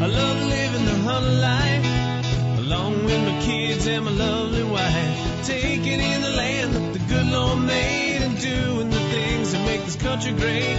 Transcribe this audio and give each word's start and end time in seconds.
I 0.00 0.06
love 0.06 0.38
living 0.46 0.84
the 0.84 0.94
hunter 0.94 1.30
life, 1.40 2.58
along 2.60 3.04
with 3.04 3.20
my 3.26 3.42
kids 3.42 3.84
and 3.88 4.04
my 4.04 4.12
lovely 4.12 4.62
wife. 4.62 5.44
Taking 5.44 5.98
in 5.98 6.22
the 6.22 6.30
land 6.30 6.72
that 6.72 6.92
the 6.92 7.00
good 7.00 7.26
Lord 7.26 7.58
made 7.62 8.22
and 8.22 8.38
doing 8.40 8.90
the 8.90 9.00
things 9.00 9.50
that 9.50 9.66
make 9.66 9.84
this 9.84 9.96
country 9.96 10.30
great. 10.30 10.78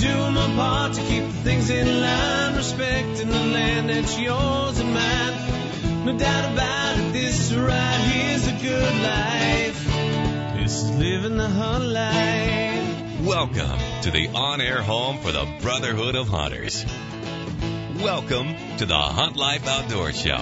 Doing 0.00 0.32
my 0.32 0.50
part 0.56 0.94
to 0.94 1.02
keep 1.02 1.24
the 1.24 1.40
things 1.44 1.68
in 1.68 2.00
line, 2.00 2.56
respecting 2.56 3.28
the 3.28 3.44
land 3.52 3.90
that's 3.90 4.18
yours 4.18 4.80
and 4.80 4.94
mine. 4.94 6.06
No 6.06 6.16
doubt 6.16 6.52
about 6.54 6.98
it, 7.00 7.12
this 7.12 7.52
right 7.52 8.00
here's 8.12 8.48
a 8.48 8.52
good 8.52 8.94
life. 9.02 9.84
This 10.56 10.84
is 10.84 10.90
living 10.96 11.36
the 11.36 11.50
hunt 11.50 11.84
life. 11.84 13.26
Welcome 13.26 13.78
to 14.04 14.10
the 14.10 14.28
on 14.28 14.62
air 14.62 14.80
home 14.80 15.18
for 15.18 15.32
the 15.32 15.46
Brotherhood 15.60 16.14
of 16.14 16.28
Hunters. 16.28 16.86
Welcome 18.02 18.54
to 18.76 18.86
the 18.86 18.96
Hunt 18.96 19.34
Life 19.34 19.66
Outdoor 19.66 20.12
Show. 20.12 20.38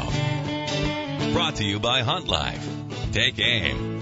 Brought 1.32 1.54
to 1.56 1.64
you 1.64 1.80
by 1.80 2.02
Hunt 2.02 2.28
Life. 2.28 2.68
Take 3.12 3.38
aim. 3.38 3.98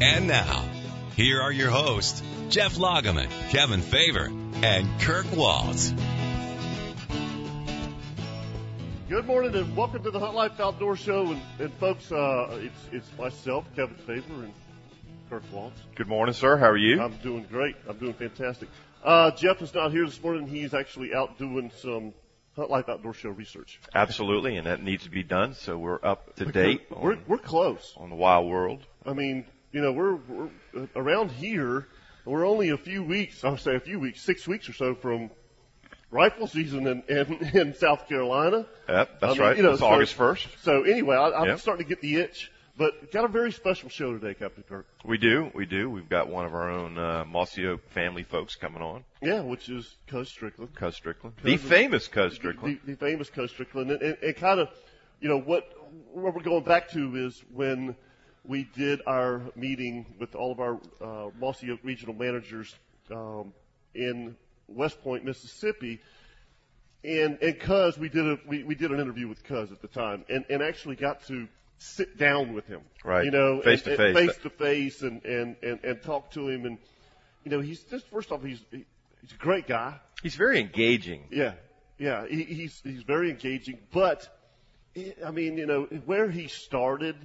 And 0.00 0.26
now, 0.26 0.68
here 1.14 1.40
are 1.40 1.52
your 1.52 1.70
hosts, 1.70 2.20
Jeff 2.48 2.78
Loggeman, 2.78 3.28
Kevin 3.50 3.82
Favor, 3.82 4.32
and 4.64 5.00
Kirk 5.00 5.26
Waltz. 5.32 5.94
Good 9.08 9.26
morning 9.26 9.54
and 9.54 9.76
welcome 9.76 10.02
to 10.02 10.10
the 10.10 10.18
Hunt 10.18 10.34
Life 10.34 10.58
Outdoor 10.58 10.96
Show. 10.96 11.30
And, 11.30 11.40
and 11.60 11.72
folks, 11.74 12.10
uh, 12.10 12.58
it's 12.62 12.88
it's 12.90 13.08
myself, 13.16 13.64
Kevin 13.76 13.94
Favor, 13.94 14.42
and 14.42 14.52
Kirk 15.30 15.44
Waltz. 15.52 15.80
Good 15.94 16.08
morning, 16.08 16.34
sir. 16.34 16.56
How 16.56 16.70
are 16.70 16.76
you? 16.76 17.00
I'm 17.00 17.16
doing 17.18 17.46
great. 17.48 17.76
I'm 17.88 17.98
doing 17.98 18.14
fantastic. 18.14 18.68
Uh, 19.04 19.30
Jeff 19.30 19.62
is 19.62 19.72
not 19.72 19.92
here 19.92 20.04
this 20.04 20.20
morning. 20.20 20.48
He's 20.48 20.74
actually 20.74 21.14
out 21.14 21.38
doing 21.38 21.70
some 21.76 22.12
Hunt 22.56 22.70
Life 22.70 22.88
Outdoor 22.88 23.14
Show 23.14 23.30
research. 23.30 23.80
Absolutely, 23.94 24.56
and 24.56 24.66
that 24.66 24.82
needs 24.82 25.04
to 25.04 25.10
be 25.10 25.22
done. 25.22 25.54
So 25.54 25.78
we're 25.78 25.98
up 26.02 26.36
to 26.36 26.44
date 26.44 26.82
We're 26.90 27.12
on, 27.14 27.22
we're 27.26 27.38
close. 27.38 27.94
on 27.96 28.10
the 28.10 28.16
wild 28.16 28.48
world. 28.48 28.84
I 29.06 29.14
mean, 29.14 29.46
you 29.72 29.80
know, 29.80 29.92
we're, 29.92 30.16
we're 30.16 30.50
around 30.94 31.30
here. 31.30 31.88
We're 32.26 32.46
only 32.46 32.68
a 32.68 32.76
few 32.76 33.02
weeks. 33.02 33.42
I 33.42 33.50
would 33.50 33.60
say 33.60 33.74
a 33.74 33.80
few 33.80 33.98
weeks, 33.98 34.20
six 34.22 34.46
weeks 34.46 34.68
or 34.68 34.74
so 34.74 34.94
from 34.94 35.30
rifle 36.10 36.46
season 36.46 36.86
in 36.86 37.02
in, 37.08 37.34
in 37.54 37.74
South 37.74 38.06
Carolina. 38.06 38.66
Yep, 38.88 39.20
that's 39.20 39.24
I 39.24 39.28
mean, 39.32 39.40
right. 39.40 39.56
you 39.56 39.62
know, 39.62 39.70
it's 39.70 39.80
so- 39.80 39.86
August 39.86 40.16
1st. 40.16 40.46
So 40.62 40.82
anyway, 40.82 41.16
I, 41.16 41.30
I'm 41.40 41.48
Yep. 41.48 41.58
starting 41.60 41.84
to 41.86 41.88
get 41.88 42.00
the 42.02 42.16
itch. 42.16 42.51
But 42.76 43.12
got 43.12 43.24
a 43.24 43.28
very 43.28 43.52
special 43.52 43.90
show 43.90 44.12
today, 44.18 44.32
Captain 44.34 44.64
Kirk. 44.66 44.86
We 45.04 45.18
do, 45.18 45.50
we 45.54 45.66
do. 45.66 45.90
We've 45.90 46.08
got 46.08 46.28
one 46.28 46.46
of 46.46 46.54
our 46.54 46.70
own 46.70 46.96
uh, 46.96 47.24
Mossy 47.26 47.66
Oak 47.66 47.86
family 47.90 48.22
folks 48.22 48.54
coming 48.54 48.80
on, 48.80 49.04
Yeah, 49.20 49.40
which 49.42 49.68
is 49.68 49.96
Cuz 50.06 50.30
Strickland. 50.30 50.74
Cuz 50.74 50.96
Strickland, 50.96 51.36
the 51.42 51.58
Cuz- 51.58 51.68
famous 51.68 52.08
Cuz 52.08 52.34
Strickland. 52.34 52.80
The, 52.86 52.92
the 52.92 52.96
famous 52.96 53.28
Cuz 53.28 53.50
Strickland. 53.50 53.90
And, 53.90 54.00
and, 54.02 54.16
and 54.22 54.36
kind 54.36 54.58
of, 54.58 54.68
you 55.20 55.28
know, 55.28 55.38
what, 55.38 55.68
what 56.12 56.34
we're 56.34 56.42
going 56.42 56.64
back 56.64 56.88
to 56.92 57.14
is 57.14 57.44
when 57.52 57.94
we 58.44 58.64
did 58.74 59.02
our 59.06 59.42
meeting 59.54 60.06
with 60.18 60.34
all 60.34 60.50
of 60.50 60.58
our 60.58 60.80
uh, 61.00 61.30
Mossy 61.38 61.70
Oak 61.70 61.80
regional 61.82 62.14
managers 62.14 62.74
um, 63.10 63.52
in 63.94 64.34
West 64.66 65.02
Point, 65.02 65.26
Mississippi. 65.26 66.00
And, 67.04 67.36
and 67.42 67.60
Cuz, 67.60 67.98
we 67.98 68.08
did 68.08 68.26
a, 68.26 68.38
we, 68.48 68.64
we 68.64 68.74
did 68.74 68.92
an 68.92 68.98
interview 68.98 69.28
with 69.28 69.44
Cuz 69.44 69.70
at 69.72 69.82
the 69.82 69.88
time 69.88 70.24
and, 70.30 70.46
and 70.48 70.62
actually 70.62 70.96
got 70.96 71.26
to 71.26 71.48
sit 71.82 72.16
down 72.18 72.54
with 72.54 72.66
him. 72.66 72.80
Right. 73.04 73.24
You 73.24 73.30
know, 73.30 73.60
Face 73.62 73.82
to 73.82 73.96
face. 73.96 74.16
and 74.16 74.28
Face 74.28 74.38
to 74.42 74.50
face 74.50 75.02
and, 75.02 75.24
and, 75.24 75.56
and, 75.62 75.84
and 75.84 76.02
talk 76.02 76.30
to 76.32 76.48
him. 76.48 76.64
And, 76.66 76.78
you 77.44 77.50
know, 77.50 77.60
he's 77.60 77.80
just, 77.84 78.08
first 78.08 78.30
off, 78.32 78.42
he's, 78.42 78.60
he, 78.70 78.84
he's 79.20 79.32
a 79.32 79.36
great 79.36 79.66
guy. 79.66 79.98
He's 80.22 80.36
very 80.36 80.60
engaging. 80.60 81.24
Yeah, 81.30 81.54
yeah, 81.98 82.26
he, 82.28 82.44
he's 82.44 82.80
he's 82.84 83.02
very 83.02 83.28
engaging. 83.30 83.78
But 83.92 84.28
I 85.26 85.32
mean, 85.32 85.58
you 85.58 85.66
know, 85.66 85.82
where 86.06 86.30
he 86.30 86.46
started 86.46 87.16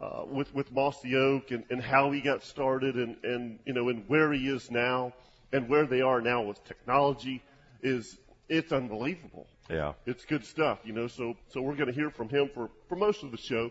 uh, 0.00 0.24
with 0.26 0.54
with 0.54 0.70
Mossy 0.70 1.16
Oak 1.16 1.50
and, 1.50 1.64
and 1.70 1.80
how 1.80 2.10
he 2.10 2.20
got 2.20 2.44
started, 2.44 2.96
and 2.96 3.16
and 3.24 3.58
you 3.64 3.72
know, 3.72 3.88
and 3.88 4.04
where 4.06 4.30
he 4.34 4.48
is 4.48 4.70
now, 4.70 5.14
and 5.50 5.68
where 5.70 5.86
they 5.86 6.02
are 6.02 6.20
now 6.20 6.42
with 6.42 6.62
technology, 6.64 7.42
is 7.82 8.18
it's 8.50 8.70
unbelievable. 8.70 9.46
Yeah. 9.70 9.94
It's 10.04 10.26
good 10.26 10.44
stuff, 10.44 10.80
you 10.84 10.92
know. 10.92 11.06
So 11.06 11.34
so 11.48 11.62
we're 11.62 11.74
going 11.74 11.88
to 11.88 11.94
hear 11.94 12.10
from 12.10 12.28
him 12.28 12.50
for 12.52 12.68
for 12.90 12.96
most 12.96 13.22
of 13.22 13.30
the 13.30 13.38
show. 13.38 13.70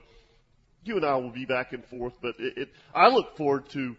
You 0.85 0.97
and 0.97 1.06
I 1.06 1.16
will 1.16 1.31
be 1.31 1.46
back 1.46 1.73
and 1.73 1.84
forth, 1.84 2.13
but 2.22 2.35
it, 2.40 2.57
it 2.57 2.69
I 2.94 3.09
look 3.09 3.35
forward 3.35 3.68
to 3.69 3.96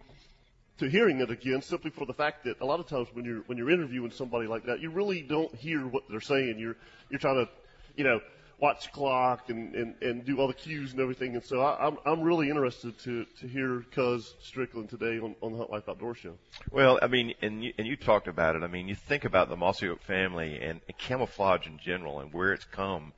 to 0.78 0.88
hearing 0.88 1.20
it 1.20 1.30
again 1.30 1.62
simply 1.62 1.91
for 1.91 2.06
the 2.06 2.12
fact 2.12 2.44
that 2.44 2.60
a 2.60 2.64
lot 2.64 2.80
of 2.80 2.86
times 2.86 3.08
when 3.12 3.24
you're 3.24 3.42
when 3.47 3.58
you're 3.58 3.70
interviewing 3.70 4.10
somebody 4.10 4.47
like 4.47 4.64
that, 4.66 4.80
you 4.80 4.91
really 4.91 5.22
don't 5.22 5.54
hear 5.54 5.86
what 5.86 6.04
they're 6.08 6.20
saying. 6.20 6.58
You're 6.58 6.76
you're 7.10 7.19
trying 7.19 7.44
to, 7.44 7.50
you 7.96 8.04
know, 8.04 8.20
watch 8.58 8.91
clock 8.92 9.50
and, 9.50 9.75
and, 9.75 9.94
and 10.02 10.25
do 10.25 10.38
all 10.38 10.48
the 10.48 10.54
cues 10.54 10.92
and 10.92 11.00
everything. 11.00 11.34
And 11.34 11.44
so 11.44 11.60
I, 11.60 11.86
I'm 11.86 11.98
I'm 12.04 12.20
really 12.22 12.50
interested 12.50 12.98
to 13.00 13.25
to 13.41 13.48
hear 13.48 13.84
Cuz 13.92 14.34
Strickland 14.41 14.91
today 14.91 15.19
on, 15.19 15.34
on 15.41 15.52
the 15.52 15.58
Hunt 15.58 15.70
Life 15.70 15.88
Outdoor 15.88 16.14
Show. 16.14 16.34
Well, 16.70 16.98
I 17.02 17.06
mean, 17.06 17.34
and 17.42 17.64
you, 17.64 17.72
and 17.78 17.86
you 17.86 17.96
talked 17.96 18.28
about 18.28 18.54
it. 18.54 18.62
I 18.62 18.69
mean, 18.69 18.86
you 18.86 18.94
think 18.94 19.25
about 19.25 19.48
the 19.48 19.56
Mossy 19.56 19.88
Oak 19.88 20.02
family 20.02 20.60
and, 20.60 20.80
and 20.86 20.98
camouflage 20.98 21.66
in 21.66 21.78
general 21.78 22.20
and 22.20 22.32
where 22.32 22.52
it's 22.52 22.64
come 22.64 23.12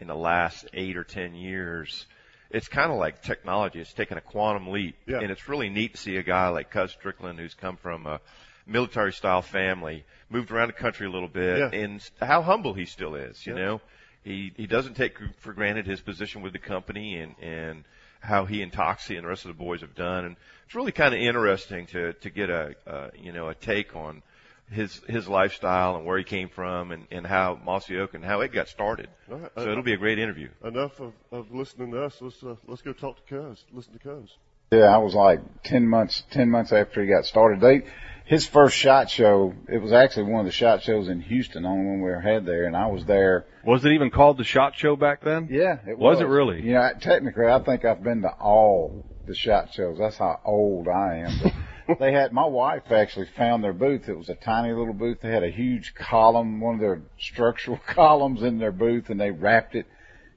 in 0.00 0.08
the 0.08 0.16
last 0.16 0.66
eight 0.74 0.96
or 0.96 1.04
ten 1.04 1.34
years. 1.34 2.06
It's 2.54 2.68
kind 2.68 2.90
of 2.92 2.98
like 2.98 3.20
technology. 3.22 3.80
It's 3.80 3.92
taken 3.92 4.16
a 4.16 4.20
quantum 4.20 4.68
leap, 4.68 4.96
Yeah. 5.06 5.18
and 5.20 5.30
it's 5.30 5.48
really 5.48 5.68
neat 5.68 5.94
to 5.94 5.98
see 6.00 6.16
a 6.16 6.22
guy 6.22 6.48
like 6.48 6.70
Cuz 6.70 6.92
Strickland, 6.92 7.38
who's 7.38 7.54
come 7.54 7.76
from 7.76 8.06
a 8.06 8.20
military-style 8.66 9.42
family, 9.42 10.04
moved 10.30 10.50
around 10.50 10.68
the 10.68 10.72
country 10.74 11.06
a 11.06 11.10
little 11.10 11.28
bit, 11.28 11.58
Yeah. 11.58 11.78
and 11.80 12.00
how 12.20 12.42
humble 12.42 12.72
he 12.74 12.84
still 12.86 13.14
is. 13.14 13.44
You 13.46 13.54
Yeah. 13.56 13.64
know, 13.64 13.80
he 14.22 14.52
he 14.56 14.66
doesn't 14.66 14.94
take 14.94 15.18
for 15.38 15.52
granted 15.52 15.86
his 15.86 16.00
position 16.00 16.42
with 16.42 16.52
the 16.52 16.58
company 16.58 17.16
and 17.18 17.34
and 17.42 17.84
how 18.20 18.46
he 18.46 18.62
and 18.62 18.72
Toxey 18.72 19.16
and 19.16 19.24
the 19.24 19.28
rest 19.28 19.44
of 19.44 19.48
the 19.48 19.62
boys 19.62 19.82
have 19.82 19.94
done, 19.94 20.24
and 20.24 20.36
it's 20.64 20.74
really 20.74 20.92
kind 20.92 21.12
of 21.12 21.20
interesting 21.20 21.86
to 21.88 22.12
to 22.14 22.30
get 22.30 22.48
a 22.50 22.74
uh, 22.86 23.10
you 23.18 23.32
know 23.32 23.48
a 23.48 23.54
take 23.54 23.94
on 23.96 24.22
his 24.70 25.00
his 25.08 25.28
lifestyle 25.28 25.96
and 25.96 26.06
where 26.06 26.18
he 26.18 26.24
came 26.24 26.48
from 26.48 26.90
and 26.90 27.06
and 27.10 27.26
how 27.26 27.58
Mossy 27.64 27.98
Oak 27.98 28.14
and 28.14 28.24
how 28.24 28.40
it 28.40 28.52
got 28.52 28.68
started. 28.68 29.08
All 29.30 29.38
right. 29.38 29.50
So 29.56 29.70
it'll 29.70 29.82
be 29.82 29.92
a 29.92 29.98
great 29.98 30.18
interview. 30.18 30.48
Enough 30.64 31.00
of, 31.00 31.12
of 31.30 31.52
listening 31.52 31.92
to 31.92 32.04
us. 32.04 32.16
Let's 32.20 32.42
uh, 32.42 32.56
let's 32.66 32.82
go 32.82 32.92
talk 32.92 33.16
to 33.16 33.22
Cuz. 33.22 33.64
Listen 33.72 33.92
to 33.92 33.98
Cuz. 33.98 34.36
Yeah, 34.72 34.84
I 34.86 34.98
was 34.98 35.14
like 35.14 35.40
ten 35.62 35.86
months, 35.86 36.24
ten 36.30 36.50
months 36.50 36.72
after 36.72 37.02
he 37.02 37.08
got 37.08 37.26
started. 37.26 37.60
They, 37.60 37.82
his 38.24 38.46
first 38.46 38.74
shot 38.74 39.10
show, 39.10 39.54
it 39.68 39.80
was 39.80 39.92
actually 39.92 40.32
one 40.32 40.40
of 40.40 40.46
the 40.46 40.52
shot 40.52 40.82
shows 40.82 41.08
in 41.08 41.20
Houston, 41.20 41.62
the 41.62 41.68
only 41.68 41.84
one 41.86 42.00
we 42.00 42.10
ever 42.10 42.20
had 42.20 42.46
there, 42.46 42.64
and 42.64 42.74
I 42.74 42.86
was 42.86 43.04
there. 43.04 43.44
Was 43.64 43.84
it 43.84 43.92
even 43.92 44.10
called 44.10 44.38
the 44.38 44.44
Shot 44.44 44.74
Show 44.74 44.96
back 44.96 45.22
then? 45.22 45.48
Yeah, 45.50 45.76
it 45.86 45.98
Was 45.98 46.16
was. 46.16 46.22
it 46.22 46.28
really? 46.28 46.62
Yeah, 46.62 46.92
technically, 46.98 47.46
I 47.46 47.62
think 47.62 47.84
I've 47.84 48.02
been 48.02 48.22
to 48.22 48.30
all 48.30 49.04
the 49.26 49.34
shot 49.34 49.74
shows. 49.74 49.98
That's 49.98 50.16
how 50.16 50.40
old 50.44 50.88
I 50.88 51.16
am. 51.18 51.52
They 51.98 52.12
had 52.12 52.32
my 52.32 52.46
wife 52.46 52.90
actually 52.90 53.26
found 53.36 53.62
their 53.62 53.72
booth. 53.72 54.08
It 54.08 54.16
was 54.16 54.28
a 54.28 54.34
tiny 54.34 54.72
little 54.72 54.94
booth. 54.94 55.18
They 55.20 55.30
had 55.30 55.42
a 55.44 55.50
huge 55.50 55.94
column, 55.94 56.60
one 56.60 56.74
of 56.74 56.80
their 56.80 57.02
structural 57.18 57.76
columns 57.86 58.42
in 58.42 58.58
their 58.58 58.72
booth, 58.72 59.10
and 59.10 59.20
they 59.20 59.30
wrapped 59.30 59.74
it 59.74 59.86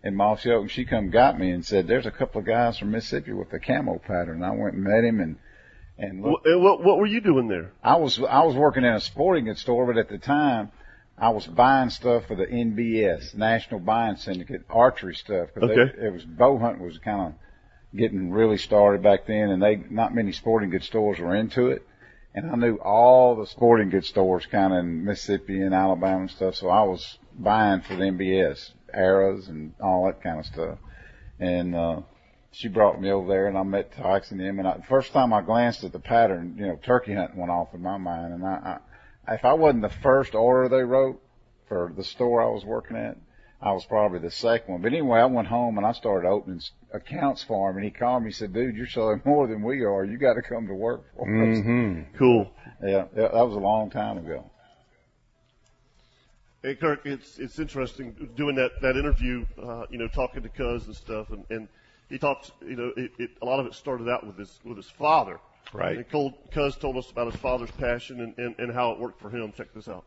in 0.04 0.16
mossy 0.16 0.52
oak. 0.52 0.64
And 0.64 0.72
she 0.72 0.86
come 0.86 1.10
got 1.10 1.40
me 1.40 1.52
and 1.52 1.66
said, 1.66 1.88
"There's 1.88 2.06
a 2.06 2.12
couple 2.12 2.40
of 2.40 2.48
guys 2.48 2.78
from 2.78 2.92
Mississippi 2.92 3.34
with 3.34 3.50
the 3.50 3.60
camo 3.60 4.00
pattern." 4.00 4.44
I 4.44 4.52
went 4.52 4.76
and 4.76 4.84
met 4.84 5.04
him 5.04 5.20
and 5.20 5.38
and 5.98 6.22
looked 6.22 6.46
and 6.46 6.62
what 6.62 6.84
what 6.84 6.98
were 6.98 7.08
you 7.08 7.22
doing 7.22 7.48
there? 7.48 7.72
I 7.84 7.96
was 7.96 8.20
I 8.20 8.44
was 8.44 8.56
working 8.56 8.84
in 8.84 8.94
a 8.94 9.00
sporting 9.02 9.46
goods 9.46 9.62
store, 9.62 9.86
but 9.86 9.98
at 9.98 10.10
the 10.10 10.18
time 10.20 10.72
I 11.18 11.30
was 11.30 11.48
buying 11.48 11.90
stuff 11.90 12.26
for 12.28 12.36
the 12.36 12.46
NBS 12.46 13.34
National 13.36 13.80
Buying 13.80 14.18
Syndicate 14.18 14.64
archery 14.70 15.16
stuff. 15.16 15.50
'cause 15.54 15.64
Okay. 15.64 15.92
they, 15.98 16.08
it 16.08 16.14
was 16.14 16.26
bow 16.26 16.58
hunting 16.60 16.84
was 16.86 17.00
kind 17.00 17.28
of 17.28 17.34
getting 17.96 18.32
really 18.32 18.58
started 18.58 19.02
back 19.02 19.28
then, 19.28 19.50
and 19.50 19.62
they 19.62 19.78
not 19.90 20.14
many 20.14 20.32
sporting 20.32 20.70
goods 20.70 20.86
stores 20.86 21.20
were 21.20 21.36
into 21.36 21.68
it. 21.68 21.88
And 22.34 22.52
I 22.52 22.56
knew 22.56 22.76
all 22.76 23.36
the 23.36 23.48
sporting 23.48 23.90
goods 23.90 24.10
stores 24.10 24.46
kind 24.46 24.74
of 24.74 24.80
in 24.80 25.06
Mississippi 25.06 25.62
and 25.62 25.74
Alabama 25.74 26.22
and 26.22 26.32
stuff, 26.32 26.56
so 26.56 26.70
I 26.70 26.84
was 26.84 27.18
buying 27.38 27.82
for 27.82 27.96
the 27.96 28.04
NBS 28.04 28.72
arrows 28.94 29.48
and 29.48 29.74
all 29.82 30.06
that 30.06 30.22
kind 30.22 30.40
of 30.40 30.46
stuff. 30.46 30.78
And 31.40 31.76
uh, 31.76 32.02
she 32.52 32.68
brought 32.68 33.02
me 33.02 33.12
over 33.12 33.28
there, 33.28 33.48
and 33.48 33.58
I 33.58 33.64
met 33.64 33.96
Tox 33.96 34.32
and 34.32 34.42
him. 34.42 34.60
And 34.60 34.68
I, 34.68 34.78
the 34.78 34.84
first 34.84 35.14
time 35.14 35.34
I 35.34 35.42
glanced 35.42 35.84
at 35.84 35.92
the 35.92 36.00
pattern, 36.00 36.56
you 36.58 36.68
know, 36.68 36.80
turkey 36.84 37.14
hunting 37.14 37.38
went 37.38 37.52
off 37.52 37.74
in 37.74 37.82
my 37.82 37.98
mind. 37.98 38.34
And 38.34 38.46
I, 38.46 38.80
I, 39.28 39.34
if 39.36 39.46
I 39.46 39.54
wasn't 39.54 39.84
the 39.84 39.90
first 40.02 40.36
order 40.36 40.70
they 40.70 40.84
wrote 40.84 41.22
for 41.68 41.94
the 41.96 42.04
store 42.04 42.42
I 42.42 42.50
was 42.50 42.66
working 42.66 42.98
at, 42.98 43.18
I 43.62 43.72
was 43.72 43.86
probably 43.86 44.20
the 44.20 44.30
second 44.32 44.72
one. 44.72 44.82
But 44.82 44.94
anyway, 44.94 45.20
I 45.20 45.26
went 45.26 45.48
home 45.48 45.78
and 45.78 45.88
I 45.88 45.92
started 45.92 46.28
opening 46.28 46.58
s- 46.60 46.72
accounts 46.94 47.42
for 47.44 47.70
him. 47.70 47.78
And 47.78 47.86
he 47.86 47.92
called 47.92 48.22
me, 48.22 48.28
and 48.28 48.36
said, 48.36 48.54
"Dude, 48.54 48.76
you're 48.76 48.88
selling 48.88 49.22
more 49.26 49.48
than 49.48 49.64
we 49.64 49.84
are. 49.84 50.06
You 50.06 50.18
got 50.18 50.36
to 50.36 50.44
come 50.44 50.68
to 50.68 50.76
work 50.76 51.04
for 51.16 51.24
us." 51.24 51.58
Mm-hmm. 51.58 52.18
Cool. 52.18 52.52
Yeah, 52.84 53.06
yeah, 53.16 53.30
that 53.30 53.34
was 53.34 53.56
a 53.56 53.60
long 53.60 53.90
time 53.90 54.20
ago. 54.20 54.50
Hey 56.62 56.76
Kirk, 56.76 57.06
it's 57.06 57.38
it's 57.40 57.60
interesting 57.60 58.30
doing 58.36 58.56
that 58.56 58.82
that 58.82 58.96
interview. 58.96 59.46
Uh, 59.62 59.86
you 59.90 59.98
know, 59.98 60.08
talking 60.08 60.44
to 60.44 60.50
Cuz 60.50 60.86
and 60.86 60.96
stuff, 60.96 61.30
and 61.32 61.44
and 61.50 61.68
he 62.10 62.18
talks. 62.18 62.52
You 62.62 62.76
know, 62.76 62.92
it, 62.98 63.12
it 63.18 63.30
a 63.42 63.46
lot 63.46 63.60
of 63.60 63.66
it 63.66 63.74
started 63.74 64.10
out 64.10 64.26
with 64.26 64.38
his 64.38 64.60
with 64.64 64.78
his 64.78 64.90
father. 64.90 65.40
Right. 65.74 65.98
And 65.98 66.10
Cuz 66.52 66.76
told 66.76 66.98
us 66.98 67.10
about 67.10 67.32
his 67.32 67.40
father's 67.42 67.72
passion 67.72 68.22
and, 68.22 68.38
and 68.38 68.56
and 68.60 68.72
how 68.74 68.92
it 68.92 69.00
worked 69.00 69.20
for 69.22 69.30
him. 69.30 69.52
Check 69.56 69.74
this 69.74 69.88
out. 69.88 70.04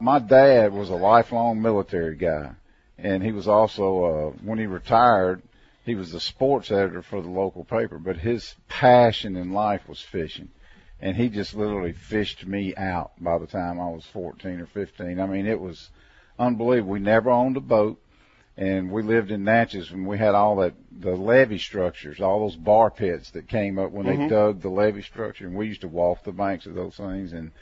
My 0.00 0.18
dad 0.18 0.72
was 0.72 0.90
a 0.90 0.94
lifelong 0.94 1.60
military 1.60 2.16
guy, 2.16 2.52
and 2.98 3.22
he 3.22 3.32
was 3.32 3.48
also 3.48 4.04
uh, 4.04 4.30
when 4.44 4.58
he 4.58 4.66
retired, 4.66 5.42
he 5.84 5.94
was 5.94 6.12
the 6.12 6.20
sports 6.20 6.70
editor 6.70 7.02
for 7.02 7.22
the 7.22 7.28
local 7.28 7.64
paper. 7.64 7.98
But 7.98 8.18
his 8.18 8.54
passion 8.68 9.36
in 9.36 9.52
life 9.52 9.88
was 9.88 10.00
fishing, 10.00 10.50
and 11.00 11.16
he 11.16 11.28
just 11.28 11.54
literally 11.54 11.92
fished 11.92 12.46
me 12.46 12.74
out 12.76 13.12
by 13.20 13.38
the 13.38 13.46
time 13.46 13.80
I 13.80 13.88
was 13.88 14.04
14 14.12 14.60
or 14.60 14.66
15. 14.66 15.18
I 15.20 15.26
mean, 15.26 15.46
it 15.46 15.60
was 15.60 15.90
unbelievable. 16.38 16.92
We 16.92 17.00
never 17.00 17.30
owned 17.30 17.56
a 17.56 17.60
boat 17.60 18.00
and 18.58 18.90
we 18.90 19.02
lived 19.02 19.30
in 19.30 19.44
Natchez 19.44 19.92
and 19.92 20.04
we 20.04 20.18
had 20.18 20.34
all 20.34 20.56
that 20.56 20.74
the 20.90 21.12
levee 21.14 21.58
structures, 21.58 22.20
all 22.20 22.40
those 22.40 22.56
bar 22.56 22.90
pits 22.90 23.30
that 23.30 23.46
came 23.46 23.78
up 23.78 23.92
when 23.92 24.06
Mhm. 24.06 24.18
they 24.18 24.28
dug 24.28 24.60
the 24.60 24.68
levee 24.68 25.02
structure, 25.02 25.46
and 25.46 25.56
we 25.56 25.68
used 25.68 25.82
to 25.82 25.88
walk 25.88 26.24
the 26.24 26.32
banks 26.32 26.66
of 26.66 26.74
those 26.74 26.96
things. 26.96 27.32
And 27.32 27.52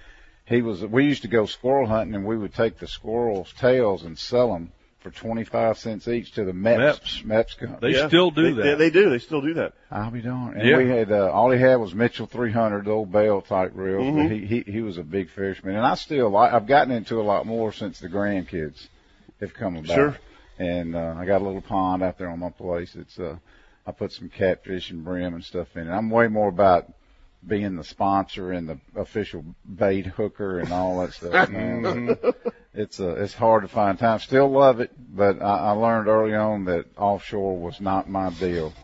he 0.47 0.63
was, 0.63 0.85
we 0.85 1.05
used 1.05 1.23
to 1.23 1.29
go 1.29 1.47
squirrel 1.47 1.87
hunting, 1.87 2.15
and 2.15 2.25
we 2.25 2.37
would 2.39 2.55
take 2.55 2.79
the 2.79 2.87
squirrels' 2.87 3.53
tails 3.59 4.05
and 4.05 4.19
sell 4.19 4.53
them 4.53 4.73
for 5.01 5.11
twenty 5.11 5.45
five 5.45 5.79
cents 5.79 6.09
each 6.09 6.33
to 6.33 6.45
the 6.45 6.53
Mepps 6.53 7.23
Mepps, 7.25 7.57
company. 7.59 7.93
They 7.93 8.07
still 8.09 8.31
do 8.31 8.55
they, 8.55 8.63
that. 8.63 8.79
They, 8.79 8.89
they 8.89 8.91
do. 8.91 9.11
They 9.11 9.19
still 9.19 9.41
do 9.41 9.55
that. 9.55 9.75
I'll 9.91 10.11
be 10.11 10.23
darned. 10.23 10.57
And 10.57 10.69
Yeah. 10.69 10.79
we 10.79 10.89
had 10.89 11.13
uh, 11.13 11.31
all 11.31 11.51
he 11.51 11.61
had 11.61 11.77
was 11.77 11.95
Mitchell 11.95 12.27
300, 12.27 12.85
the 12.87 12.91
old 12.91 13.13
bale 13.13 13.41
type 13.41 13.73
reels. 13.75 14.05
Mhm. 14.05 14.29
But 14.29 14.33
he, 14.37 14.47
he 14.47 14.73
he 14.73 14.83
was 14.83 14.99
a 14.99 15.05
big 15.05 15.29
fisherman, 15.31 15.77
and 15.77 15.87
I 15.87 15.95
still 15.95 16.31
like. 16.31 16.53
I've 16.53 16.67
gotten 16.67 16.93
into 16.93 17.21
a 17.21 17.23
lot 17.23 17.47
more 17.47 17.73
since 17.73 18.01
the 18.01 18.09
grandkids 18.09 18.89
have 19.41 19.53
come 19.55 19.77
about. 19.77 19.95
Sure. 19.95 20.17
And 20.59 20.97
uh, 20.97 21.15
I 21.19 21.27
got 21.27 21.43
a 21.43 21.45
little 21.45 21.61
pond 21.61 22.03
out 22.03 22.19
there 22.19 22.31
on 22.31 22.39
my 22.39 22.51
place. 22.51 22.95
It's 22.97 23.19
uh, 23.19 23.37
I 23.87 23.93
put 23.93 24.13
some 24.13 24.29
catfish 24.29 24.91
and 24.91 25.05
brim 25.05 25.35
and 25.35 25.45
stuff 25.45 25.77
in 25.77 25.87
it. 25.89 25.93
I'm 25.93 26.09
way 26.11 26.29
more 26.29 26.49
about 26.49 26.87
being 27.47 27.77
the 27.77 27.85
sponsor 27.85 28.53
and 28.53 28.69
the 28.69 28.79
official 28.95 29.45
bait 29.65 30.07
hooker 30.07 30.59
and 30.59 30.73
all 30.73 31.01
that 31.01 31.13
stuff. 31.13 31.49
man. 31.51 32.17
It's 32.75 33.01
uh, 33.01 33.17
it's 33.17 33.33
hard 33.33 33.63
to 33.63 33.69
find 33.69 33.99
time. 33.99 34.19
Still 34.19 34.51
love 34.51 34.81
it, 34.81 34.91
but 34.97 35.41
I, 35.41 35.59
I 35.59 35.71
learned 35.71 36.09
early 36.09 36.35
on 36.35 36.67
that 36.67 36.87
offshore 36.99 37.59
was 37.59 37.81
not 37.81 38.09
my 38.09 38.31
deal. 38.31 38.75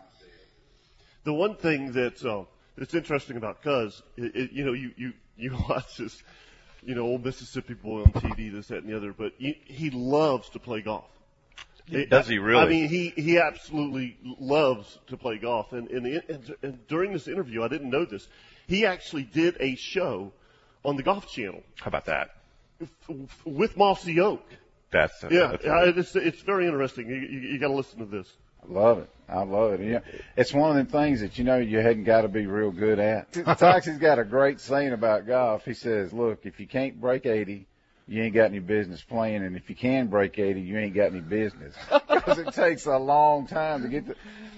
The 1.25 1.33
one 1.33 1.55
thing 1.55 1.91
that's 1.91 2.25
uh, 2.25 2.43
that's 2.75 2.95
interesting 2.95 3.37
about 3.37 3.61
Cuz, 3.61 4.01
it, 4.17 4.35
it, 4.35 4.51
you 4.51 4.65
know, 4.65 4.73
you 4.73 4.91
you 4.97 5.13
you 5.37 5.55
watch 5.69 5.97
this, 5.97 6.23
you 6.81 6.95
know, 6.95 7.03
old 7.03 7.23
Mississippi 7.23 7.75
boy 7.75 8.01
on 8.01 8.13
TV, 8.13 8.51
this, 8.51 8.67
that, 8.67 8.83
and 8.83 8.89
the 8.91 8.97
other, 8.97 9.13
but 9.13 9.33
he, 9.37 9.61
he 9.65 9.89
loves 9.89 10.49
to 10.49 10.59
play 10.59 10.81
golf. 10.81 11.05
It- 11.91 12.09
Does 12.09 12.27
he 12.27 12.37
really? 12.39 12.61
I 12.61 12.69
mean, 12.69 12.87
he 12.89 13.09
he 13.09 13.39
absolutely 13.39 14.17
loves 14.39 14.99
to 15.07 15.17
play 15.17 15.37
golf, 15.37 15.73
and 15.73 15.89
and, 15.89 16.05
and 16.05 16.55
and 16.61 16.87
during 16.87 17.11
this 17.13 17.27
interview, 17.27 17.63
I 17.63 17.67
didn't 17.67 17.89
know 17.89 18.05
this. 18.05 18.27
He 18.67 18.85
actually 18.85 19.23
did 19.23 19.57
a 19.59 19.75
show 19.75 20.31
on 20.85 20.95
the 20.95 21.03
Golf 21.03 21.27
Channel 21.29 21.61
How 21.81 21.87
about 21.89 22.05
that? 22.05 22.29
with 23.45 23.77
Mossy 23.77 24.19
Oak. 24.19 24.43
That's 24.91 25.23
Yeah, 25.29 25.47
that's 25.51 25.65
uh, 25.65 25.93
it's 25.97 26.15
it's 26.15 26.41
very 26.41 26.65
interesting. 26.67 27.09
You 27.09 27.15
you, 27.15 27.39
you 27.53 27.59
got 27.59 27.69
to 27.69 27.73
listen 27.73 27.99
to 27.99 28.05
this. 28.05 28.31
I 28.63 28.71
love 28.71 28.99
it. 28.99 29.09
I 29.27 29.43
love 29.43 29.73
it. 29.73 29.89
Yeah, 29.89 29.99
it's 30.37 30.53
one 30.53 30.69
of 30.69 30.75
them 30.77 30.85
things 30.85 31.21
that 31.21 31.37
you 31.37 31.43
know 31.43 31.57
you 31.57 31.79
hadn't 31.79 32.03
got 32.05 32.21
to 32.21 32.27
be 32.27 32.45
real 32.45 32.71
good 32.71 32.99
at. 32.99 33.31
Toxey's 33.57 33.97
got 33.97 34.19
a 34.19 34.23
great 34.23 34.59
saying 34.61 34.93
about 34.93 35.25
golf. 35.27 35.65
He 35.65 35.73
says, 35.73 36.13
"Look, 36.13 36.45
if 36.45 36.59
you 36.59 36.67
can't 36.67 36.99
break 37.01 37.25
80, 37.25 37.65
you 38.07 38.21
ain't 38.21 38.35
got 38.35 38.45
any 38.45 38.59
business 38.59 39.01
playing, 39.01 39.43
and 39.43 39.55
if 39.55 39.69
you 39.69 39.75
can 39.75 40.07
break 40.07 40.37
80, 40.37 40.61
you 40.61 40.77
ain't 40.77 40.93
got 40.93 41.11
any 41.11 41.21
business 41.21 41.73
because 42.09 42.37
it 42.37 42.53
takes 42.53 42.85
a 42.85 42.97
long 42.97 43.47
time 43.47 43.83
to 43.83 43.89
get 43.89 44.07
to." 44.07 44.15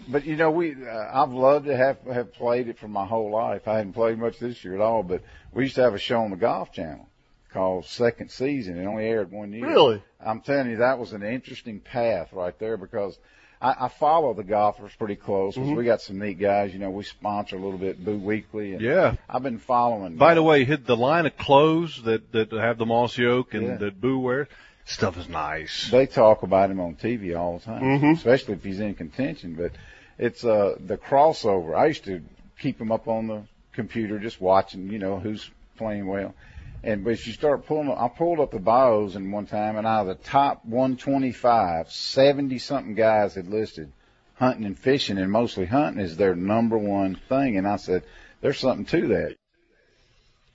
But 0.07 0.25
you 0.25 0.35
know, 0.35 0.51
we 0.51 0.75
uh, 0.75 1.09
I've 1.13 1.31
loved 1.31 1.65
to 1.65 1.75
have 1.75 1.97
have 2.11 2.33
played 2.33 2.67
it 2.67 2.79
for 2.79 2.87
my 2.87 3.05
whole 3.05 3.31
life. 3.31 3.67
I 3.67 3.77
hadn't 3.77 3.93
played 3.93 4.19
much 4.19 4.39
this 4.39 4.63
year 4.63 4.75
at 4.75 4.81
all, 4.81 5.03
but 5.03 5.23
we 5.53 5.63
used 5.63 5.75
to 5.75 5.81
have 5.81 5.93
a 5.93 5.99
show 5.99 6.21
on 6.21 6.31
the 6.31 6.37
Golf 6.37 6.71
Channel 6.71 7.07
called 7.51 7.85
Second 7.85 8.29
Season. 8.29 8.77
It 8.77 8.85
only 8.85 9.05
aired 9.05 9.31
one 9.31 9.53
year. 9.53 9.67
Really? 9.67 10.03
I'm 10.19 10.41
telling 10.41 10.69
you, 10.69 10.77
that 10.77 10.99
was 10.99 11.13
an 11.13 11.23
interesting 11.23 11.79
path 11.79 12.33
right 12.33 12.57
there 12.59 12.77
because 12.77 13.17
I, 13.61 13.85
I 13.85 13.87
follow 13.87 14.33
the 14.33 14.43
golfers 14.43 14.93
pretty 14.95 15.15
close. 15.15 15.55
'cause 15.55 15.65
Mhm. 15.67 15.75
We 15.77 15.85
got 15.85 16.01
some 16.01 16.19
neat 16.19 16.39
guys. 16.39 16.73
You 16.73 16.79
know, 16.79 16.89
we 16.89 17.03
sponsor 17.03 17.55
a 17.55 17.59
little 17.59 17.77
bit 17.77 18.03
Boo 18.03 18.19
Weekley. 18.19 18.73
And 18.73 18.81
Yeah. 18.81 19.15
I've 19.29 19.43
been 19.43 19.59
following. 19.59 20.15
By 20.17 20.33
the 20.33 20.43
way, 20.43 20.65
hit 20.65 20.85
the 20.85 20.97
line 20.97 21.25
of 21.25 21.37
clothes 21.37 22.01
that 22.03 22.31
that 22.33 22.51
have 22.51 22.77
the 22.77 22.85
mossy 22.85 23.25
oak 23.25 23.53
and 23.53 23.63
Yeah. 23.67 23.75
that 23.77 24.01
Boo 24.01 24.19
wears. 24.19 24.47
Stuff 24.87 25.17
is 25.17 25.27
nice. 25.27 25.89
they 25.89 26.05
talk 26.05 26.43
about 26.43 26.69
him 26.69 26.79
on 26.79 26.93
TV 26.95 27.33
all 27.35 27.57
the 27.57 27.65
time, 27.65 27.81
Mhm. 27.81 28.13
especially 28.17 28.53
if 28.53 28.63
he's 28.63 28.79
in 28.79 28.93
contention. 28.93 29.55
But 29.55 29.71
it's 30.19 30.45
uh 30.45 30.75
the 30.79 30.97
crossover. 30.97 31.75
I 31.75 31.87
used 31.87 32.03
to 32.05 32.21
keep 32.59 32.79
him 32.79 32.91
up 32.91 33.07
on 33.07 33.27
the 33.27 33.41
computer, 33.73 34.19
just 34.19 34.39
watching, 34.39 34.89
you 34.91 34.99
know, 34.99 35.17
who's 35.19 35.49
playing 35.77 36.05
well. 36.07 36.33
And 36.85 37.03
but 37.03 37.13
if 37.13 37.25
you 37.25 37.33
start 37.33 37.65
pulling, 37.65 37.89
I 37.89 38.07
pulled 38.07 38.39
up 38.39 38.51
the 38.51 38.59
bios 38.59 39.15
in 39.15 39.31
one 39.31 39.47
time, 39.47 39.75
and 39.75 39.87
out 39.87 40.07
of 40.07 40.17
the 40.19 40.23
top 40.23 40.63
125, 40.65 41.91
70 41.91 42.59
something 42.59 42.93
guys 42.93 43.33
had 43.33 43.47
listed 43.47 43.91
hunting 44.35 44.65
and 44.65 44.77
fishing, 44.77 45.17
and 45.17 45.31
mostly 45.31 45.65
hunting 45.65 46.03
is 46.03 46.15
their 46.15 46.35
number 46.35 46.77
one 46.77 47.15
thing. 47.27 47.57
And 47.57 47.67
I 47.67 47.77
said, 47.77 48.03
there's 48.41 48.59
something 48.59 48.85
to 48.85 49.07
that. 49.07 49.35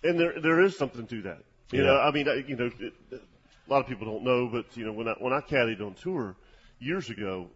And 0.05 0.21
there 0.21 0.41
there 0.41 0.61
is 0.61 0.79
something 0.79 1.05
to 1.09 1.23
that. 1.23 1.39
You 1.73 1.83
Yeah. 1.83 1.87
know, 1.87 1.99
I 1.99 2.13
mean, 2.13 2.29
I, 2.29 2.45
you 2.47 2.57
know, 2.57 2.71
it, 2.79 2.93
a 3.13 3.71
lot 3.71 3.81
of 3.81 3.89
people 3.89 4.07
don't 4.07 4.23
know, 4.23 4.47
but 4.47 4.77
you 4.77 4.87
know, 4.87 4.93
when 4.93 5.09
I 5.09 5.15
when 5.19 5.33
I 5.33 5.41
caddied 5.41 5.81
on 5.81 5.95
tour 5.95 6.37
years 6.79 7.11
ago, 7.11 7.49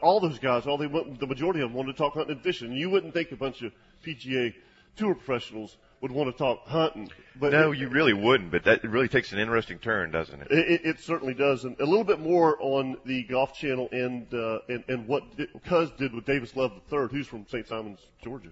all 0.00 0.18
those 0.18 0.38
guys, 0.38 0.66
all 0.66 0.78
they 0.78 0.86
the 0.86 1.26
majority 1.26 1.60
of 1.60 1.68
them 1.68 1.74
wanted 1.74 1.92
to 1.92 1.98
talk 1.98 2.14
hunting 2.14 2.36
and 2.36 2.42
fishing. 2.42 2.72
You 2.72 2.88
wouldn't 2.88 3.12
think 3.12 3.32
a 3.32 3.36
bunch 3.36 3.60
of 3.60 3.72
PGA 4.02 4.54
tour 4.96 5.14
professionals 5.14 5.76
would 6.00 6.12
want 6.12 6.30
to 6.30 6.36
talk 6.36 6.66
hunting, 6.66 7.10
but 7.38 7.52
no, 7.52 7.72
it, 7.72 7.78
you 7.78 7.88
really 7.88 8.12
wouldn't. 8.12 8.50
But 8.50 8.64
that 8.64 8.84
really 8.84 9.08
takes 9.08 9.32
an 9.32 9.38
interesting 9.38 9.78
turn, 9.78 10.10
doesn't 10.10 10.42
it? 10.42 10.48
It, 10.50 10.80
it 10.84 11.00
certainly 11.00 11.34
does, 11.34 11.64
and 11.64 11.78
a 11.80 11.84
little 11.84 12.04
bit 12.04 12.20
more 12.20 12.56
on 12.60 12.96
the 13.04 13.24
Golf 13.24 13.54
Channel 13.54 13.88
and 13.92 14.32
uh, 14.32 14.60
and 14.68 14.84
and 14.88 15.08
what 15.08 15.24
Cuz 15.64 15.90
did 15.98 16.14
with 16.14 16.24
Davis 16.24 16.54
Love 16.56 16.72
III, 16.92 17.08
who's 17.10 17.26
from 17.26 17.46
St. 17.48 17.66
Simons, 17.66 18.00
Georgia. 18.22 18.50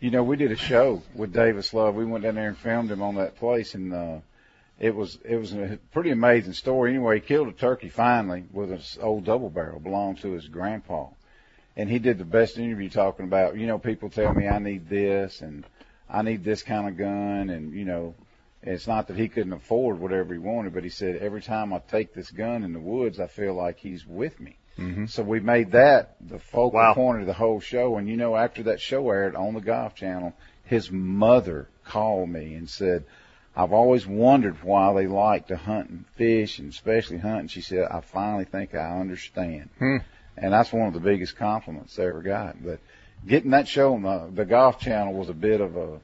You 0.00 0.10
know, 0.10 0.22
we 0.22 0.36
did 0.36 0.52
a 0.52 0.56
show 0.56 1.02
with 1.14 1.32
Davis 1.32 1.72
Love. 1.72 1.94
We 1.94 2.04
went 2.04 2.24
down 2.24 2.34
there 2.34 2.48
and 2.48 2.58
filmed 2.58 2.90
him 2.90 3.00
on 3.00 3.14
that 3.14 3.36
place, 3.36 3.74
and 3.74 3.92
uh, 3.94 4.18
it 4.78 4.94
was 4.94 5.18
it 5.24 5.36
was 5.36 5.52
a 5.54 5.78
pretty 5.92 6.10
amazing 6.10 6.52
story. 6.52 6.90
Anyway, 6.90 7.20
he 7.20 7.26
killed 7.26 7.48
a 7.48 7.52
turkey 7.52 7.88
finally 7.88 8.44
with 8.52 8.70
an 8.70 8.80
old 9.00 9.24
double 9.24 9.50
barrel 9.50 9.80
belonged 9.80 10.18
to 10.20 10.32
his 10.32 10.48
grandpa, 10.48 11.06
and 11.76 11.88
he 11.88 11.98
did 11.98 12.18
the 12.18 12.24
best 12.24 12.58
interview 12.58 12.90
talking 12.90 13.24
about. 13.24 13.56
You 13.56 13.66
know, 13.66 13.78
people 13.78 14.10
tell 14.10 14.34
me 14.34 14.48
I 14.48 14.58
need 14.58 14.88
this 14.88 15.40
and 15.40 15.64
I 16.14 16.22
need 16.22 16.44
this 16.44 16.62
kind 16.62 16.88
of 16.88 16.96
gun, 16.96 17.50
and 17.50 17.72
you 17.74 17.84
know, 17.84 18.14
it's 18.62 18.86
not 18.86 19.08
that 19.08 19.16
he 19.16 19.28
couldn't 19.28 19.52
afford 19.52 19.98
whatever 20.00 20.32
he 20.32 20.38
wanted, 20.38 20.72
but 20.74 20.84
he 20.84 20.90
said 20.90 21.16
every 21.16 21.42
time 21.42 21.72
I 21.72 21.80
take 21.80 22.14
this 22.14 22.30
gun 22.30 22.64
in 22.64 22.72
the 22.72 22.80
woods, 22.80 23.20
I 23.20 23.26
feel 23.26 23.54
like 23.54 23.78
he's 23.78 24.06
with 24.06 24.38
me. 24.40 24.56
Mm-hmm. 24.78 25.06
So 25.06 25.22
we 25.22 25.40
made 25.40 25.72
that 25.72 26.16
the 26.20 26.38
focal 26.38 26.80
Wow. 26.80 26.94
point 26.94 27.20
of 27.20 27.26
the 27.26 27.32
whole 27.32 27.60
show. 27.60 27.96
And 27.96 28.08
you 28.08 28.16
know, 28.16 28.34
after 28.36 28.64
that 28.64 28.80
show 28.80 29.08
aired 29.10 29.36
on 29.36 29.54
the 29.54 29.60
Golf 29.60 29.94
Channel, 29.94 30.32
his 30.64 30.90
mother 30.90 31.68
called 31.84 32.28
me 32.28 32.54
and 32.54 32.68
said, 32.68 33.04
I've 33.56 33.72
always 33.72 34.04
wondered 34.06 34.64
why 34.64 34.92
they 34.94 35.06
like 35.06 35.46
to 35.48 35.56
hunt 35.56 35.90
and 35.90 36.04
fish 36.16 36.58
and 36.58 36.72
especially 36.72 37.18
hunt. 37.18 37.40
And 37.40 37.50
she 37.50 37.60
said, 37.60 37.84
I 37.88 38.00
finally 38.00 38.46
think 38.46 38.74
I 38.74 38.98
understand. 38.98 39.70
Hmm. 39.78 39.98
And 40.36 40.52
that's 40.52 40.72
one 40.72 40.88
of 40.88 40.94
the 40.94 40.98
biggest 41.00 41.36
compliments 41.36 41.94
they 41.94 42.06
ever 42.06 42.22
got. 42.22 42.60
But 42.64 42.80
getting 43.26 43.50
that 43.50 43.68
show 43.68 43.94
on 43.94 44.02
the, 44.02 44.30
the 44.32 44.44
Golf 44.44 44.78
Channel 44.78 45.14
was 45.14 45.28
a 45.28 45.34
bit 45.34 45.60
of 45.60 45.76
a, 45.76 46.00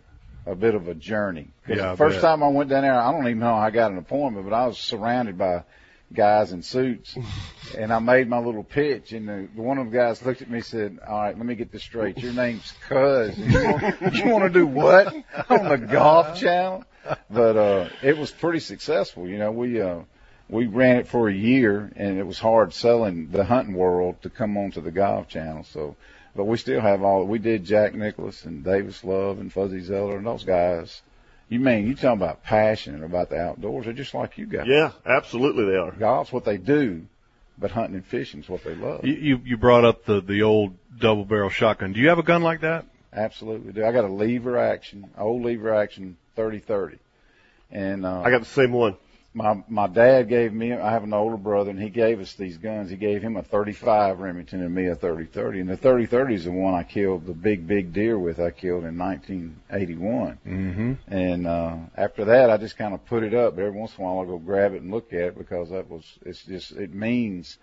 a 0.46 0.54
bit 0.54 0.74
of 0.74 0.88
a 0.88 0.94
journey. 0.94 1.48
Yeah, 1.68 1.92
the 1.92 1.96
first 1.96 2.16
bet. 2.16 2.22
time 2.22 2.42
I 2.42 2.48
went 2.48 2.70
down 2.70 2.82
there, 2.82 3.00
I 3.00 3.12
don't 3.12 3.26
even 3.26 3.38
know 3.38 3.54
how 3.54 3.60
I 3.60 3.70
got 3.70 3.90
an 3.90 3.98
appointment, 3.98 4.48
but 4.48 4.54
I 4.54 4.66
was 4.66 4.78
surrounded 4.78 5.38
by 5.38 5.64
guys 6.12 6.52
in 6.52 6.62
suits, 6.62 7.16
and 7.78 7.92
I 7.92 7.98
made 7.98 8.28
my 8.28 8.38
little 8.38 8.64
pitch, 8.64 9.12
and 9.12 9.28
the, 9.28 9.48
one 9.54 9.78
of 9.78 9.90
the 9.90 9.96
guys 9.96 10.24
looked 10.24 10.42
at 10.42 10.50
me 10.50 10.58
and 10.58 10.66
said, 10.66 10.98
"All 11.06 11.20
right, 11.20 11.36
let 11.36 11.46
me 11.46 11.54
get 11.54 11.72
this 11.72 11.82
straight. 11.82 12.18
Your 12.18 12.32
name's 12.32 12.72
Cuz. 12.88 13.38
You 13.38 13.62
want, 13.62 14.14
you 14.14 14.28
want 14.28 14.44
to 14.44 14.50
do 14.50 14.66
what 14.66 15.06
on 15.48 15.68
the 15.68 15.78
Golf 15.78 16.38
Channel?" 16.38 16.84
But 17.30 17.56
uh, 17.56 17.88
it 18.02 18.18
was 18.18 18.30
pretty 18.30 18.60
successful. 18.60 19.26
You 19.26 19.38
know, 19.38 19.52
we 19.52 19.80
uh, 19.80 20.00
we 20.48 20.66
ran 20.66 20.96
it 20.96 21.08
for 21.08 21.28
a 21.28 21.34
year, 21.34 21.90
and 21.96 22.18
it 22.18 22.26
was 22.26 22.38
hard 22.38 22.74
selling 22.74 23.30
the 23.30 23.44
hunting 23.44 23.74
world 23.74 24.20
to 24.22 24.30
come 24.30 24.56
onto 24.56 24.80
the 24.80 24.90
Golf 24.90 25.28
Channel. 25.28 25.64
So, 25.64 25.96
but 26.34 26.44
we 26.44 26.56
still 26.56 26.80
have 26.80 27.02
all. 27.02 27.25
We 27.25 27.38
did 27.38 27.64
Jack 27.64 27.94
Nicklaus 27.94 28.44
and 28.44 28.64
Davis 28.64 29.02
Love 29.04 29.38
and 29.38 29.52
Fuzzy 29.52 29.80
Zoeller 29.80 30.18
and 30.18 30.26
those 30.26 30.44
guys. 30.44 31.02
You 31.49 31.58
mean 31.58 31.88
you 31.88 31.94
talking 31.94 32.22
about 32.22 32.44
passion 32.44 33.02
about 33.02 33.30
the 33.30 33.37
outdoors? 33.37 33.84
They're 33.84 33.94
just 33.94 34.14
like 34.14 34.38
you 34.38 34.46
guys. 34.46 34.66
Yeah, 34.68 34.92
absolutely 35.04 35.64
they 35.64 35.76
are. 35.76 35.90
Golf's 35.90 36.32
what 36.32 36.44
they 36.44 36.58
do, 36.58 37.06
but 37.58 37.72
hunting 37.72 37.96
and 37.96 38.06
fishing's 38.06 38.49
what 38.49 38.62
they 38.62 38.76
love. 38.76 39.04
You, 39.04 39.14
you 39.14 39.40
you 39.44 39.56
brought 39.56 39.84
up 39.84 40.04
the 40.04 40.20
the 40.20 40.42
old 40.42 40.76
double 40.96 41.25
barrel 41.25 41.50
shotgun. 41.50 41.92
Do 41.92 42.00
you 42.00 42.08
have 42.08 42.18
a 42.18 42.22
gun 42.22 42.42
like 42.42 42.60
that? 42.60 42.87
Absolutely 43.12 43.72
do. 43.72 43.84
I 43.84 43.90
got 43.90 44.04
a 44.04 44.12
lever 44.12 44.56
action, 44.56 45.10
old 45.18 45.42
lever 45.42 45.75
action, 45.75 46.16
thirty 46.37 46.60
thirty, 46.60 46.99
and 47.72 48.06
uh, 48.06 48.20
I 48.20 48.30
got 48.30 48.40
the 48.40 48.46
same 48.46 48.72
one. 48.72 48.96
My 49.32 49.62
my 49.68 49.87
dad 49.87 50.28
gave 50.28 50.52
me. 50.52 50.72
I 50.72 50.90
have 50.90 51.04
an 51.04 51.12
older 51.12 51.37
brother, 51.37 51.70
and 51.70 51.80
he 51.80 51.88
gave 51.88 52.20
us 52.20 52.34
these 52.34 52.58
guns. 52.58 52.90
He 52.90 52.96
gave 52.96 53.22
him 53.22 53.37
a 53.37 53.42
35 53.42 54.18
Remington 54.18 54.62
and 54.62 54.75
me 54.75 54.87
a 54.87 54.96
30-30. 54.96 55.60
And 55.60 55.70
the 55.70 55.76
30-30 55.76 56.34
is 56.34 56.44
the 56.44 56.50
one 56.50 56.75
I 56.75 56.82
killed 56.82 57.26
the 57.26 57.32
big 57.32 57.66
big 57.66 57.92
deer 57.92 58.18
with. 58.18 58.40
I 58.40 58.50
killed 58.50 58.84
in 58.84 58.99
1981. 58.99 60.38
Mm-hmm. 60.46 61.14
And 61.14 61.46
uh, 61.46 61.76
after 61.96 62.25
that, 62.26 62.50
I 62.50 62.56
just 62.56 62.76
kind 62.76 62.92
of 62.92 63.04
put 63.06 63.22
it 63.22 63.34
up. 63.34 63.52
Every 63.52 63.70
once 63.70 63.96
in 63.96 64.04
a 64.04 64.06
while, 64.06 64.20
I 64.20 64.26
go 64.26 64.38
grab 64.38 64.75
it 64.75 64.82
and 64.82 64.90
look 64.90 65.12
at 65.12 65.20
it 65.20 65.38
because 65.38 65.70
that 65.70 65.88
was. 65.88 66.04
It's 66.26 66.42
just 66.42 66.72
it 66.72 66.92
means 66.92 67.58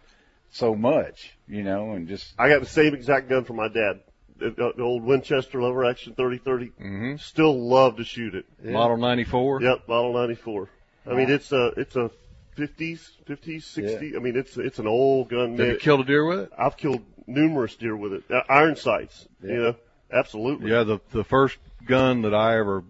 so 0.51 0.73
much, 0.73 1.35
you 1.49 1.63
know, 1.63 1.91
and 1.91 2.07
just 2.07 2.33
I 2.39 2.47
got 2.47 2.61
the 2.61 2.69
same 2.69 2.93
exact 2.93 3.27
gun 3.27 3.43
from 3.43 3.57
my 3.57 3.67
dad. 3.67 4.01
The, 4.37 4.51
the 4.51 4.83
old 4.83 5.03
Winchester 5.03 5.59
lever 5.59 5.83
action 5.83 6.13
30-30. 6.13 6.43
Mm-hmm. 6.45 7.15
Still 7.17 7.59
love 7.59 7.97
to 7.97 8.03
shoot 8.03 8.35
it. 8.35 8.45
Model 8.63 8.97
94. 8.97 9.63
Yep, 9.63 9.87
model 9.87 10.13
94. 10.13 10.69
I 11.09 11.15
mean, 11.15 11.29
it's 11.29 11.51
a, 11.51 11.67
it's 11.77 11.95
a 11.95 12.11
50s, 12.57 13.09
50s, 13.27 13.63
60s. 13.63 14.15
I 14.15 14.19
mean, 14.19 14.35
it's, 14.35 14.57
it's 14.57 14.79
an 14.79 14.87
old 14.87 15.29
gun. 15.29 15.51
Have 15.51 15.59
you 15.59 15.65
Man, 15.65 15.77
killed 15.79 16.01
a 16.01 16.05
deer 16.05 16.25
with 16.25 16.39
it? 16.39 16.51
I've 16.57 16.77
killed 16.77 17.03
numerous 17.27 17.75
deer 17.75 17.95
with 17.95 18.13
it. 18.13 18.23
Uh, 18.31 18.41
iron 18.49 18.75
sights, 18.75 19.27
you 19.43 19.55
know, 19.55 19.75
absolutely. 20.11 20.71
Yeah, 20.71 20.83
the 20.83 20.99
the 21.11 21.23
first 21.23 21.57
gun 21.85 22.23
that 22.23 22.33
I 22.33 22.57
ever 22.57 22.83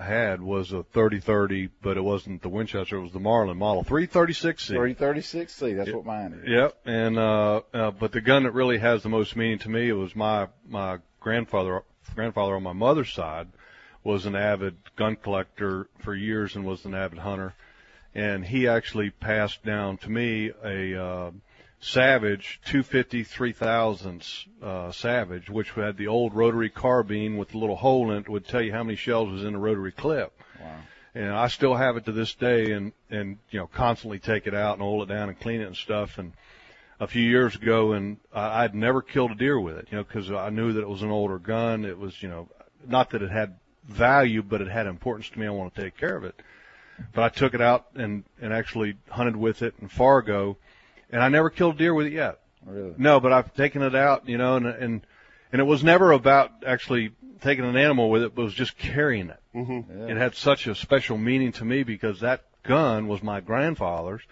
had 0.00 0.40
was 0.40 0.72
a 0.72 0.82
30-30, 0.94 1.70
but 1.82 1.96
it 1.96 2.00
wasn't 2.00 2.42
the 2.42 2.48
Winchester. 2.48 2.96
It 2.96 3.02
was 3.02 3.12
the 3.12 3.20
Marlin 3.20 3.58
Model 3.58 3.84
336C. 3.84 4.74
336C. 4.96 5.76
That's 5.76 5.92
what 5.92 6.06
mine 6.06 6.40
is. 6.42 6.48
Yep, 6.48 6.76
and 6.84 7.18
uh, 7.18 7.60
uh, 7.72 7.90
but 7.90 8.12
the 8.12 8.20
gun 8.20 8.44
that 8.44 8.52
really 8.52 8.78
has 8.78 9.02
the 9.02 9.08
most 9.08 9.36
meaning 9.36 9.58
to 9.60 9.68
me 9.68 9.88
it 9.88 9.92
was 9.92 10.14
my 10.14 10.48
my 10.68 10.98
grandfather 11.20 11.82
grandfather 12.14 12.56
on 12.56 12.62
my 12.62 12.72
mother's 12.72 13.12
side 13.12 13.48
was 14.02 14.26
an 14.26 14.34
avid 14.34 14.76
gun 14.96 15.16
collector 15.16 15.88
for 15.98 16.14
years 16.14 16.56
and 16.56 16.64
was 16.64 16.84
an 16.84 16.94
avid 16.94 17.18
hunter, 17.18 17.54
and 18.14 18.44
he 18.44 18.66
actually 18.66 19.10
passed 19.10 19.62
down 19.64 19.96
to 19.98 20.10
me 20.10 20.50
a 20.64 21.02
uh, 21.02 21.30
Savage 21.80 22.60
250 22.66 23.24
3000s 23.24 24.46
uh, 24.62 24.92
Savage, 24.92 25.48
which 25.48 25.70
had 25.70 25.96
the 25.96 26.08
old 26.08 26.34
rotary 26.34 26.68
carbine 26.68 27.38
with 27.38 27.50
the 27.50 27.58
little 27.58 27.76
hole 27.76 28.10
in 28.10 28.18
it 28.18 28.28
would 28.28 28.46
tell 28.46 28.60
you 28.60 28.72
how 28.72 28.82
many 28.82 28.96
shells 28.96 29.30
was 29.30 29.44
in 29.44 29.54
the 29.54 29.58
rotary 29.58 29.92
clip. 29.92 30.32
Wow. 30.60 30.76
And 31.14 31.32
I 31.32 31.48
still 31.48 31.74
have 31.74 31.96
it 31.96 32.04
to 32.04 32.12
this 32.12 32.34
day, 32.34 32.72
and 32.72 32.92
and 33.10 33.38
you 33.50 33.58
know 33.58 33.66
constantly 33.66 34.18
take 34.18 34.46
it 34.46 34.54
out 34.54 34.74
and 34.74 34.82
oil 34.82 35.02
it 35.02 35.08
down 35.08 35.28
and 35.28 35.40
clean 35.40 35.60
it 35.60 35.66
and 35.66 35.76
stuff. 35.76 36.18
And 36.18 36.32
a 37.00 37.06
few 37.06 37.22
years 37.22 37.56
ago, 37.56 37.92
and 37.92 38.18
I'd 38.32 38.74
never 38.74 39.00
killed 39.00 39.30
a 39.30 39.34
deer 39.34 39.58
with 39.58 39.78
it, 39.78 39.88
you 39.90 39.96
know, 39.96 40.04
because 40.04 40.30
I 40.30 40.50
knew 40.50 40.74
that 40.74 40.82
it 40.82 40.88
was 40.88 41.02
an 41.02 41.10
older 41.10 41.38
gun. 41.38 41.86
It 41.86 41.98
was, 41.98 42.22
you 42.22 42.28
know, 42.28 42.48
not 42.86 43.10
that 43.10 43.22
it 43.22 43.30
had 43.30 43.56
value, 43.84 44.42
but 44.42 44.60
it 44.60 44.68
had 44.68 44.86
importance 44.86 45.28
to 45.30 45.38
me. 45.38 45.46
I 45.46 45.50
want 45.50 45.74
to 45.74 45.82
take 45.82 45.96
care 45.96 46.16
of 46.16 46.24
it. 46.24 46.40
But 47.12 47.24
I 47.24 47.28
took 47.30 47.54
it 47.54 47.60
out 47.60 47.86
and 47.94 48.24
and 48.40 48.52
actually 48.52 48.96
hunted 49.08 49.36
with 49.36 49.62
it 49.62 49.74
in 49.80 49.88
Fargo, 49.88 50.58
and 51.10 51.22
I 51.22 51.28
never 51.28 51.48
killed 51.48 51.78
deer 51.78 51.94
with 51.94 52.06
it 52.06 52.12
yet. 52.12 52.40
Really? 52.66 52.94
No, 52.98 53.20
but 53.20 53.32
I've 53.32 53.54
taken 53.54 53.82
it 53.82 53.94
out, 53.94 54.28
you 54.28 54.36
know, 54.36 54.56
and 54.56 54.66
and 54.66 55.06
and 55.52 55.60
it 55.60 55.64
was 55.64 55.82
never 55.82 56.12
about 56.12 56.52
actually 56.66 57.12
taking 57.40 57.64
an 57.64 57.76
animal 57.76 58.10
with 58.10 58.22
it, 58.22 58.34
but 58.34 58.42
it 58.42 58.44
was 58.46 58.54
just 58.54 58.76
carrying 58.76 59.30
it. 59.30 59.40
Mm-hmm. 59.54 60.10
It 60.10 60.16
had 60.16 60.34
such 60.34 60.66
a 60.66 60.74
special 60.74 61.16
meaning 61.16 61.52
to 61.52 61.64
me 61.64 61.82
because 61.82 62.20
that 62.20 62.44
gun 62.62 63.08
was 63.08 63.22
my 63.22 63.40
grandfather's. 63.40 64.22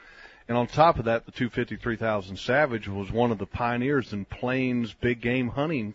And 0.47 0.57
on 0.57 0.67
top 0.67 0.99
of 0.99 1.05
that, 1.05 1.27
the 1.27 1.33
250 1.33 1.77
3000 1.77 2.39
Savage 2.39 2.89
was 2.89 3.11
one 3.11 3.31
of 3.31 3.39
the 3.39 3.47
pioneers 3.47 4.13
in 4.13 4.25
plains 4.25 4.95
big 4.95 5.21
game 5.21 5.49
hunting 5.49 5.95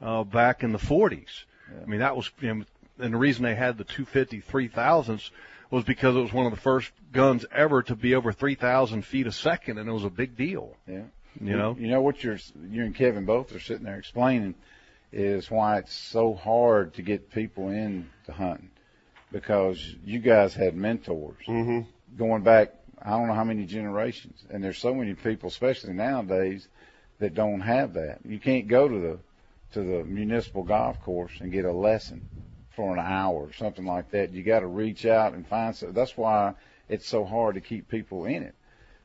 uh, 0.00 0.24
back 0.24 0.64
in 0.64 0.72
the 0.72 0.78
40s. 0.78 1.44
I 1.80 1.86
mean, 1.86 2.00
that 2.00 2.16
was, 2.16 2.30
you 2.40 2.54
know, 2.54 2.64
and 3.02 3.14
the 3.14 3.18
reason 3.18 3.42
they 3.44 3.54
had 3.54 3.78
the 3.78 3.84
250 3.84 4.40
3000s 4.42 5.30
was 5.70 5.84
because 5.84 6.14
it 6.16 6.20
was 6.20 6.32
one 6.32 6.46
of 6.46 6.52
the 6.52 6.60
first 6.60 6.92
guns 7.12 7.44
ever 7.50 7.82
to 7.82 7.96
be 7.96 8.14
over 8.14 8.32
3,000 8.32 9.02
feet 9.02 9.26
a 9.26 9.32
second, 9.32 9.78
and 9.78 9.88
it 9.88 9.92
was 9.92 10.04
a 10.04 10.10
big 10.10 10.36
deal. 10.36 10.76
Yeah. 10.86 11.04
You 11.40 11.56
know, 11.56 11.76
You 11.78 11.88
know 11.88 12.02
what 12.02 12.22
you're 12.22 12.38
you 12.70 12.84
and 12.84 12.94
Kevin 12.94 13.24
both 13.24 13.54
are 13.54 13.60
sitting 13.60 13.84
there 13.84 13.96
explaining 13.96 14.54
is 15.12 15.50
why 15.50 15.78
it's 15.78 15.94
so 15.94 16.34
hard 16.34 16.92
to 16.94 17.02
get 17.02 17.30
people 17.32 17.68
into 17.70 18.32
hunting 18.32 18.70
because 19.30 19.78
you 20.04 20.18
guys 20.18 20.54
had 20.54 20.74
mentors 20.76 21.36
Mm-hmm. 21.48 21.80
going 22.18 22.42
back 22.42 22.74
I 23.02 23.10
don't 23.10 23.28
know 23.28 23.34
how 23.34 23.44
many 23.44 23.64
generations 23.64 24.44
and 24.50 24.62
there's 24.62 24.76
so 24.78 24.94
many 24.94 25.14
people 25.14 25.48
especially 25.48 25.94
nowadays 25.94 26.68
that 27.18 27.34
don't 27.34 27.60
have 27.60 27.94
that. 27.94 28.18
You 28.26 28.38
can't 28.38 28.68
go 28.68 28.86
to 28.88 28.98
the 28.98 29.18
to 29.72 29.80
the 29.80 30.04
municipal 30.04 30.62
golf 30.64 31.00
course 31.00 31.32
and 31.40 31.50
get 31.50 31.64
a 31.64 31.72
lesson 31.72 32.28
for 32.74 32.92
an 32.92 32.98
hour 32.98 33.34
or 33.34 33.52
something 33.52 33.84
like 33.84 34.10
that. 34.10 34.32
You 34.32 34.42
got 34.42 34.60
to 34.60 34.66
reach 34.66 35.06
out 35.06 35.34
and 35.34 35.46
find 35.46 35.74
some. 35.74 35.92
That's 35.92 36.16
why 36.16 36.54
it's 36.88 37.06
so 37.06 37.24
hard 37.24 37.54
to 37.54 37.60
keep 37.60 37.88
people 37.88 38.24
in 38.24 38.42
it. 38.42 38.54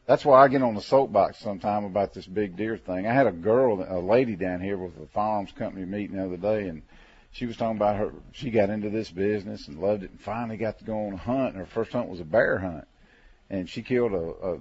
That's 0.05 0.23
why 0.23 0.41
I 0.41 0.47
get 0.47 0.61
on 0.61 0.73
the 0.73 0.81
soapbox 0.81 1.39
sometime 1.39 1.83
about 1.83 2.13
this 2.13 2.25
big 2.25 2.55
deer 2.55 2.77
thing. 2.77 3.05
I 3.05 3.13
had 3.13 3.27
a 3.27 3.31
girl, 3.31 3.85
a 3.87 3.99
lady 3.99 4.37
down 4.37 4.61
here 4.61 4.77
with 4.77 4.97
a 4.97 5.07
firearms 5.07 5.51
company 5.51 5.85
meeting 5.85 6.15
the 6.15 6.25
other 6.25 6.37
day, 6.37 6.69
and 6.69 6.81
she 7.31 7.45
was 7.45 7.57
talking 7.57 7.75
about 7.75 7.97
her. 7.97 8.13
She 8.31 8.49
got 8.49 8.69
into 8.69 8.89
this 8.89 9.11
business 9.11 9.67
and 9.67 9.79
loved 9.79 10.03
it, 10.03 10.11
and 10.11 10.21
finally 10.21 10.55
got 10.55 10.79
to 10.79 10.85
go 10.85 11.07
on 11.07 11.13
a 11.13 11.17
hunt. 11.17 11.55
And 11.55 11.57
her 11.57 11.65
first 11.65 11.91
hunt 11.91 12.07
was 12.07 12.21
a 12.21 12.25
bear 12.25 12.57
hunt, 12.57 12.87
and 13.49 13.69
she 13.69 13.81
killed 13.81 14.13
a, 14.13 14.17
a 14.17 14.59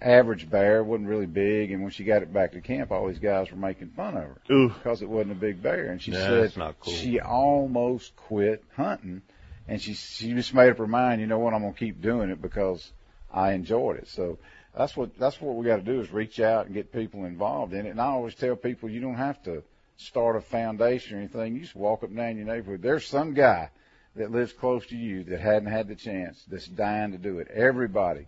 average 0.00 0.48
bear. 0.50 0.84
wasn't 0.84 1.08
really 1.08 1.26
big, 1.26 1.70
and 1.72 1.82
when 1.82 1.90
she 1.90 2.04
got 2.04 2.22
it 2.22 2.32
back 2.32 2.52
to 2.52 2.60
camp, 2.60 2.90
all 2.92 3.06
these 3.08 3.18
guys 3.18 3.50
were 3.50 3.56
making 3.56 3.88
fun 3.90 4.16
of 4.16 4.22
her 4.24 4.36
Ooh. 4.50 4.68
because 4.68 5.02
it 5.02 5.08
wasn't 5.08 5.32
a 5.32 5.36
big 5.36 5.62
bear. 5.62 5.86
And 5.90 6.00
she 6.00 6.12
Yeah, 6.12 6.26
said 6.26 6.56
not 6.56 6.78
cool. 6.80 6.92
she 6.92 7.18
almost 7.20 8.14
quit 8.16 8.62
hunting, 8.76 9.22
and 9.68 9.80
she 9.80 9.94
she 9.94 10.32
just 10.34 10.52
made 10.54 10.70
up 10.70 10.78
her 10.78 10.86
mind. 10.86 11.20
You 11.20 11.26
know 11.26 11.38
what? 11.38 11.54
I'm 11.54 11.62
gonna 11.62 11.72
keep 11.74 12.00
doing 12.02 12.30
it 12.30 12.40
because 12.42 12.92
I 13.32 13.52
enjoyed 13.52 13.96
it. 13.98 14.08
So 14.08 14.38
that's 14.76 14.96
what 14.96 15.18
that's 15.18 15.40
what 15.40 15.56
we 15.56 15.64
got 15.66 15.76
to 15.76 15.82
do 15.82 16.00
is 16.00 16.10
reach 16.12 16.40
out 16.40 16.66
and 16.66 16.74
get 16.74 16.92
people 16.92 17.24
involved 17.24 17.72
in 17.72 17.86
it. 17.86 17.90
And 17.90 18.00
I 18.00 18.06
always 18.06 18.34
tell 18.34 18.56
people 18.56 18.90
you 18.90 19.00
don't 19.00 19.14
have 19.14 19.42
to 19.44 19.62
start 19.96 20.36
a 20.36 20.40
foundation 20.42 21.16
or 21.16 21.20
anything. 21.20 21.54
You 21.54 21.60
just 21.62 21.74
walk 21.74 22.02
up 22.02 22.10
and 22.10 22.18
down 22.18 22.36
your 22.36 22.46
neighborhood. 22.46 22.82
There's 22.82 23.06
some 23.06 23.32
guy 23.32 23.70
that 24.14 24.30
lives 24.30 24.52
close 24.52 24.86
to 24.86 24.96
you 24.96 25.24
that 25.24 25.40
hadn't 25.40 25.70
had 25.70 25.88
the 25.88 25.94
chance 25.94 26.42
that's 26.48 26.66
dying 26.66 27.12
to 27.12 27.18
do 27.18 27.38
it. 27.38 27.48
Everybody 27.48 28.26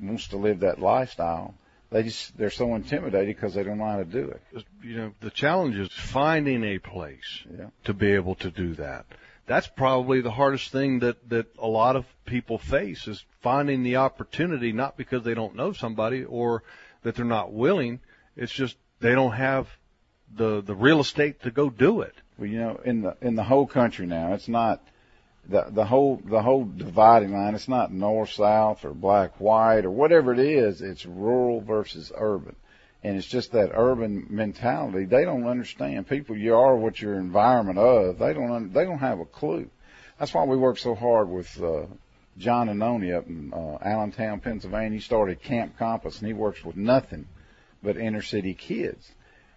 wants 0.00 0.28
to 0.28 0.36
live 0.36 0.60
that 0.60 0.80
lifestyle. 0.80 1.54
They 1.90 2.04
just 2.04 2.36
they're 2.38 2.50
so 2.50 2.74
intimidated 2.76 3.34
because 3.34 3.54
they 3.54 3.64
don't 3.64 3.78
know 3.78 3.84
how 3.86 3.96
to 3.98 4.04
do 4.04 4.28
it. 4.30 4.64
you 4.82 4.96
know, 4.96 5.12
the 5.20 5.30
challenge 5.30 5.76
is 5.76 5.90
finding 5.92 6.62
a 6.62 6.78
place 6.78 7.44
Yeah. 7.58 7.66
to 7.84 7.94
be 7.94 8.12
able 8.12 8.36
to 8.36 8.50
do 8.50 8.74
that. 8.74 9.06
That's 9.46 9.66
probably 9.66 10.20
the 10.20 10.30
hardest 10.30 10.70
thing 10.70 11.00
that, 11.00 11.28
that 11.30 11.46
a 11.58 11.66
lot 11.66 11.96
of 11.96 12.04
people 12.24 12.58
face 12.58 13.08
is 13.08 13.24
finding 13.40 13.82
the 13.82 13.96
opportunity, 13.96 14.70
not 14.72 14.96
because 14.96 15.24
they 15.24 15.34
don't 15.34 15.56
know 15.56 15.72
somebody 15.72 16.22
or 16.22 16.62
that 17.02 17.16
they're 17.16 17.24
not 17.24 17.52
willing. 17.52 17.98
It's 18.36 18.52
just 18.52 18.76
they 19.00 19.12
don't 19.16 19.32
have 19.32 19.66
the, 20.32 20.60
the 20.62 20.76
real 20.76 21.00
estate 21.00 21.42
to 21.42 21.50
go 21.50 21.68
do 21.70 22.02
it. 22.02 22.14
Well, 22.38 22.48
you 22.48 22.58
know, 22.60 22.80
in 22.84 23.02
the 23.02 23.16
in 23.20 23.34
the 23.34 23.42
whole 23.42 23.66
country 23.66 24.06
now, 24.06 24.34
it's 24.34 24.48
not 24.48 24.80
the 25.48 25.66
the 25.70 25.84
whole 25.84 26.20
the 26.24 26.42
whole 26.42 26.64
dividing 26.64 27.32
line. 27.32 27.54
It's 27.54 27.68
not 27.68 27.92
north 27.92 28.32
south 28.32 28.84
or 28.84 28.92
black 28.92 29.40
white 29.40 29.84
or 29.84 29.90
whatever 29.90 30.32
it 30.32 30.38
is. 30.38 30.82
It's 30.82 31.04
rural 31.06 31.60
versus 31.60 32.12
urban, 32.14 32.56
and 33.02 33.16
it's 33.16 33.26
just 33.26 33.52
that 33.52 33.70
urban 33.74 34.26
mentality. 34.30 35.06
They 35.06 35.24
don't 35.24 35.46
understand. 35.46 36.08
People, 36.08 36.36
you 36.36 36.54
are 36.54 36.76
what 36.76 37.00
your 37.00 37.14
environment 37.14 37.78
of. 37.78 38.18
They 38.18 38.34
don't 38.34 38.72
they 38.72 38.84
don't 38.84 38.98
have 38.98 39.20
a 39.20 39.24
clue. 39.24 39.70
That's 40.18 40.34
why 40.34 40.44
we 40.44 40.56
work 40.56 40.78
so 40.78 40.94
hard 40.94 41.30
with 41.30 41.62
uh, 41.62 41.86
John 42.36 42.68
Annoni 42.68 43.16
up 43.16 43.26
in 43.26 43.52
uh, 43.54 43.78
Allentown, 43.82 44.40
Pennsylvania. 44.40 44.98
He 44.98 45.02
started 45.02 45.42
Camp 45.42 45.78
Compass, 45.78 46.18
and 46.18 46.26
he 46.26 46.34
works 46.34 46.62
with 46.64 46.76
nothing 46.76 47.26
but 47.82 47.96
inner 47.96 48.22
city 48.22 48.54
kids. 48.54 49.10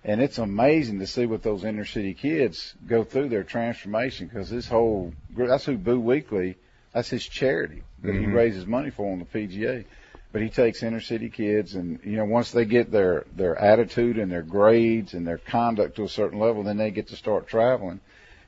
And 0.06 0.22
it's 0.22 0.38
amazing 0.38 1.00
to 1.00 1.08
see 1.08 1.26
what 1.26 1.44
those 1.44 1.64
inner 1.64 1.86
city 1.86 2.14
kids 2.14 2.76
go 2.86 3.04
through 3.04 3.30
their 3.30 3.44
transformation 3.44 4.28
because 4.28 4.50
this 4.50 4.68
whole 4.68 5.14
group, 5.34 5.48
that's 5.48 5.66
who 5.66 5.78
Boo 5.78 6.02
Weekley, 6.02 6.56
that's 6.94 7.10
his 7.10 7.26
charity 7.26 7.84
that 8.04 8.14
he 8.14 8.26
Mhm. 8.26 8.34
raises 8.34 8.66
money 8.68 8.90
for 8.90 9.10
on 9.12 9.20
the 9.20 9.26
PGA. 9.26 9.86
But 10.34 10.42
he 10.42 10.50
takes 10.50 10.84
inner 10.84 11.00
city 11.00 11.30
kids 11.30 11.76
and, 11.76 12.00
you 12.04 12.18
know, 12.18 12.26
once 12.26 12.52
they 12.52 12.66
get 12.66 12.92
their, 12.92 13.26
their 13.36 13.56
attitude 13.58 14.18
and 14.18 14.32
their 14.32 14.42
grades 14.42 15.14
and 15.14 15.26
their 15.26 15.38
conduct 15.38 15.96
to 15.96 16.04
a 16.04 16.10
certain 16.10 16.40
level, 16.40 16.64
then 16.64 16.78
they 16.78 16.92
get 16.92 17.08
to 17.10 17.16
start 17.16 17.48
traveling. 17.48 18.02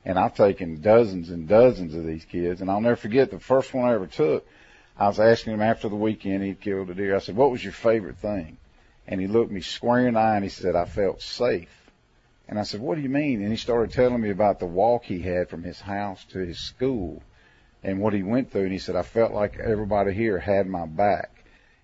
And 0.04 0.18
I've 0.18 0.34
taken 0.34 0.82
dozens 0.82 1.30
and 1.30 1.48
dozens 1.48 1.94
of 1.94 2.04
these 2.04 2.24
kids 2.26 2.60
and 2.60 2.70
I'll 2.70 2.80
never 2.82 2.96
forget 2.96 3.30
the 3.30 3.38
first 3.40 3.72
one 3.72 3.88
I 3.88 3.94
ever 3.94 4.06
took. 4.06 4.46
I 4.98 5.06
was 5.08 5.20
asking 5.20 5.54
him 5.54 5.62
after 5.62 5.88
the 5.88 5.96
weekend 5.96 6.42
he'd 6.44 6.60
killed 6.60 6.90
a 6.90 6.94
deer. 6.94 7.16
I 7.16 7.20
said, 7.20 7.36
what 7.36 7.50
was 7.50 7.64
your 7.64 7.72
favorite 7.72 8.18
thing? 8.18 8.58
And 9.08 9.20
he 9.20 9.26
looked 9.26 9.52
me 9.52 9.60
square 9.60 10.08
in 10.08 10.14
the 10.14 10.20
eye 10.20 10.34
and 10.36 10.44
he 10.44 10.50
said, 10.50 10.74
I 10.74 10.84
felt 10.84 11.22
safe. 11.22 11.68
And 12.48 12.58
I 12.58 12.62
said, 12.62 12.80
what 12.80 12.96
do 12.96 13.00
you 13.02 13.08
mean? 13.08 13.42
And 13.42 13.50
he 13.50 13.56
started 13.56 13.92
telling 13.92 14.20
me 14.20 14.30
about 14.30 14.60
the 14.60 14.66
walk 14.66 15.04
he 15.04 15.20
had 15.20 15.48
from 15.48 15.62
his 15.62 15.80
house 15.80 16.24
to 16.26 16.38
his 16.38 16.58
school 16.58 17.22
and 17.82 18.00
what 18.00 18.12
he 18.12 18.22
went 18.22 18.50
through. 18.52 18.64
And 18.64 18.72
he 18.72 18.78
said, 18.78 18.96
I 18.96 19.02
felt 19.02 19.32
like 19.32 19.58
everybody 19.58 20.12
here 20.12 20.38
had 20.38 20.66
my 20.66 20.86
back. 20.86 21.30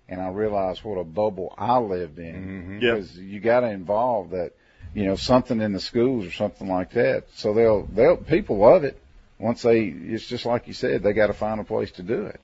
And 0.07 0.21
I 0.21 0.29
realized 0.29 0.83
what 0.83 0.97
a 0.97 1.03
bubble 1.03 1.53
I 1.57 1.79
lived 1.79 2.19
in 2.19 2.35
Mm-hmm. 2.35 2.79
Yeah. 2.81 2.95
because 2.95 3.17
you 3.17 3.39
got 3.39 3.61
to 3.61 3.69
involve 3.69 4.31
that, 4.31 4.51
you 4.93 5.05
know, 5.05 5.15
something 5.15 5.59
in 5.61 5.71
the 5.73 5.79
schools 5.79 6.25
or 6.25 6.31
something 6.31 6.67
like 6.67 6.91
that. 6.91 7.25
So 7.35 7.53
they'll, 7.53 7.85
they'll, 7.85 8.17
people 8.17 8.57
love 8.57 8.83
it. 8.83 9.01
Once 9.39 9.61
they, 9.63 9.85
it's 9.85 10.27
just 10.27 10.45
like 10.45 10.67
you 10.67 10.73
said, 10.73 11.03
they 11.03 11.13
got 11.13 11.27
to 11.27 11.33
find 11.33 11.59
a 11.59 11.63
place 11.63 11.91
to 11.93 12.03
do 12.03 12.25
it. 12.25 12.39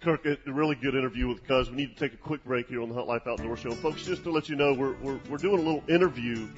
Kirk, 0.00 0.26
a 0.26 0.36
really 0.46 0.74
good 0.74 0.94
interview 0.94 1.28
with 1.28 1.46
Cuz. 1.46 1.70
We 1.70 1.76
need 1.76 1.96
to 1.96 2.00
take 2.08 2.12
a 2.12 2.22
quick 2.22 2.44
break 2.44 2.68
here 2.68 2.82
on 2.82 2.88
the 2.88 2.94
Hunt 2.94 3.08
Life 3.08 3.26
Outdoor 3.26 3.56
Show. 3.56 3.72
Folks, 3.72 4.04
just 4.04 4.22
to 4.24 4.30
let 4.30 4.48
you 4.48 4.56
know, 4.56 4.74
we're, 4.74 4.94
we're, 5.02 5.18
we're 5.28 5.38
doing 5.38 5.58
a 5.58 5.62
little 5.62 5.82
interview 5.88 6.48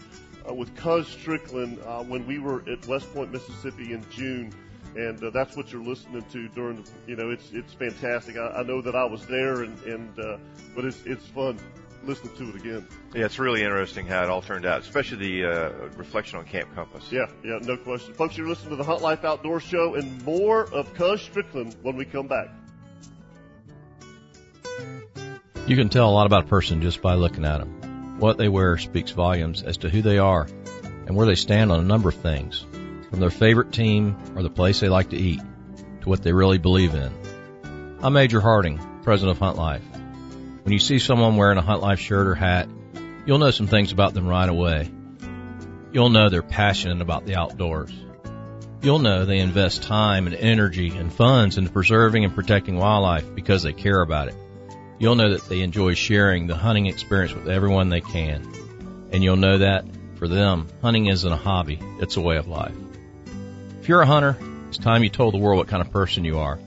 uh, 0.49 0.55
with 0.55 0.75
Cuz 0.77 1.07
Strickland 1.07 1.79
uh, 1.87 2.03
when 2.03 2.27
we 2.27 2.39
were 2.39 2.63
at 2.71 2.87
West 2.87 3.13
Point, 3.15 3.33
Mississippi 3.33 3.93
in 3.93 4.05
June. 4.11 4.53
And 4.97 5.23
uh, 5.23 5.31
that's 5.31 5.57
what 5.57 5.73
you're 5.73 5.85
listening 5.85 6.25
to 6.33 6.49
during, 6.49 6.83
the, 6.83 6.91
you 7.07 7.15
know, 7.15 7.31
it's 7.31 7.51
it's 7.53 7.73
fantastic. 7.75 8.37
I, 8.37 8.49
I 8.49 8.63
know 8.63 8.81
that 8.81 8.97
I 8.97 9.05
was 9.05 9.25
there, 9.27 9.63
and 9.63 9.79
and 9.85 10.19
uh, 10.19 10.39
but 10.75 10.85
it's 10.87 11.03
it's 11.05 11.27
fun 11.27 11.59
listening 12.05 12.35
to 12.37 12.49
it 12.49 12.57
again. 12.57 12.89
Yeah, 13.15 13.27
it's 13.27 13.39
really 13.39 13.63
interesting 13.63 14.07
how 14.07 14.23
it 14.25 14.31
all 14.31 14.41
turned 14.41 14.65
out, 14.65 14.81
especially 14.81 15.19
the 15.19 15.45
uh, 15.45 15.71
reflection 15.97 16.39
on 16.39 16.47
Camp 16.47 16.75
Compass. 16.75 17.13
Yeah, 17.13 17.27
yeah, 17.45 17.59
no 17.63 17.77
question. 17.77 18.15
Folks, 18.15 18.37
you're 18.37 18.49
listening 18.49 18.71
to 18.71 18.77
the 18.77 18.85
Hunt 18.85 19.03
Life 19.03 19.25
Outdoor 19.25 19.61
Show 19.61 19.95
and 19.95 20.25
more 20.25 20.65
of 20.73 20.93
Cuz 20.95 21.21
Strickland 21.21 21.77
when 21.83 21.95
we 21.97 22.05
come 22.05 22.27
back. 22.27 22.49
You 25.69 25.77
can 25.77 25.91
tell 25.91 26.09
a 26.09 26.11
lot 26.11 26.25
about 26.25 26.47
a 26.47 26.49
person 26.49 26.81
just 26.81 27.03
by 27.03 27.13
looking 27.13 27.45
at 27.45 27.59
them. 27.59 28.17
What 28.19 28.39
they 28.39 28.49
wear 28.49 28.79
speaks 28.79 29.11
volumes 29.11 29.63
as 29.63 29.77
to 29.79 29.91
who 29.91 30.01
they 30.01 30.17
are 30.17 30.49
and 31.07 31.15
where 31.15 31.27
they 31.27 31.35
stand 31.35 31.71
on 31.71 31.79
a 31.79 31.85
number 31.85 32.09
of 32.09 32.15
things, 32.15 32.65
from 33.11 33.21
their 33.21 33.29
favorite 33.29 33.71
team 33.71 34.17
or 34.35 34.43
the 34.43 34.49
place 34.49 34.81
they 34.81 34.89
like 34.89 35.11
to 35.11 35.19
eat 35.19 35.43
to 36.01 36.09
what 36.09 36.23
they 36.23 36.33
really 36.33 36.57
believe 36.57 36.95
in. 36.95 37.13
I'm 38.03 38.15
Major 38.15 38.41
Harding, 38.41 38.81
president 39.03 39.37
of 39.37 39.41
Hunt 39.41 39.59
Life. 39.59 39.83
When 40.63 40.73
you 40.73 40.79
see 40.79 40.99
someone 40.99 41.37
wearing 41.37 41.59
a 41.59 41.63
Hunt 41.63 41.83
Life 41.83 42.01
shirt 42.01 42.29
or 42.29 42.35
hat, 42.35 42.67
you'll 43.27 43.37
know 43.37 43.51
some 43.51 43.67
things 43.67 43.93
about 43.93 44.15
them 44.15 44.27
right 44.27 44.49
away. 44.49 44.91
You'll 45.93 46.09
know 46.09 46.31
they're 46.31 46.41
passionate 46.41 47.03
about 47.03 47.27
the 47.27 47.37
outdoors. 47.37 47.93
You'll 48.81 49.01
know 49.01 49.27
they 49.27 49.41
invest 49.41 49.83
time 49.83 50.29
and 50.29 50.35
energy 50.35 50.97
and 50.97 51.13
funds 51.13 51.59
into 51.59 51.71
preserving 51.71 52.25
and 52.25 52.35
protecting 52.35 52.79
wildlife 52.79 53.35
because 53.35 53.65
they 53.65 53.75
care 53.75 54.01
about 54.01 54.29
it. 54.29 54.35
You'll 54.99 55.15
know 55.15 55.31
that 55.31 55.49
they 55.49 55.61
enjoy 55.61 55.95
sharing 55.95 56.47
the 56.47 56.57
hunting 56.57 56.87
experience 56.87 57.33
with 57.33 57.49
everyone 57.49 57.89
they 57.89 58.01
can. 58.01 58.53
And 59.13 59.23
you'll 59.23 59.37
know 59.37 59.59
that, 59.59 59.85
for 60.17 60.27
them, 60.27 60.67
hunting 60.83 61.07
isn't 61.07 61.33
a 61.33 61.37
hobby, 61.37 61.79
it's 62.01 62.17
a 62.17 62.21
way 62.21 62.37
of 62.37 62.49
life. 62.49 62.75
If 63.81 63.89
you're 63.89 64.03
a 64.03 64.07
hunter, 64.07 64.37
it's 64.69 64.79
time 64.79 65.03
you 65.03 65.09
told 65.09 65.35
the 65.35 65.39
world 65.39 65.59
what 65.59 65.69
kind 65.69 65.81
of 65.81 65.93
person 65.93 66.25
you 66.25 66.39
are. 66.39 66.59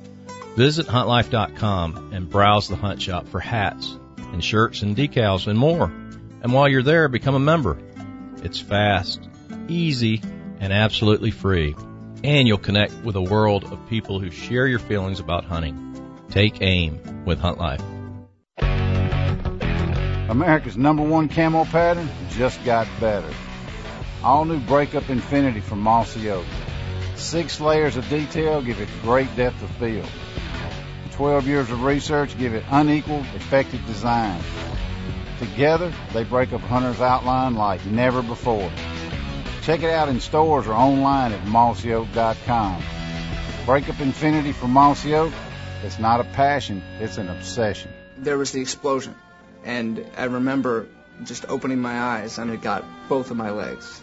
Visit 0.55 0.87
huntlife.com 0.87 2.11
and 2.13 2.29
browse 2.29 2.67
the 2.67 2.75
hunt 2.75 3.01
shop 3.01 3.27
for 3.27 3.39
hats 3.39 3.97
and 4.31 4.43
shirts 4.43 4.81
and 4.81 4.95
decals 4.95 5.47
and 5.47 5.59
more. 5.59 5.85
And 6.41 6.53
while 6.53 6.67
you're 6.67 6.83
there, 6.83 7.07
become 7.09 7.35
a 7.35 7.39
member. 7.39 7.77
It's 8.43 8.59
fast, 8.59 9.21
easy, 9.67 10.21
and 10.59 10.73
absolutely 10.73 11.31
free. 11.31 11.75
And 12.23 12.47
you'll 12.47 12.57
connect 12.57 12.93
with 13.03 13.15
a 13.15 13.21
world 13.21 13.65
of 13.65 13.89
people 13.89 14.19
who 14.19 14.31
share 14.31 14.67
your 14.67 14.79
feelings 14.79 15.19
about 15.19 15.45
hunting. 15.45 15.87
Take 16.29 16.61
aim 16.61 17.25
with 17.25 17.39
Hunt 17.39 17.57
Life. 17.57 17.81
America's 20.31 20.77
number 20.77 21.03
one 21.03 21.27
camo 21.27 21.65
pattern 21.65 22.09
just 22.29 22.63
got 22.63 22.87
better. 23.01 23.29
All 24.23 24.45
new 24.45 24.61
Breakup 24.61 25.09
Infinity 25.09 25.59
from 25.59 25.81
Mossy 25.81 26.29
Oak. 26.29 26.45
Six 27.17 27.59
layers 27.59 27.97
of 27.97 28.07
detail 28.07 28.61
give 28.61 28.79
it 28.79 28.87
great 29.01 29.35
depth 29.35 29.61
of 29.61 29.69
field. 29.71 30.07
Twelve 31.11 31.45
years 31.45 31.69
of 31.69 31.83
research 31.83 32.37
give 32.39 32.53
it 32.53 32.63
unequaled, 32.71 33.25
effective 33.35 33.85
design. 33.85 34.41
Together, 35.39 35.91
they 36.13 36.23
break 36.23 36.53
up 36.53 36.61
hunter's 36.61 37.01
outline 37.01 37.55
like 37.55 37.85
never 37.85 38.21
before. 38.21 38.71
Check 39.63 39.83
it 39.83 39.89
out 39.89 40.07
in 40.07 40.21
stores 40.21 40.65
or 40.65 40.73
online 40.73 41.33
at 41.33 41.43
mossyoak.com. 41.43 42.81
Breakup 43.65 43.99
Infinity 43.99 44.53
from 44.53 44.71
Mossy 44.71 45.13
Oak, 45.13 45.33
it's 45.83 45.99
not 45.99 46.21
a 46.21 46.23
passion, 46.23 46.81
it's 47.01 47.17
an 47.17 47.27
obsession. 47.27 47.91
There 48.17 48.37
was 48.37 48.53
the 48.53 48.61
explosion, 48.61 49.13
and 49.63 50.05
I 50.17 50.25
remember 50.25 50.87
just 51.23 51.45
opening 51.47 51.79
my 51.79 51.99
eyes 51.99 52.37
and 52.37 52.51
it 52.51 52.61
got 52.61 52.83
both 53.07 53.31
of 53.31 53.37
my 53.37 53.51
legs. 53.51 54.01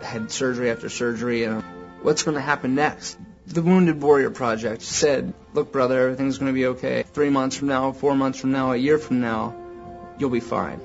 I 0.00 0.06
had 0.06 0.30
surgery 0.30 0.70
after 0.70 0.88
surgery, 0.88 1.44
and 1.44 1.62
what's 2.02 2.22
going 2.22 2.34
to 2.34 2.40
happen 2.40 2.74
next? 2.74 3.16
The 3.46 3.62
Wounded 3.62 4.00
Warrior 4.00 4.30
Project 4.30 4.82
said, 4.82 5.34
look, 5.52 5.72
brother, 5.72 6.00
everything's 6.00 6.38
going 6.38 6.52
to 6.52 6.54
be 6.54 6.66
okay. 6.66 7.02
Three 7.02 7.30
months 7.30 7.56
from 7.56 7.68
now, 7.68 7.92
four 7.92 8.14
months 8.14 8.40
from 8.40 8.52
now, 8.52 8.72
a 8.72 8.76
year 8.76 8.98
from 8.98 9.20
now, 9.20 9.54
you'll 10.18 10.30
be 10.30 10.40
fine. 10.40 10.80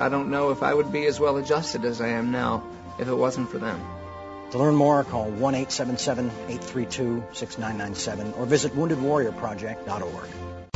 I 0.00 0.08
don't 0.08 0.30
know 0.30 0.50
if 0.50 0.62
I 0.62 0.74
would 0.74 0.92
be 0.92 1.06
as 1.06 1.20
well 1.20 1.36
adjusted 1.36 1.84
as 1.84 2.00
I 2.00 2.08
am 2.08 2.32
now 2.32 2.64
if 2.98 3.08
it 3.08 3.14
wasn't 3.14 3.50
for 3.50 3.58
them. 3.58 3.80
To 4.50 4.58
learn 4.58 4.74
more, 4.74 5.02
call 5.04 5.30
1 5.30 5.54
877 5.54 6.26
832 6.26 7.24
6997 7.32 8.34
or 8.34 8.46
visit 8.46 8.72
woundedwarriorproject.org. 8.72 10.73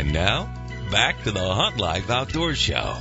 And 0.00 0.14
now, 0.14 0.50
back 0.90 1.22
to 1.24 1.30
the 1.30 1.46
Hunt 1.52 1.76
Life 1.76 2.08
Outdoor 2.08 2.54
Show. 2.54 2.96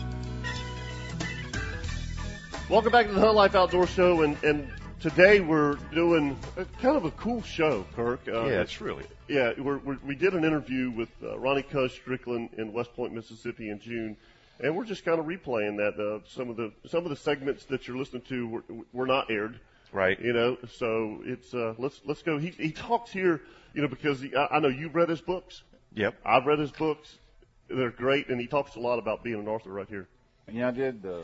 Welcome 2.69 2.91
back 2.91 3.07
to 3.07 3.13
the 3.13 3.21
Hunt 3.21 3.35
Life 3.35 3.55
Outdoor 3.55 3.87
Show, 3.87 4.23
and, 4.23 4.35
and 4.43 4.69
today 4.99 5.39
we're 5.39 5.75
doing 5.93 6.37
a, 6.57 6.65
kind 6.81 6.97
of 6.97 7.05
a 7.05 7.11
cool 7.11 7.41
show, 7.41 7.85
Kirk. 7.95 8.19
Uh, 8.27 8.47
Yeah, 8.47 8.59
it's 8.59 8.81
really. 8.81 9.05
Yeah, 9.29 9.53
we're, 9.57 9.77
we're, 9.77 9.97
we 10.05 10.13
did 10.15 10.33
an 10.33 10.43
interview 10.43 10.91
with 10.91 11.07
uh, 11.23 11.39
Ronnie 11.39 11.61
Cuz 11.63 11.93
Strickland 11.93 12.49
in 12.57 12.73
West 12.73 12.93
Point, 12.97 13.13
Mississippi, 13.13 13.69
in 13.69 13.79
June, 13.79 14.17
and 14.59 14.75
we're 14.75 14.83
just 14.83 15.05
kind 15.05 15.21
of 15.21 15.25
replaying 15.25 15.77
that. 15.77 15.97
Uh, 15.97 16.19
some 16.27 16.49
of 16.49 16.57
the 16.57 16.73
some 16.89 17.05
of 17.05 17.11
the 17.11 17.15
segments 17.15 17.63
that 17.65 17.87
you're 17.87 17.95
listening 17.97 18.23
to 18.23 18.45
were, 18.49 18.63
were 18.91 19.07
not 19.07 19.31
aired, 19.31 19.57
Right. 19.93 20.19
you 20.19 20.33
know. 20.33 20.57
So 20.73 21.21
it's 21.23 21.53
uh, 21.53 21.75
let's 21.77 22.01
let's 22.03 22.23
go. 22.23 22.37
He 22.37 22.49
he 22.49 22.73
talks 22.73 23.09
here, 23.09 23.39
you 23.73 23.83
know, 23.83 23.87
because 23.87 24.19
he, 24.19 24.35
I, 24.35 24.57
I 24.57 24.59
know 24.59 24.67
you've 24.67 24.95
read 24.95 25.07
his 25.07 25.21
books. 25.21 25.63
Yep. 25.93 26.15
I've 26.25 26.45
read 26.45 26.59
his 26.59 26.71
books. 26.71 27.17
They're 27.67 27.91
great, 27.91 28.29
and 28.29 28.39
he 28.39 28.47
talks 28.47 28.75
a 28.75 28.79
lot 28.79 28.99
about 28.99 29.23
being 29.23 29.39
an 29.39 29.47
author 29.47 29.69
right 29.71 29.87
here. 29.87 30.07
And 30.47 30.55
yeah, 30.57 30.69
I 30.69 30.71
did 30.71 31.01
the 31.03 31.23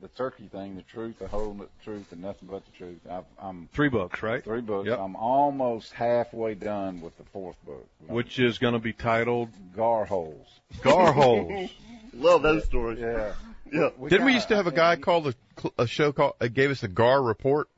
the 0.00 0.08
turkey 0.08 0.48
thing, 0.50 0.76
the 0.76 0.82
truth, 0.82 1.18
the 1.18 1.28
whole 1.28 1.54
truth, 1.84 2.10
and 2.12 2.22
nothing 2.22 2.48
but 2.50 2.64
the 2.64 2.70
truth. 2.72 2.98
I've, 3.10 3.24
I'm 3.38 3.68
Three 3.74 3.90
books, 3.90 4.22
right? 4.22 4.42
three 4.42 4.62
books. 4.62 4.88
Yep. 4.88 4.98
I'm 4.98 5.14
almost 5.14 5.92
halfway 5.92 6.54
done 6.54 7.02
with 7.02 7.16
the 7.18 7.24
fourth 7.24 7.56
book. 7.66 7.86
Which 8.06 8.38
is 8.38 8.56
going 8.58 8.72
to 8.72 8.78
be 8.78 8.94
titled 8.94 9.50
Gar 9.76 10.06
holes. 10.06 10.46
Gar 10.82 11.12
Holes. 11.12 11.70
Love 12.14 12.40
those 12.42 12.64
stories. 12.64 12.98
Yeah. 12.98 13.34
Yeah. 13.70 13.80
Didn't 13.90 14.00
we 14.00 14.08
kinda- 14.10 14.32
used 14.32 14.48
to 14.48 14.56
have 14.56 14.66
a 14.66 14.72
guy 14.72 14.96
called 14.96 15.26
a, 15.26 15.34
cl- 15.60 15.74
a 15.76 15.86
show 15.86 16.12
called 16.12 16.32
uh, 16.40 16.46
gave 16.48 16.70
us 16.70 16.80
the 16.80 16.88
GAR 16.88 17.22
report? 17.22 17.68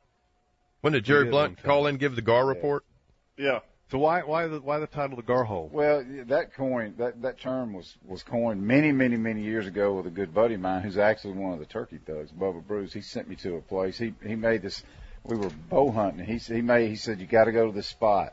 When 0.81 0.93
did 0.93 1.05
Jerry 1.05 1.29
Blunt 1.29 1.61
call 1.63 1.87
in 1.87 1.91
and 1.95 1.99
give 1.99 2.15
the 2.15 2.23
GAR 2.23 2.47
report? 2.47 2.85
Yeah. 3.37 3.61
So 3.93 3.99
why 3.99 4.23
why 4.23 4.47
the 4.47 4.59
why 4.59 4.79
the 4.79 4.87
title 4.87 5.17
the 5.17 5.23
Gar 5.23 5.45
Hole? 5.45 5.69
Well, 5.71 6.03
that 6.29 6.55
coin, 6.55 6.95
that 6.97 7.21
that 7.21 7.39
term 7.39 7.75
was 7.75 7.95
was 8.07 8.23
coined 8.23 8.63
many, 8.63 8.91
many, 8.91 9.19
many 9.19 9.43
years 9.43 9.67
ago 9.67 9.93
with 9.93 10.07
a 10.07 10.11
good 10.11 10.33
buddy 10.33 10.55
of 10.55 10.63
mine 10.63 10.81
who's 10.81 10.97
actually 10.97 11.35
one 11.35 11.53
of 11.53 11.59
the 11.59 11.67
turkey 11.67 11.99
thugs, 11.99 12.33
Bubba 12.33 12.67
Bruce. 12.67 12.95
He 12.95 13.03
sent 13.03 13.29
me 13.29 13.37
to 13.37 13.57
a 13.57 13.61
place. 13.61 13.99
He 13.99 14.15
he 14.27 14.35
made 14.35 14.63
this. 14.63 14.83
We 15.25 15.37
were 15.37 15.51
bow 15.69 15.91
hunting. 15.91 16.25
He 16.25 16.39
he 16.39 16.63
made 16.63 16.89
he 16.89 16.97
said 16.97 17.21
you 17.21 17.27
got 17.27 17.45
to 17.45 17.53
go 17.53 17.67
to 17.67 17.73
this 17.73 17.87
spot 17.87 18.33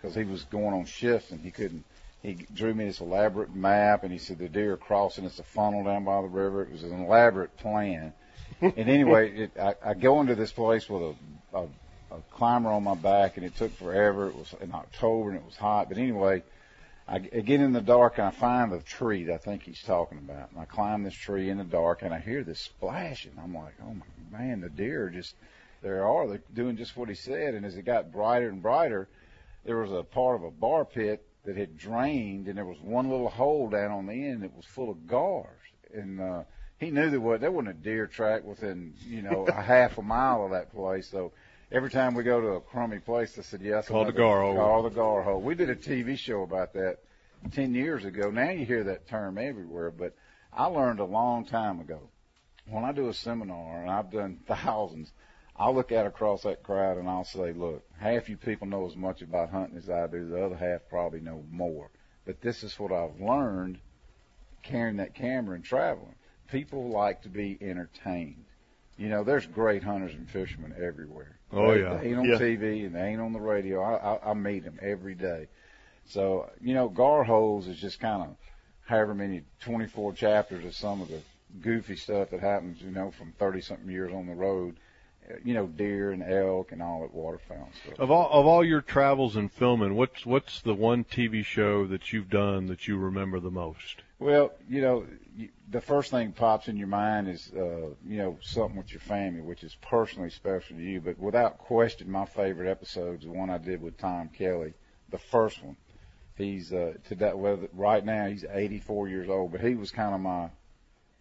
because 0.00 0.14
he 0.14 0.22
was 0.22 0.44
going 0.44 0.74
on 0.74 0.84
shifts 0.84 1.32
and 1.32 1.40
he 1.40 1.50
couldn't. 1.50 1.84
He 2.22 2.46
drew 2.54 2.72
me 2.72 2.84
this 2.84 3.00
elaborate 3.00 3.52
map 3.52 4.04
and 4.04 4.12
he 4.12 4.18
said 4.18 4.38
the 4.38 4.48
deer 4.48 4.74
are 4.74 4.76
crossing. 4.76 5.24
It's 5.24 5.40
a 5.40 5.42
funnel 5.42 5.82
down 5.82 6.04
by 6.04 6.22
the 6.22 6.28
river. 6.28 6.62
It 6.62 6.70
was 6.70 6.84
an 6.84 7.04
elaborate 7.04 7.56
plan. 7.56 8.12
and 8.60 8.78
anyway, 8.78 9.36
it, 9.36 9.58
I, 9.58 9.74
I 9.84 9.94
go 9.94 10.20
into 10.20 10.36
this 10.36 10.52
place 10.52 10.88
with 10.88 11.02
a 11.02 11.14
a 11.52 11.66
climber 12.40 12.70
on 12.70 12.82
my 12.82 12.94
back, 12.94 13.36
and 13.36 13.44
it 13.44 13.54
took 13.54 13.70
forever. 13.76 14.28
It 14.28 14.34
was 14.34 14.54
in 14.62 14.72
October, 14.72 15.28
and 15.28 15.38
it 15.38 15.44
was 15.44 15.56
hot. 15.56 15.90
But 15.90 15.98
anyway, 15.98 16.42
I, 17.06 17.16
I 17.16 17.18
get 17.18 17.60
in 17.60 17.74
the 17.74 17.82
dark, 17.82 18.16
and 18.16 18.26
I 18.26 18.30
find 18.30 18.72
the 18.72 18.78
tree 18.78 19.24
that 19.24 19.34
I 19.34 19.36
think 19.36 19.64
he's 19.64 19.82
talking 19.82 20.16
about. 20.16 20.50
And 20.50 20.58
I 20.58 20.64
climb 20.64 21.02
this 21.02 21.12
tree 21.12 21.50
in 21.50 21.58
the 21.58 21.64
dark, 21.64 22.00
and 22.00 22.14
I 22.14 22.18
hear 22.18 22.42
this 22.42 22.58
splashing. 22.58 23.32
I'm 23.42 23.54
like, 23.54 23.74
oh 23.82 23.92
my 23.92 24.38
man, 24.38 24.62
the 24.62 24.70
deer 24.70 25.08
are 25.08 25.10
just 25.10 25.34
there 25.82 26.06
are 26.06 26.28
they're 26.28 26.40
doing 26.54 26.78
just 26.78 26.96
what 26.96 27.10
he 27.10 27.14
said. 27.14 27.52
And 27.52 27.66
as 27.66 27.76
it 27.76 27.84
got 27.84 28.10
brighter 28.10 28.48
and 28.48 28.62
brighter, 28.62 29.06
there 29.66 29.76
was 29.76 29.92
a 29.92 30.02
part 30.02 30.36
of 30.36 30.44
a 30.44 30.50
bar 30.50 30.86
pit 30.86 31.22
that 31.44 31.58
had 31.58 31.76
drained, 31.76 32.48
and 32.48 32.56
there 32.56 32.64
was 32.64 32.80
one 32.80 33.10
little 33.10 33.28
hole 33.28 33.68
down 33.68 33.90
on 33.90 34.06
the 34.06 34.14
end 34.14 34.44
that 34.44 34.56
was 34.56 34.64
full 34.64 34.88
of 34.88 35.06
gars. 35.06 35.46
And 35.92 36.22
uh, 36.22 36.44
he 36.78 36.90
knew 36.90 37.10
there 37.10 37.20
was 37.20 37.42
there 37.42 37.52
wasn't 37.52 37.76
a 37.76 37.82
deer 37.82 38.06
track 38.06 38.44
within 38.44 38.94
you 39.06 39.20
know 39.20 39.46
a 39.46 39.52
half 39.60 39.98
a 39.98 40.02
mile 40.02 40.46
of 40.46 40.52
that 40.52 40.72
place, 40.72 41.06
so 41.06 41.32
every 41.72 41.90
time 41.90 42.14
we 42.14 42.22
go 42.22 42.40
to 42.40 42.48
a 42.48 42.60
crummy 42.60 42.98
place, 42.98 43.38
I 43.38 43.42
said, 43.42 43.60
yes, 43.62 43.88
Called 43.88 44.08
the 44.08 44.12
gar 44.12 44.42
hole. 44.42 44.56
Call 44.56 44.82
the 44.82 44.90
gar 44.90 45.22
hole. 45.22 45.40
We 45.40 45.54
did 45.54 45.70
a 45.70 45.76
TV 45.76 46.18
show 46.18 46.42
about 46.42 46.72
that 46.74 46.98
10 47.52 47.74
years 47.74 48.04
ago. 48.04 48.30
Now 48.30 48.50
you 48.50 48.66
hear 48.66 48.84
that 48.84 49.08
term 49.08 49.38
everywhere, 49.38 49.90
but 49.90 50.14
I 50.52 50.66
learned 50.66 51.00
a 51.00 51.04
long 51.04 51.44
time 51.44 51.80
ago. 51.80 52.00
When 52.68 52.84
I 52.84 52.92
do 52.92 53.08
a 53.08 53.14
seminar, 53.14 53.82
and 53.82 53.90
I've 53.90 54.10
done 54.10 54.40
thousands, 54.46 55.12
I'll 55.56 55.74
look 55.74 55.92
out 55.92 56.06
across 56.06 56.42
that 56.42 56.62
crowd 56.62 56.96
and 56.96 57.08
I'll 57.08 57.24
say, 57.24 57.52
look, 57.52 57.84
half 57.98 58.28
you 58.28 58.36
people 58.36 58.66
know 58.66 58.86
as 58.86 58.96
much 58.96 59.20
about 59.22 59.50
hunting 59.50 59.76
as 59.76 59.90
I 59.90 60.06
do. 60.06 60.28
The 60.28 60.44
other 60.44 60.56
half 60.56 60.88
probably 60.88 61.20
know 61.20 61.44
more. 61.50 61.90
But 62.24 62.40
this 62.40 62.62
is 62.62 62.78
what 62.78 62.92
I've 62.92 63.20
learned 63.20 63.78
carrying 64.62 64.98
that 64.98 65.14
camera 65.14 65.56
and 65.56 65.64
traveling. 65.64 66.14
People 66.50 66.88
like 66.90 67.22
to 67.22 67.28
be 67.28 67.58
entertained. 67.60 68.44
You 68.96 69.08
know, 69.08 69.24
there's 69.24 69.46
great 69.46 69.82
hunters 69.82 70.14
and 70.14 70.28
fishermen 70.28 70.74
everywhere. 70.78 71.39
Oh 71.52 71.72
yeah. 71.72 71.94
They 71.98 72.08
ain't 72.08 72.18
on 72.18 72.24
Yeah. 72.26 72.38
TV 72.38 72.86
and 72.86 72.94
they 72.94 73.00
ain't 73.08 73.20
on 73.20 73.32
the 73.32 73.40
radio. 73.40 73.82
I, 73.82 74.14
I, 74.14 74.30
I 74.30 74.34
meet 74.34 74.64
them 74.64 74.78
every 74.82 75.14
day. 75.14 75.48
So 76.06 76.50
you 76.60 76.74
know, 76.74 76.88
Gar 76.88 77.24
Holes 77.24 77.66
is 77.66 77.78
just 77.78 78.00
kind 78.00 78.22
of 78.22 78.36
however 78.86 79.14
many 79.14 79.42
24 79.60 80.12
chapters 80.14 80.64
of 80.64 80.74
some 80.74 81.00
of 81.00 81.08
the 81.08 81.20
goofy 81.62 81.96
stuff 81.96 82.30
that 82.30 82.40
happens. 82.40 82.80
You 82.82 82.90
know, 82.90 83.10
from 83.10 83.32
30 83.38 83.60
something 83.60 83.90
years 83.90 84.12
on 84.12 84.26
the 84.26 84.34
road. 84.34 84.76
Uh, 85.28 85.34
You 85.44 85.54
know, 85.54 85.66
deer 85.66 86.12
and 86.12 86.22
elk 86.22 86.72
and 86.72 86.82
all 86.82 87.00
that 87.02 87.12
waterfowl 87.14 87.68
stuff. 87.84 87.98
Of 87.98 88.10
all 88.10 88.30
of 88.30 88.46
all 88.46 88.64
your 88.64 88.80
travels 88.80 89.36
and 89.36 89.50
filming, 89.52 89.94
what's 89.94 90.24
what's 90.24 90.60
the 90.60 90.74
one 90.74 91.04
TV 91.04 91.44
show 91.44 91.86
that 91.86 92.12
you've 92.12 92.30
done 92.30 92.66
that 92.66 92.88
you 92.88 92.96
remember 92.96 93.38
the 93.40 93.50
most? 93.50 94.02
Well, 94.18 94.52
you 94.68 94.80
know, 94.82 95.06
the 95.70 95.80
first 95.80 96.10
thing 96.10 96.32
pops 96.32 96.68
in 96.68 96.76
your 96.76 96.88
mind 96.88 97.28
is, 97.28 97.50
uh, 97.56 97.90
you 98.04 98.18
know, 98.18 98.38
something 98.42 98.76
with 98.76 98.90
your 98.90 99.00
family, 99.00 99.40
which 99.40 99.62
is 99.62 99.76
personally 99.80 100.30
special 100.30 100.76
to 100.76 100.82
you. 100.82 101.00
But 101.00 101.18
without 101.18 101.58
question, 101.58 102.10
my 102.10 102.24
favorite 102.24 102.68
episode 102.68 103.20
is 103.20 103.24
the 103.24 103.30
one 103.30 103.50
I 103.50 103.58
did 103.58 103.80
with 103.80 103.96
Tom 103.96 104.28
Kelly, 104.36 104.74
the 105.10 105.18
first 105.18 105.62
one. 105.62 105.76
He's 106.36 106.72
uh, 106.72 106.94
today, 107.06 107.32
well, 107.34 107.58
right 107.72 108.04
now 108.04 108.26
he's 108.26 108.44
84 108.50 109.08
years 109.08 109.28
old, 109.28 109.52
but 109.52 109.60
he 109.60 109.74
was 109.74 109.90
kind 109.90 110.14
of 110.14 110.20
my 110.20 110.50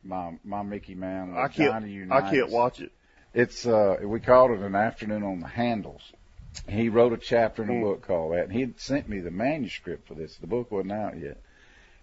my 0.04 0.38
my 0.44 0.62
Mickey 0.64 0.96
Man. 0.96 1.36
I 1.38 1.48
can't. 1.50 1.74
I 2.12 2.22
can't 2.32 2.50
watch 2.52 2.80
it. 2.80 2.92
It's 3.34 3.68
uh, 3.68 3.98
we 4.02 4.20
called 4.20 4.52
it 4.52 4.60
an 4.62 4.76
afternoon 4.76 5.24
on 5.24 5.42
the 5.42 5.48
handles. 5.48 6.02
He 6.68 6.90
wrote 6.90 7.14
a 7.14 7.18
chapter 7.18 7.64
in 7.64 7.70
a 7.70 7.74
Hmm. 7.74 7.82
book 7.82 8.08
called 8.08 8.34
that, 8.34 8.46
and 8.46 8.54
he 8.54 8.62
had 8.62 8.80
sent 8.80 9.08
me 9.10 9.20
the 9.20 9.30
manuscript 9.32 10.08
for 10.08 10.16
this. 10.16 10.38
The 10.38 10.48
book 10.48 10.72
wasn't 10.72 10.94
out 10.94 11.20
yet, 11.20 11.38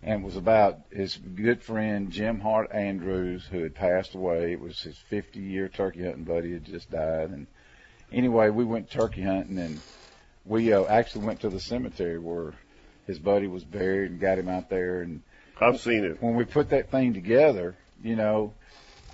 and 0.02 0.22
it 0.22 0.24
was 0.24 0.36
about 0.36 0.80
his 0.90 1.16
good 1.16 1.62
friend 1.62 2.10
Jim 2.10 2.40
Hart 2.40 2.72
Andrews, 2.72 3.46
who 3.50 3.62
had 3.62 3.74
passed 3.74 4.14
away. 4.14 4.52
It 4.52 4.60
was 4.60 4.80
his 4.80 4.98
50-year 5.10 5.68
turkey 5.68 6.04
hunting 6.04 6.24
buddy 6.24 6.52
had 6.52 6.64
just 6.64 6.90
died, 6.90 7.30
and 7.30 7.46
anyway, 8.12 8.50
we 8.50 8.64
went 8.64 8.90
turkey 8.90 9.22
hunting, 9.22 9.58
and 9.58 9.80
we 10.44 10.72
uh, 10.72 10.84
actually 10.84 11.26
went 11.26 11.40
to 11.40 11.50
the 11.50 11.60
cemetery 11.60 12.18
where 12.18 12.54
his 13.06 13.18
buddy 13.18 13.46
was 13.46 13.64
buried, 13.64 14.10
and 14.10 14.20
got 14.20 14.38
him 14.38 14.48
out 14.48 14.68
there, 14.68 15.02
and 15.02 15.22
I've 15.60 15.80
seen 15.80 16.04
it. 16.04 16.22
when 16.22 16.34
we 16.34 16.44
put 16.44 16.70
that 16.70 16.90
thing 16.90 17.14
together, 17.14 17.76
you 18.02 18.16
know, 18.16 18.52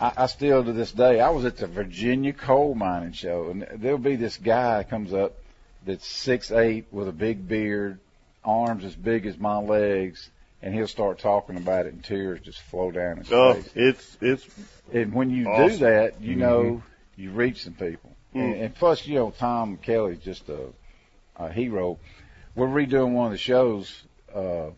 I, 0.01 0.13
I 0.17 0.27
still 0.27 0.65
to 0.65 0.73
this 0.73 0.93
day, 0.93 1.21
I 1.21 1.31
was 1.31 1.45
at 1.45 1.57
the 1.57 1.67
Virginia 1.67 2.33
coal 2.33 2.75
mining 2.75 3.13
show, 3.13 3.51
and 3.51 3.67
there'll 3.77 3.99
be 3.99 4.17
this 4.17 4.37
guy 4.37 4.83
comes 4.83 5.13
up 5.13 5.37
that's 5.85 6.07
six 6.07 6.51
eight 6.51 6.87
with 6.91 7.09
a 7.09 7.13
big 7.13 7.47
beard, 7.47 8.01
arms 8.45 8.85
as 8.85 8.95
big 8.95 9.27
as 9.27 9.39
my 9.39 9.57
legs, 9.57 10.31
and 10.63 10.73
he'll 10.75 10.87
start 10.87 11.19
talking 11.19 11.57
about 11.57 11.87
it, 11.87 11.93
and 11.93 12.05
tears 12.05 12.41
just 12.41 12.61
flow 12.63 12.91
down 12.91 13.19
his 13.19 13.33
Oh, 13.33 13.55
face. 13.55 13.71
it's 13.75 14.19
it's 14.21 14.49
And 14.93 15.13
when 15.13 15.31
you 15.31 15.45
do 15.45 15.77
that, 15.79 16.21
you 16.21 16.37
know 16.37 16.83
you 17.17 17.31
reach 17.31 17.65
some 17.65 17.75
people. 17.75 18.11
And, 18.35 18.55
Mm. 18.55 18.65
and 18.65 18.75
plus, 18.75 19.07
you 19.07 19.17
know, 19.17 19.31
Tom 19.31 19.77
Kelly's 19.77 20.19
just 20.21 20.49
a, 20.49 20.69
a 21.37 21.53
hero. 21.53 21.99
We're 22.55 22.67
redoing 22.69 23.13
one 23.13 23.27
of 23.27 23.33
the 23.33 23.39
shows, 23.39 24.03
uh, 24.35 24.71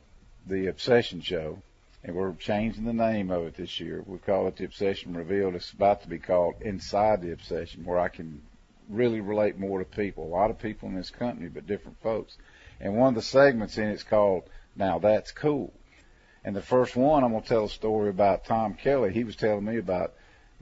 the 0.46 0.66
Obsession 0.66 1.20
Show, 1.20 1.58
and 2.02 2.14
we're 2.16 2.34
changing 2.34 2.84
the 2.84 2.92
name 2.92 3.30
of 3.30 3.44
it 3.44 3.54
this 3.54 3.78
year. 3.80 4.02
We 4.06 4.18
call 4.18 4.48
it 4.48 4.56
the 4.56 4.64
Obsession 4.64 5.14
Revealed. 5.16 5.54
It's 5.54 5.70
about 5.72 6.02
to 6.02 6.08
be 6.08 6.18
called 6.18 6.56
Inside 6.62 7.22
the 7.22 7.32
Obsession, 7.32 7.84
where 7.84 7.98
I 7.98 8.08
can 8.08 8.42
really 8.88 9.20
relate 9.20 9.58
more 9.58 9.78
to 9.78 9.84
people. 9.84 10.24
A 10.24 10.34
lot 10.34 10.50
of 10.50 10.58
people 10.58 10.88
in 10.88 10.94
this 10.96 11.10
company, 11.10 11.48
but 11.48 11.66
different 11.66 12.00
folks. 12.02 12.36
And 12.80 12.96
one 12.96 13.08
of 13.10 13.14
the 13.14 13.22
segments 13.22 13.78
in 13.78 13.88
it's 13.88 14.02
called 14.02 14.42
Now 14.76 14.98
That's 14.98 15.32
Cool. 15.32 15.72
And 16.44 16.54
the 16.54 16.62
first 16.62 16.94
one, 16.94 17.24
I'm 17.24 17.30
going 17.30 17.42
to 17.42 17.48
tell 17.48 17.64
a 17.64 17.70
story 17.70 18.10
about 18.10 18.44
Tom 18.44 18.74
Kelly. 18.74 19.12
He 19.12 19.24
was 19.24 19.34
telling 19.34 19.64
me 19.64 19.78
about 19.78 20.12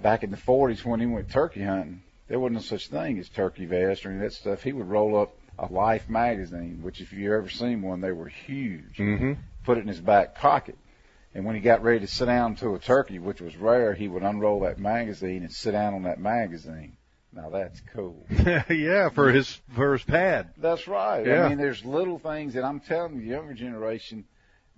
back 0.01 0.22
in 0.22 0.31
the 0.31 0.37
40s 0.37 0.85
when 0.85 1.01
he 1.01 1.07
went 1.07 1.31
turkey 1.31 1.62
hunting. 1.62 2.03
There 2.29 2.38
wasn't 2.38 2.55
no 2.55 2.61
such 2.61 2.88
thing 2.88 3.18
as 3.18 3.29
turkey 3.29 3.66
vest 3.66 4.07
or 4.07 4.11
any 4.11 4.18
of 4.18 4.22
that 4.22 4.33
stuff. 4.33 4.62
He 4.62 4.72
would 4.72 4.88
roll 4.88 5.20
up 5.20 5.35
a 5.59 5.66
Life 5.66 6.09
magazine, 6.09 6.81
which 6.83 7.01
if 7.01 7.12
you 7.12 7.35
ever 7.35 7.48
seen 7.48 7.83
one, 7.83 8.01
they 8.01 8.12
were 8.12 8.29
huge. 8.29 8.96
Mm-hmm. 8.96 9.33
Put 9.64 9.79
it 9.79 9.83
in 9.83 9.88
his 9.88 10.01
back 10.01 10.37
pocket. 10.37 10.79
And 11.35 11.44
when 11.44 11.55
he 11.55 11.61
got 11.61 11.83
ready 11.83 12.01
to 12.01 12.07
sit 12.07 12.27
down 12.27 12.57
to 12.57 12.75
a 12.75 12.79
turkey, 12.79 13.18
which 13.18 13.40
was 13.40 13.57
rare, 13.57 13.94
he 13.94 14.07
would 14.07 14.22
unroll 14.22 14.61
that 14.61 14.79
magazine 14.79 15.42
and 15.42 15.53
sit 15.53 15.72
down 15.72 15.94
on 15.94 16.03
that 16.03 16.20
magazine. 16.20 16.96
Now 17.35 17.49
that's 17.49 17.81
cool. 17.95 18.27
yeah, 18.68 19.09
for 19.09 19.33
his 19.33 19.61
for 19.75 19.95
his 19.95 20.03
pad. 20.03 20.51
That's 20.59 20.87
right. 20.87 21.27
Yeah. 21.27 21.45
I 21.45 21.49
mean, 21.49 21.59
there's 21.59 21.85
little 21.85 22.18
things 22.18 22.55
that 22.55 22.64
I'm 22.64 22.81
telling 22.81 23.18
the 23.18 23.25
younger 23.25 23.55
generation 23.55 24.25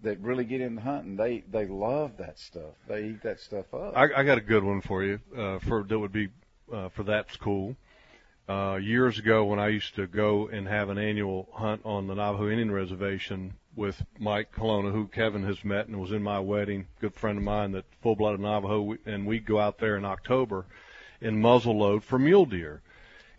that 0.05 0.21
really 0.21 0.45
get 0.45 0.61
into 0.61 0.81
hunting. 0.81 1.17
They 1.17 1.43
they 1.51 1.67
love 1.67 2.13
that 2.19 2.39
stuff. 2.39 2.75
They 2.89 3.07
eat 3.07 3.23
that 3.25 3.41
stuff 3.41 3.67
up. 3.75 3.97
I, 3.97 4.09
I 4.17 4.23
got 4.23 4.39
a 4.39 4.43
good 4.43 4.63
one 4.63 4.83
for 4.83 5.03
you. 5.03 5.19
Uh, 5.37 5.59
for 5.59 5.83
that 5.83 5.99
would 5.99 6.13
be 6.13 6.29
uh, 6.73 6.91
for 6.91 7.03
that's 7.03 7.37
cool. 7.37 7.77
Uh, 8.49 8.77
years 8.77 9.19
ago, 9.19 9.45
when 9.45 9.59
I 9.59 9.69
used 9.69 9.95
to 9.97 10.07
go 10.07 10.49
and 10.49 10.69
have 10.69 10.91
an 10.91 10.99
annual 10.99 11.49
hunt 11.55 11.81
on 11.85 12.07
the 12.07 12.15
Navajo 12.15 12.51
Indian 12.51 12.71
Reservation 12.71 13.55
with 13.75 14.05
Mike 14.19 14.53
Colonna, 14.53 14.91
who 14.91 15.09
Kevin 15.09 15.45
has 15.45 15.65
met 15.65 15.89
and 15.89 15.99
was 15.99 16.13
in 16.13 16.23
my 16.23 16.39
wedding, 16.39 16.87
good 17.01 17.15
friend 17.15 17.39
of 17.39 17.45
mine 17.45 17.73
that 17.73 17.87
full-blooded 18.03 18.41
Navajo, 18.41 18.97
and 19.07 19.27
we'd 19.27 19.47
go 19.47 19.59
out 19.59 19.79
there 19.79 19.97
in 19.97 20.05
October 20.05 20.67
and 21.25 21.41
muzzle 21.41 21.79
load 21.79 22.05
for 22.05 22.19
mule 22.19 22.47
deer. 22.47 22.83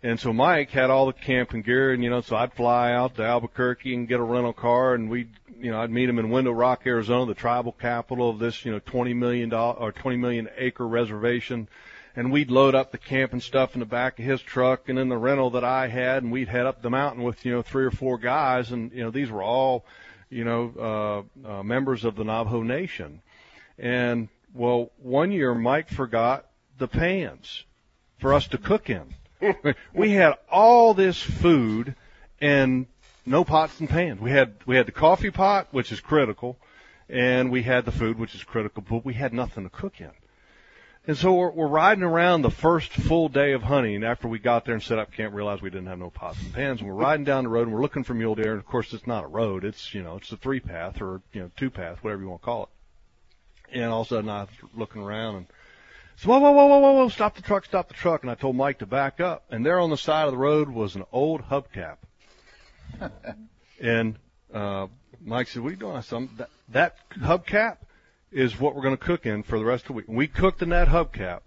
And 0.02 0.20
so 0.20 0.32
Mike 0.32 0.70
had 0.70 0.90
all 0.90 1.06
the 1.06 1.12
camping 1.12 1.62
gear, 1.62 1.92
and 1.92 2.04
you 2.04 2.10
know, 2.10 2.20
so 2.20 2.36
I'd 2.36 2.52
fly 2.52 2.92
out 2.92 3.16
to 3.16 3.24
Albuquerque 3.24 3.94
and 3.94 4.06
get 4.06 4.20
a 4.20 4.22
rental 4.22 4.52
car, 4.52 4.94
and 4.94 5.08
we'd, 5.08 5.30
you 5.58 5.70
know, 5.70 5.80
I'd 5.80 5.90
meet 5.90 6.08
him 6.08 6.18
in 6.18 6.30
Window 6.30 6.52
Rock, 6.52 6.82
Arizona, 6.86 7.26
the 7.26 7.34
tribal 7.34 7.72
capital 7.72 8.30
of 8.30 8.38
this, 8.38 8.64
you 8.64 8.72
know, 8.72 8.78
20 8.78 9.14
million 9.14 9.48
dollar 9.48 9.74
or 9.74 9.92
20 9.92 10.16
million 10.18 10.48
acre 10.58 10.86
reservation, 10.86 11.66
and 12.14 12.30
we'd 12.30 12.50
load 12.50 12.74
up 12.74 12.92
the 12.92 12.98
camping 12.98 13.40
stuff 13.40 13.74
in 13.74 13.80
the 13.80 13.86
back 13.86 14.18
of 14.18 14.24
his 14.24 14.40
truck 14.42 14.88
and 14.88 14.98
in 14.98 15.08
the 15.08 15.16
rental 15.16 15.50
that 15.50 15.64
I 15.64 15.88
had, 15.88 16.22
and 16.22 16.30
we'd 16.30 16.48
head 16.48 16.66
up 16.66 16.82
the 16.82 16.90
mountain 16.90 17.22
with, 17.22 17.44
you 17.44 17.52
know, 17.52 17.62
three 17.62 17.84
or 17.84 17.90
four 17.90 18.18
guys, 18.18 18.70
and 18.70 18.92
you 18.92 19.02
know, 19.02 19.10
these 19.10 19.30
were 19.30 19.42
all, 19.42 19.86
you 20.28 20.44
know, 20.44 21.24
uh, 21.44 21.48
uh, 21.48 21.62
members 21.62 22.04
of 22.04 22.16
the 22.16 22.24
Navajo 22.24 22.62
Nation, 22.62 23.22
and 23.78 24.28
well, 24.54 24.92
one 25.02 25.32
year 25.32 25.54
Mike 25.54 25.88
forgot 25.88 26.46
the 26.78 26.86
pans 26.86 27.64
for 28.18 28.34
us 28.34 28.46
to 28.48 28.58
cook 28.58 28.90
in. 28.90 29.14
we 29.94 30.12
had 30.12 30.34
all 30.50 30.94
this 30.94 31.20
food 31.20 31.94
and 32.40 32.86
no 33.24 33.44
pots 33.44 33.78
and 33.80 33.88
pans. 33.88 34.20
We 34.20 34.30
had 34.30 34.54
we 34.66 34.76
had 34.76 34.86
the 34.86 34.92
coffee 34.92 35.30
pot, 35.30 35.68
which 35.72 35.92
is 35.92 36.00
critical, 36.00 36.56
and 37.08 37.50
we 37.50 37.62
had 37.62 37.84
the 37.84 37.92
food, 37.92 38.18
which 38.18 38.34
is 38.34 38.44
critical, 38.44 38.84
but 38.88 39.04
we 39.04 39.14
had 39.14 39.32
nothing 39.32 39.64
to 39.64 39.70
cook 39.70 40.00
in. 40.00 40.10
And 41.08 41.16
so 41.16 41.34
we're, 41.34 41.50
we're 41.50 41.68
riding 41.68 42.02
around 42.02 42.42
the 42.42 42.50
first 42.50 42.90
full 42.92 43.28
day 43.28 43.52
of 43.52 43.62
hunting 43.62 44.02
after 44.02 44.26
we 44.26 44.40
got 44.40 44.64
there 44.64 44.74
and 44.74 44.82
set 44.82 44.98
up 44.98 45.12
camp, 45.12 45.34
realized 45.34 45.62
we 45.62 45.70
didn't 45.70 45.86
have 45.86 46.00
no 46.00 46.10
pots 46.10 46.40
and 46.40 46.52
pans, 46.52 46.80
and 46.80 46.88
we're 46.88 46.96
riding 46.96 47.24
down 47.24 47.44
the 47.44 47.50
road 47.50 47.68
and 47.68 47.72
we're 47.72 47.82
looking 47.82 48.02
for 48.02 48.14
mule 48.14 48.34
deer. 48.34 48.50
And 48.52 48.58
of 48.58 48.66
course, 48.66 48.92
it's 48.92 49.06
not 49.06 49.24
a 49.24 49.28
road; 49.28 49.64
it's 49.64 49.94
you 49.94 50.02
know 50.02 50.16
it's 50.16 50.32
a 50.32 50.36
three 50.36 50.60
path 50.60 51.00
or 51.00 51.20
you 51.32 51.42
know 51.42 51.50
two 51.56 51.70
path, 51.70 51.98
whatever 52.02 52.22
you 52.22 52.28
want 52.28 52.42
to 52.42 52.44
call 52.44 52.62
it. 52.64 53.78
And 53.78 53.90
all 53.90 54.02
of 54.02 54.06
a 54.06 54.10
sudden, 54.10 54.30
I 54.30 54.42
was 54.42 54.48
looking 54.74 55.02
around 55.02 55.36
and 55.36 55.46
so 56.16 56.30
whoa, 56.30 56.38
whoa, 56.38 56.52
whoa, 56.52 56.66
whoa, 56.66 56.78
whoa, 56.78 56.92
whoa, 56.92 57.08
stop 57.10 57.36
the 57.36 57.42
truck, 57.42 57.66
stop 57.66 57.88
the 57.88 57.94
truck. 57.94 58.22
And 58.22 58.30
I 58.30 58.34
told 58.34 58.56
Mike 58.56 58.78
to 58.78 58.86
back 58.86 59.20
up. 59.20 59.44
And 59.50 59.64
there 59.64 59.78
on 59.78 59.90
the 59.90 59.98
side 59.98 60.24
of 60.24 60.32
the 60.32 60.38
road 60.38 60.70
was 60.70 60.96
an 60.96 61.04
old 61.12 61.42
hubcap. 61.42 61.96
and, 63.80 64.18
uh, 64.52 64.86
Mike 65.20 65.48
said, 65.48 65.62
what 65.62 65.68
are 65.68 65.72
you 65.72 65.76
doing? 65.76 65.96
I 65.96 66.00
said, 66.00 66.28
that, 66.38 66.48
that 66.70 66.96
hubcap 67.18 67.78
is 68.32 68.58
what 68.58 68.74
we're 68.74 68.82
going 68.82 68.96
to 68.96 69.04
cook 69.04 69.26
in 69.26 69.42
for 69.42 69.58
the 69.58 69.64
rest 69.64 69.84
of 69.84 69.88
the 69.88 69.92
week. 69.94 70.06
We 70.08 70.26
cooked 70.26 70.62
in 70.62 70.70
that 70.70 70.88
hubcap 70.88 71.40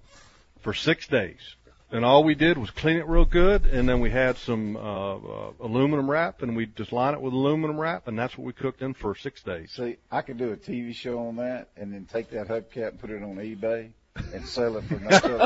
for 0.62 0.74
six 0.74 1.08
days. 1.08 1.56
And 1.92 2.06
all 2.06 2.24
we 2.24 2.36
did 2.36 2.60
was 2.60 2.70
clean 2.70 2.98
it 2.98 3.08
real 3.08 3.26
good, 3.26 3.66
and 3.66 3.90
then 3.90 4.00
we 4.00 4.12
had 4.12 4.38
some 4.38 4.78
uh, 4.78 5.16
uh, 5.16 5.52
aluminum 5.60 6.08
wrap, 6.08 6.44
and 6.44 6.56
we 6.56 6.68
just 6.68 6.92
line 6.92 7.16
it 7.16 7.22
with 7.22 7.34
aluminum 7.34 7.80
wrap, 7.80 8.08
and 8.08 8.20
that's 8.20 8.38
what 8.38 8.46
we 8.46 8.54
cooked 8.54 8.84
in 8.84 8.94
for 8.94 9.16
six 9.16 9.42
days. 9.42 9.72
See, 9.72 9.98
I 10.12 10.22
could 10.22 10.38
do 10.38 10.52
a 10.52 10.56
TV 10.56 10.94
show 10.94 11.18
on 11.18 11.38
that, 11.38 11.70
and 11.76 11.92
then 11.92 12.06
take 12.06 12.30
that 12.30 12.48
hubcap 12.48 12.90
and 12.90 13.00
put 13.00 13.10
it 13.10 13.24
on 13.24 13.38
eBay 13.38 13.90
and 14.34 14.46
sell 14.46 14.78
it 14.78 14.84
for 14.84 15.00
nothing. 15.00 15.38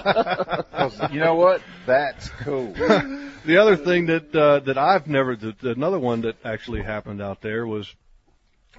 'Cause 0.72 1.12
you 1.12 1.20
know 1.20 1.36
what? 1.36 1.62
That's 1.86 2.30
cool. 2.30 2.74
the 3.46 3.58
other 3.58 3.76
thing 3.76 4.08
that 4.08 4.36
uh, 4.36 4.60
that 4.60 4.78
I've 4.78 5.08
never, 5.08 5.36
that, 5.36 5.62
another 5.64 6.00
one 6.00 6.22
that 6.22 6.36
actually 6.46 6.82
happened 6.82 7.22
out 7.22 7.42
there 7.42 7.66
was 7.68 7.94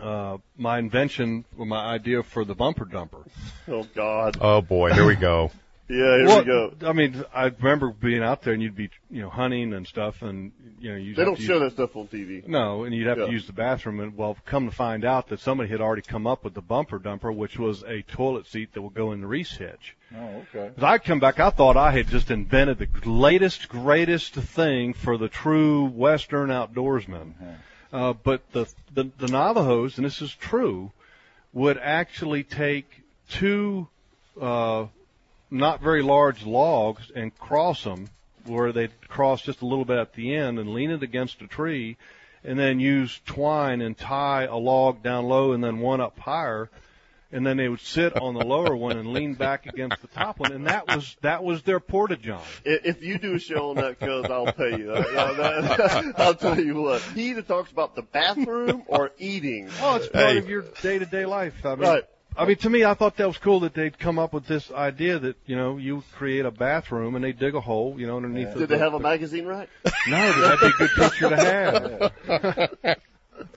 uh, 0.00 0.38
my 0.56 0.78
invention, 0.78 1.44
or 1.56 1.66
my 1.66 1.84
idea 1.84 2.22
for 2.22 2.44
the 2.44 2.54
bumper 2.54 2.84
dumper. 2.84 3.24
Oh 3.68 3.84
God. 3.94 4.38
Oh 4.40 4.60
boy, 4.60 4.92
here 4.92 5.06
we 5.06 5.16
go. 5.16 5.50
Yeah, 5.86 5.96
here 6.16 6.26
Well, 6.26 6.38
we 6.38 6.44
go. 6.46 6.72
I 6.82 6.92
mean, 6.94 7.24
I 7.34 7.44
remember 7.46 7.90
being 7.90 8.22
out 8.22 8.40
there 8.42 8.54
and 8.54 8.62
you'd 8.62 8.74
be, 8.74 8.88
you 9.10 9.20
know, 9.20 9.28
hunting 9.28 9.74
and 9.74 9.86
stuff, 9.86 10.22
and 10.22 10.50
you 10.80 10.90
know, 10.90 10.96
you 10.96 11.14
They 11.14 11.26
don't 11.26 11.38
show 11.38 11.58
that 11.58 11.72
stuff 11.72 11.94
on 11.94 12.08
TV. 12.08 12.46
No, 12.48 12.84
and 12.84 12.94
you'd 12.94 13.06
have 13.06 13.18
Yeah. 13.18 13.26
to 13.26 13.32
use 13.32 13.46
the 13.46 13.52
bathroom. 13.52 14.00
And 14.00 14.16
well, 14.16 14.34
come 14.46 14.66
to 14.68 14.74
find 14.74 15.04
out 15.04 15.28
that 15.28 15.40
somebody 15.40 15.68
had 15.68 15.82
already 15.82 16.00
come 16.00 16.26
up 16.26 16.42
with 16.42 16.54
the 16.54 16.62
bumper 16.62 16.98
dumper, 16.98 17.34
which 17.34 17.58
was 17.58 17.82
a 17.82 18.00
toilet 18.02 18.46
seat 18.46 18.72
that 18.72 18.80
would 18.80 18.94
go 18.94 19.12
in 19.12 19.20
the 19.20 19.26
reese 19.26 19.56
hitch. 19.58 19.94
Oh, 20.16 20.44
okay. 20.54 20.70
As 20.74 20.82
I 20.82 20.96
come 20.96 21.20
back, 21.20 21.38
I 21.38 21.50
thought 21.50 21.76
I 21.76 21.90
had 21.90 22.08
just 22.08 22.30
invented 22.30 22.78
the 22.78 22.88
latest, 23.10 23.68
greatest 23.68 24.34
thing 24.34 24.94
for 24.94 25.18
the 25.18 25.28
true 25.28 25.84
Western 25.84 26.48
outdoorsman. 26.48 27.34
Uh, 27.92 28.14
but 28.14 28.40
the, 28.52 28.66
the 28.94 29.10
the 29.18 29.28
Navajos, 29.28 29.98
and 29.98 30.06
this 30.06 30.22
is 30.22 30.34
true, 30.34 30.92
would 31.52 31.76
actually 31.76 32.42
take 32.42 33.02
two 33.28 33.86
uh, 34.40 34.86
not 35.50 35.80
very 35.80 36.02
large 36.02 36.44
logs 36.44 37.10
and 37.14 37.36
cross 37.38 37.84
them 37.84 38.08
where 38.46 38.72
they'd 38.72 39.08
cross 39.08 39.42
just 39.42 39.62
a 39.62 39.66
little 39.66 39.84
bit 39.84 39.98
at 39.98 40.12
the 40.12 40.34
end 40.34 40.58
and 40.58 40.74
lean 40.74 40.90
it 40.90 41.02
against 41.02 41.40
a 41.40 41.46
tree, 41.46 41.96
and 42.42 42.58
then 42.58 42.78
use 42.78 43.20
twine 43.24 43.80
and 43.80 43.96
tie 43.96 44.44
a 44.44 44.56
log 44.56 45.02
down 45.02 45.24
low 45.24 45.52
and 45.52 45.64
then 45.64 45.78
one 45.78 46.00
up 46.00 46.18
higher 46.18 46.68
and 47.34 47.44
then 47.44 47.56
they 47.56 47.68
would 47.68 47.80
sit 47.80 48.16
on 48.16 48.34
the 48.34 48.44
lower 48.44 48.76
one 48.76 48.96
and 48.96 49.12
lean 49.12 49.34
back 49.34 49.66
against 49.66 50.00
the 50.00 50.06
top 50.08 50.38
one, 50.38 50.52
and 50.52 50.68
that 50.68 50.86
was 50.86 51.16
that 51.22 51.42
was 51.42 51.62
their 51.62 51.80
porta 51.80 52.16
john. 52.16 52.40
If 52.64 53.02
you 53.02 53.18
do 53.18 53.34
a 53.34 53.38
show 53.40 53.70
on 53.70 53.76
that, 53.76 53.98
cuz 53.98 54.26
I'll 54.26 54.52
pay 54.52 54.78
you. 54.78 54.92
I'll 56.16 56.36
tell 56.36 56.58
you 56.58 56.80
what. 56.80 57.02
He 57.02 57.30
either 57.30 57.42
talks 57.42 57.72
about 57.72 57.96
the 57.96 58.02
bathroom 58.02 58.84
or 58.86 59.10
eating. 59.18 59.68
Oh, 59.82 59.96
it's 59.96 60.06
part 60.06 60.30
hey. 60.30 60.38
of 60.38 60.48
your 60.48 60.62
day 60.80 61.00
to 61.00 61.06
day 61.06 61.26
life. 61.26 61.66
I 61.66 61.74
mean, 61.74 61.80
right. 61.80 62.04
I 62.36 62.46
mean, 62.46 62.56
to 62.56 62.70
me, 62.70 62.84
I 62.84 62.94
thought 62.94 63.16
that 63.18 63.28
was 63.28 63.38
cool 63.38 63.60
that 63.60 63.74
they'd 63.74 63.98
come 63.98 64.18
up 64.18 64.32
with 64.32 64.46
this 64.46 64.70
idea 64.72 65.18
that 65.20 65.36
you 65.46 65.56
know 65.56 65.76
you 65.76 66.02
create 66.12 66.44
a 66.44 66.50
bathroom 66.50 67.14
and 67.14 67.24
they 67.24 67.32
dig 67.32 67.54
a 67.54 67.60
hole, 67.60 67.94
you 67.98 68.06
know, 68.06 68.16
underneath. 68.16 68.48
Yeah. 68.48 68.54
The, 68.54 68.60
Did 68.60 68.68
they 68.70 68.78
have 68.78 68.94
a 68.94 69.00
magazine 69.00 69.46
rack? 69.46 69.68
No, 70.06 70.32
that'd 70.32 70.60
be 70.60 70.66
a 70.66 70.70
good 70.72 70.90
picture 70.96 71.30
to 71.30 71.36
have. 71.36 72.98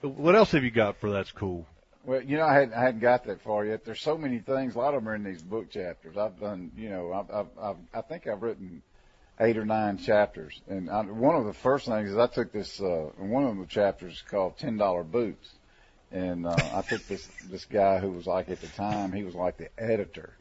what 0.02 0.34
else 0.34 0.52
have 0.52 0.64
you 0.64 0.70
got 0.70 0.96
for 0.98 1.10
that's 1.10 1.30
cool? 1.32 1.66
Well, 2.04 2.22
you 2.22 2.38
know, 2.38 2.46
I 2.46 2.54
hadn't, 2.54 2.72
I 2.72 2.80
hadn't 2.80 3.00
got 3.00 3.24
that 3.24 3.42
far 3.42 3.66
yet. 3.66 3.84
There's 3.84 4.00
so 4.00 4.16
many 4.16 4.38
things. 4.38 4.74
A 4.74 4.78
lot 4.78 4.94
of 4.94 5.02
them 5.02 5.10
are 5.10 5.14
in 5.14 5.24
these 5.24 5.42
book 5.42 5.70
chapters. 5.70 6.16
I've 6.16 6.40
done, 6.40 6.72
you 6.74 6.88
know, 6.88 7.12
I've, 7.12 7.30
I've, 7.30 7.46
I've 7.60 7.76
I 7.92 8.00
think 8.00 8.26
I've 8.26 8.42
written 8.42 8.82
eight 9.40 9.58
or 9.58 9.66
nine 9.66 9.98
chapters. 9.98 10.60
And 10.68 10.90
I, 10.90 11.02
one 11.02 11.36
of 11.36 11.44
the 11.44 11.52
first 11.52 11.86
things 11.86 12.10
is 12.10 12.16
I 12.16 12.26
took 12.26 12.52
this, 12.52 12.80
uh, 12.80 13.10
one 13.18 13.44
of 13.44 13.56
the 13.58 13.66
chapters 13.66 14.14
is 14.14 14.22
called 14.22 14.56
$10 14.58 15.10
Boots. 15.10 15.50
And, 16.10 16.46
uh, 16.46 16.56
I 16.74 16.82
took 16.82 17.06
this, 17.06 17.26
this 17.50 17.64
guy 17.64 17.98
who 17.98 18.10
was 18.10 18.26
like 18.26 18.48
at 18.48 18.60
the 18.60 18.68
time, 18.68 19.12
he 19.12 19.24
was 19.24 19.34
like 19.34 19.58
the 19.58 19.68
editor 19.78 20.34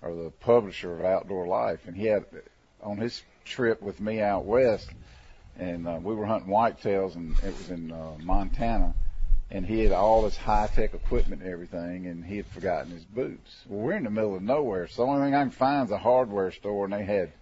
or 0.00 0.14
the 0.14 0.30
publisher 0.30 0.94
of 0.94 1.04
Outdoor 1.04 1.46
Life. 1.46 1.80
And 1.86 1.96
he 1.96 2.06
had, 2.06 2.24
on 2.82 2.96
his 2.96 3.22
trip 3.44 3.82
with 3.82 4.00
me 4.00 4.20
out 4.20 4.44
west, 4.44 4.88
and, 5.58 5.86
uh, 5.86 5.98
we 6.02 6.14
were 6.14 6.26
hunting 6.26 6.50
whitetails 6.50 7.14
and 7.14 7.36
it 7.40 7.56
was 7.58 7.70
in, 7.70 7.92
uh, 7.92 8.12
Montana 8.22 8.94
and 9.52 9.66
he 9.66 9.80
had 9.80 9.92
all 9.92 10.22
this 10.22 10.36
high 10.36 10.66
tech 10.74 10.94
equipment 10.94 11.42
and 11.42 11.50
everything, 11.52 12.06
and 12.06 12.24
he 12.24 12.38
had 12.38 12.46
forgotten 12.46 12.90
his 12.90 13.04
boots. 13.04 13.64
Well, 13.68 13.80
we're 13.80 13.96
in 13.96 14.04
the 14.04 14.10
middle 14.10 14.34
of 14.34 14.42
nowhere, 14.42 14.88
so 14.88 15.02
the 15.04 15.08
only 15.10 15.26
thing 15.26 15.34
I 15.34 15.42
can 15.42 15.50
find 15.50 15.86
is 15.86 15.92
a 15.92 15.98
hardware 15.98 16.50
store, 16.52 16.86
and 16.86 16.94
they 16.94 17.04
had 17.04 17.32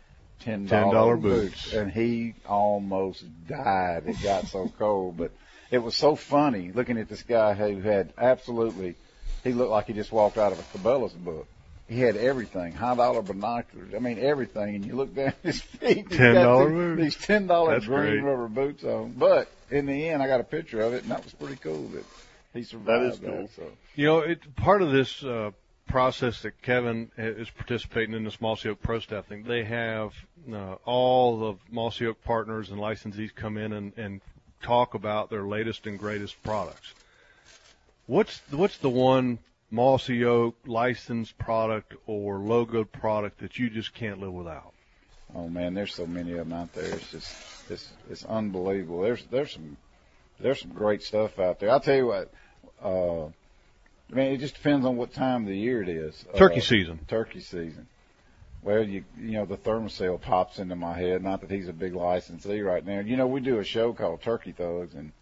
ten 0.41 0.67
dollar 0.67 1.17
boots. 1.17 1.67
boots, 1.67 1.73
and 1.73 1.93
he 1.93 2.35
almost 2.47 3.25
died. 3.47 4.05
It 4.07 4.21
got 4.23 4.49
so 4.49 4.73
cold, 4.77 5.17
but 5.19 5.31
it 5.71 5.79
was 5.79 5.97
so 5.97 6.17
funny 6.17 6.73
looking 6.73 6.99
at 6.99 7.09
this 7.09 7.23
guy 7.23 7.55
who 7.55 7.81
had 7.81 8.13
absolutely. 8.19 8.97
He 9.45 9.53
looked 9.53 9.71
like 9.71 9.87
he 9.87 9.95
just 9.95 10.13
walked 10.13 10.37
out 10.37 10.53
of 10.53 10.59
a 10.59 10.79
Cabela's 10.79 11.13
book. 11.13 11.47
He 11.89 12.01
had 12.01 12.17
everything, 12.17 12.73
high 12.73 12.95
dollar 12.95 13.23
binoculars. 13.23 13.95
I 13.95 13.99
mean 13.99 14.19
everything. 14.19 14.77
And 14.77 14.85
you 14.85 14.95
look 14.95 15.15
down 15.15 15.33
his 15.43 15.61
feet. 15.61 16.11
Ten 16.11 16.35
dollar 16.35 16.69
boots. 16.71 17.03
These 17.03 17.27
ten 17.27 17.47
dollar 17.47 17.81
green 17.81 17.89
great. 17.89 18.23
rubber 18.23 18.49
boots 18.49 18.85
on. 18.85 19.13
But 19.13 19.51
in 19.71 19.87
the 19.87 20.09
end, 20.09 20.23
I 20.23 20.27
got 20.27 20.41
a 20.41 20.45
picture 20.45 20.81
of 20.81 20.93
it, 20.93 21.03
and 21.03 21.11
that 21.11 21.25
was 21.25 21.33
pretty 21.33 21.57
cool 21.57 21.89
that 21.89 22.05
he 22.53 22.63
survived. 22.63 22.89
That 22.89 23.13
is 23.13 23.19
cool. 23.19 23.43
That, 23.43 23.51
so. 23.57 23.63
You 23.95 24.07
know, 24.07 24.19
it, 24.21 24.57
part 24.57 24.83
of 24.83 24.93
this 24.93 25.23
uh, 25.25 25.51
process 25.89 26.43
that 26.43 26.61
Kevin 26.63 27.11
is 27.17 27.51
participating 27.51 28.15
in 28.15 28.25
this 28.25 28.41
Mossy 28.41 28.69
Oak 28.69 28.81
Pro 28.83 29.01
Staff 29.01 29.27
thing, 29.27 29.45
they 29.45 29.65
have 29.65 30.13
uh, 30.53 30.75
all 30.85 31.39
the 31.39 31.55
Mossy 31.71 32.07
Oak 32.07 32.23
partners 32.25 32.71
and 32.71 32.81
licensees 32.81 33.35
come 33.35 33.57
in 33.57 33.73
and, 33.73 33.93
and 33.97 34.21
talk 34.63 34.95
about 34.95 35.31
their 35.31 35.43
latest 35.43 35.87
and 35.87 35.99
greatest 35.99 36.43
products. 36.43 36.95
What's 38.07 38.41
what's 38.51 38.79
the 38.79 38.91
one 38.91 39.39
Mossy 39.71 40.25
Oak 40.25 40.57
licensed 40.67 41.39
product 41.39 41.95
or 42.07 42.39
logo 42.39 42.85
product 42.85 43.39
that 43.39 43.59
you 43.59 43.71
just 43.71 43.95
can't 43.95 44.21
live 44.21 44.33
without? 44.33 44.73
Oh 45.35 45.49
man, 45.49 45.75
there's 45.75 45.95
so 45.95 46.07
many 46.07 46.33
of 46.33 46.39
them 46.39 46.53
out 46.53 46.73
there. 46.73 46.93
It's 46.93 47.11
just 47.11 47.33
it's 47.69 47.89
it's 48.11 48.25
unbelievable. 48.25 49.03
There's 49.03 49.25
there's 49.31 49.53
some 49.53 49.77
there's 50.41 50.61
some 50.61 50.73
great 50.73 51.03
stuff 51.03 51.39
out 51.39 51.61
there. 51.61 51.71
I'll 51.71 51.81
tell 51.81 51.97
you 51.97 52.07
what. 52.07 52.33
Uh, 52.83 53.27
I 54.13 54.17
mean, 54.17 54.33
it 54.33 54.39
just 54.39 54.55
depends 54.55 54.85
on 54.85 54.97
what 54.97 55.13
time 55.15 55.43
of 55.43 55.49
the 55.49 55.57
year 55.57 55.83
it 55.83 55.89
is. 55.89 56.25
Turkey 56.37 56.59
uh, 56.59 56.63
season. 56.63 56.99
Turkey 57.07 57.41
season. 57.41 57.87
Well, 58.63 58.83
you 58.83 59.05
you 59.19 59.33
know 59.33 59.47
the 59.47 59.57
Thermacell 59.57 60.21
pops 60.21 60.59
into 60.59 60.77
my 60.77 60.95
head. 60.95 61.23
Not 61.23 61.41
that 61.41 61.51
he's 61.51 61.69
a 61.69 61.73
big 61.73 61.95
licensee 61.95 62.61
right 62.61 62.85
now. 62.85 63.01
You 63.01 63.17
know 63.17 63.27
we 63.27 63.41
do 63.41 63.59
a 63.59 63.65
show 63.65 63.93
called 63.93 64.23
Turkey 64.23 64.53
Thugs, 64.53 64.95
and 64.95 65.13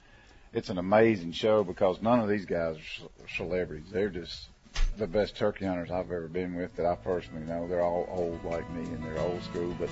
it's 0.52 0.70
an 0.70 0.78
amazing 0.78 1.32
show 1.32 1.62
because 1.62 2.02
none 2.02 2.20
of 2.20 2.28
these 2.28 2.46
guys 2.46 2.76
are 2.76 3.28
celebrities. 3.36 3.90
They're 3.92 4.08
just 4.08 4.48
the 4.96 5.06
best 5.06 5.36
turkey 5.36 5.66
hunters 5.66 5.90
I've 5.90 6.10
ever 6.10 6.28
been 6.28 6.54
with 6.54 6.74
that 6.76 6.86
I 6.86 6.96
personally 6.96 7.42
know. 7.42 7.68
They're 7.68 7.82
all 7.82 8.08
old 8.10 8.44
like 8.44 8.68
me 8.70 8.82
and 8.82 9.02
they're 9.04 9.20
old 9.20 9.42
school, 9.44 9.74
but 9.78 9.88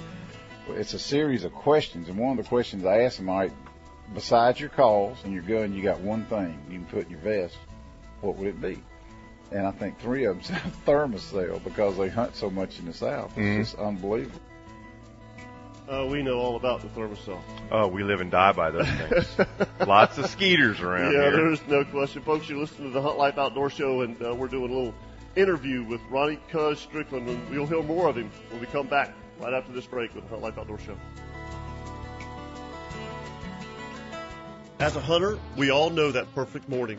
it's 0.70 0.94
a 0.94 0.98
series 0.98 1.44
of 1.44 1.52
questions. 1.52 2.09
And 2.09 2.18
one 2.18 2.37
of 2.37 2.44
the 2.44 2.48
questions 2.48 2.85
I 2.85 3.02
ask 3.02 3.18
them, 3.18 3.28
like, 3.28 3.52
besides 4.14 4.59
your 4.59 4.70
calls 4.70 5.18
and 5.24 5.32
your 5.32 5.42
gun, 5.42 5.72
you 5.72 5.82
got 5.82 6.00
one 6.00 6.24
thing 6.26 6.59
you 6.68 6.78
can 6.78 6.87
put 6.87 7.04
in 7.04 7.11
your 7.11 7.20
vest. 7.20 7.56
What 8.20 8.37
would 8.37 8.48
it 8.48 8.61
be? 8.61 8.82
And 9.52 9.66
I 9.66 9.70
think 9.70 9.98
three 10.00 10.24
of 10.24 10.37
them 10.37 10.42
said 10.44 10.72
Thermacell 10.87 11.62
because 11.62 11.96
they 11.96 12.09
hunt 12.09 12.35
so 12.37 12.50
much 12.50 12.78
in 12.78 12.87
the 12.87 12.92
South. 12.92 13.30
It's 13.30 13.38
mm-hmm. 13.38 13.62
just 13.62 13.76
unbelievable. 13.76 14.40
Uh, 15.88 16.04
we 16.11 16.20
know 16.20 16.40
all 16.40 16.56
about 16.56 16.80
the 16.80 16.88
Thermacell. 16.88 17.40
Oh, 17.70 17.87
we 17.87 18.02
live 18.02 18.20
and 18.20 18.30
die 18.30 18.50
by 18.50 18.70
those 18.72 18.88
things. 18.88 19.46
Lots 19.87 20.18
of 20.18 20.26
skeeters 20.26 20.80
around 20.80 21.12
yeah, 21.12 21.20
here. 21.20 21.30
Yeah, 21.30 21.37
there's 21.37 21.66
no 21.68 21.85
question. 21.85 22.22
Folks, 22.22 22.48
you're 22.48 22.59
listening 22.59 22.88
to 22.88 22.94
the 22.94 23.02
Hunt 23.02 23.18
Life 23.18 23.38
Outdoor 23.38 23.70
Show, 23.70 24.00
and 24.00 24.20
uh, 24.20 24.35
we're 24.35 24.48
doing 24.48 24.72
a 24.72 24.74
little 24.74 24.94
interview 25.37 25.85
with 25.85 26.00
Ronnie 26.11 26.40
Cuz 26.50 26.80
Strickland, 26.80 27.28
and 27.28 27.54
you'll 27.54 27.66
hear 27.66 27.82
more 27.85 28.09
of 28.09 28.16
him 28.16 28.32
when 28.50 28.61
we 28.61 28.66
come 28.66 28.88
back 28.88 29.14
right 29.38 29.54
after 29.54 29.72
this 29.72 29.87
break 29.87 30.12
with 30.12 30.24
the 30.24 30.30
Hunt 30.30 30.42
Life 30.42 30.59
Outdoor 30.59 30.80
Show. 30.80 30.96
As 34.80 34.96
a 34.96 35.00
hunter, 35.00 35.38
we 35.56 35.70
all 35.70 35.90
know 35.90 36.11
that 36.11 36.35
perfect 36.35 36.68
morning. 36.68 36.98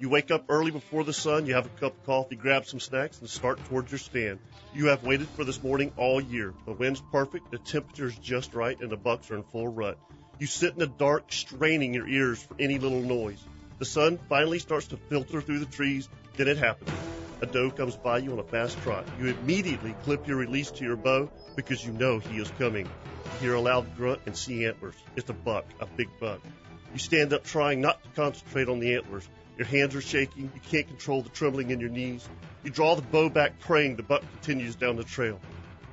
You 0.00 0.08
wake 0.08 0.30
up 0.30 0.44
early 0.48 0.70
before 0.70 1.02
the 1.02 1.12
sun, 1.12 1.46
you 1.46 1.54
have 1.54 1.66
a 1.66 1.80
cup 1.80 1.92
of 1.92 2.06
coffee, 2.06 2.36
grab 2.36 2.66
some 2.66 2.78
snacks, 2.78 3.18
and 3.18 3.28
start 3.28 3.58
towards 3.64 3.90
your 3.90 3.98
stand. 3.98 4.38
You 4.72 4.86
have 4.86 5.02
waited 5.02 5.26
for 5.30 5.42
this 5.42 5.60
morning 5.60 5.92
all 5.96 6.20
year. 6.20 6.54
The 6.66 6.72
wind's 6.72 7.02
perfect, 7.10 7.50
the 7.50 7.58
temperature's 7.58 8.16
just 8.16 8.54
right, 8.54 8.78
and 8.80 8.90
the 8.90 8.96
bucks 8.96 9.28
are 9.32 9.34
in 9.34 9.42
full 9.42 9.66
rut. 9.66 9.98
You 10.38 10.46
sit 10.46 10.72
in 10.72 10.78
the 10.78 10.86
dark, 10.86 11.32
straining 11.32 11.94
your 11.94 12.06
ears 12.06 12.40
for 12.40 12.54
any 12.60 12.78
little 12.78 13.00
noise. 13.00 13.42
The 13.80 13.84
sun 13.84 14.20
finally 14.28 14.60
starts 14.60 14.86
to 14.88 14.96
filter 14.96 15.40
through 15.40 15.58
the 15.58 15.66
trees, 15.66 16.08
then 16.36 16.46
it 16.46 16.58
happens. 16.58 16.92
A 17.40 17.46
doe 17.46 17.72
comes 17.72 17.96
by 17.96 18.18
you 18.18 18.30
on 18.30 18.38
a 18.38 18.44
fast 18.44 18.80
trot. 18.82 19.04
You 19.18 19.26
immediately 19.26 19.96
clip 20.04 20.28
your 20.28 20.36
release 20.36 20.70
to 20.72 20.84
your 20.84 20.96
bow 20.96 21.28
because 21.56 21.84
you 21.84 21.92
know 21.92 22.20
he 22.20 22.38
is 22.38 22.52
coming. 22.56 22.86
You 22.86 23.48
hear 23.48 23.54
a 23.54 23.60
loud 23.60 23.96
grunt 23.96 24.20
and 24.26 24.36
see 24.36 24.64
antlers. 24.64 24.94
It's 25.16 25.30
a 25.30 25.34
buck, 25.34 25.64
a 25.80 25.86
big 25.86 26.08
buck. 26.20 26.40
You 26.92 26.98
stand 27.00 27.32
up 27.32 27.44
trying 27.44 27.80
not 27.80 28.00
to 28.04 28.08
concentrate 28.10 28.68
on 28.68 28.78
the 28.78 28.94
antlers. 28.94 29.28
Your 29.58 29.66
hands 29.66 29.96
are 29.96 30.00
shaking. 30.00 30.52
You 30.54 30.60
can't 30.70 30.86
control 30.86 31.20
the 31.20 31.30
trembling 31.30 31.70
in 31.70 31.80
your 31.80 31.90
knees. 31.90 32.26
You 32.62 32.70
draw 32.70 32.94
the 32.94 33.02
bow 33.02 33.28
back, 33.28 33.58
praying 33.58 33.96
the 33.96 34.04
buck 34.04 34.22
continues 34.34 34.76
down 34.76 34.94
the 34.94 35.02
trail. 35.02 35.40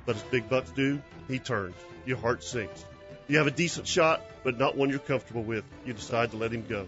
But 0.06 0.14
as 0.14 0.22
big 0.22 0.48
bucks 0.48 0.70
do, 0.70 1.02
he 1.26 1.40
turns. 1.40 1.74
Your 2.06 2.16
heart 2.16 2.44
sinks. 2.44 2.84
You 3.26 3.38
have 3.38 3.48
a 3.48 3.50
decent 3.50 3.88
shot, 3.88 4.24
but 4.44 4.56
not 4.56 4.76
one 4.76 4.90
you're 4.90 5.00
comfortable 5.00 5.42
with. 5.42 5.64
You 5.84 5.94
decide 5.94 6.30
to 6.30 6.36
let 6.36 6.52
him 6.52 6.64
go. 6.68 6.86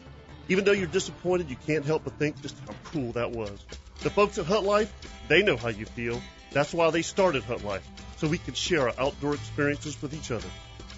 Even 0.48 0.64
though 0.64 0.72
you're 0.72 0.86
disappointed, 0.86 1.50
you 1.50 1.56
can't 1.66 1.84
help 1.84 2.04
but 2.04 2.16
think 2.16 2.40
just 2.40 2.56
how 2.60 2.74
cool 2.84 3.10
that 3.12 3.32
was. 3.32 3.58
The 4.02 4.10
folks 4.10 4.38
at 4.38 4.46
Hunt 4.46 4.64
Life, 4.64 4.94
they 5.26 5.42
know 5.42 5.56
how 5.56 5.70
you 5.70 5.84
feel. 5.84 6.22
That's 6.52 6.72
why 6.72 6.90
they 6.90 7.02
started 7.02 7.42
Hunt 7.42 7.64
Life, 7.64 7.86
so 8.18 8.28
we 8.28 8.38
can 8.38 8.54
share 8.54 8.88
our 8.88 8.94
outdoor 8.98 9.34
experiences 9.34 10.00
with 10.00 10.14
each 10.14 10.30
other. 10.30 10.48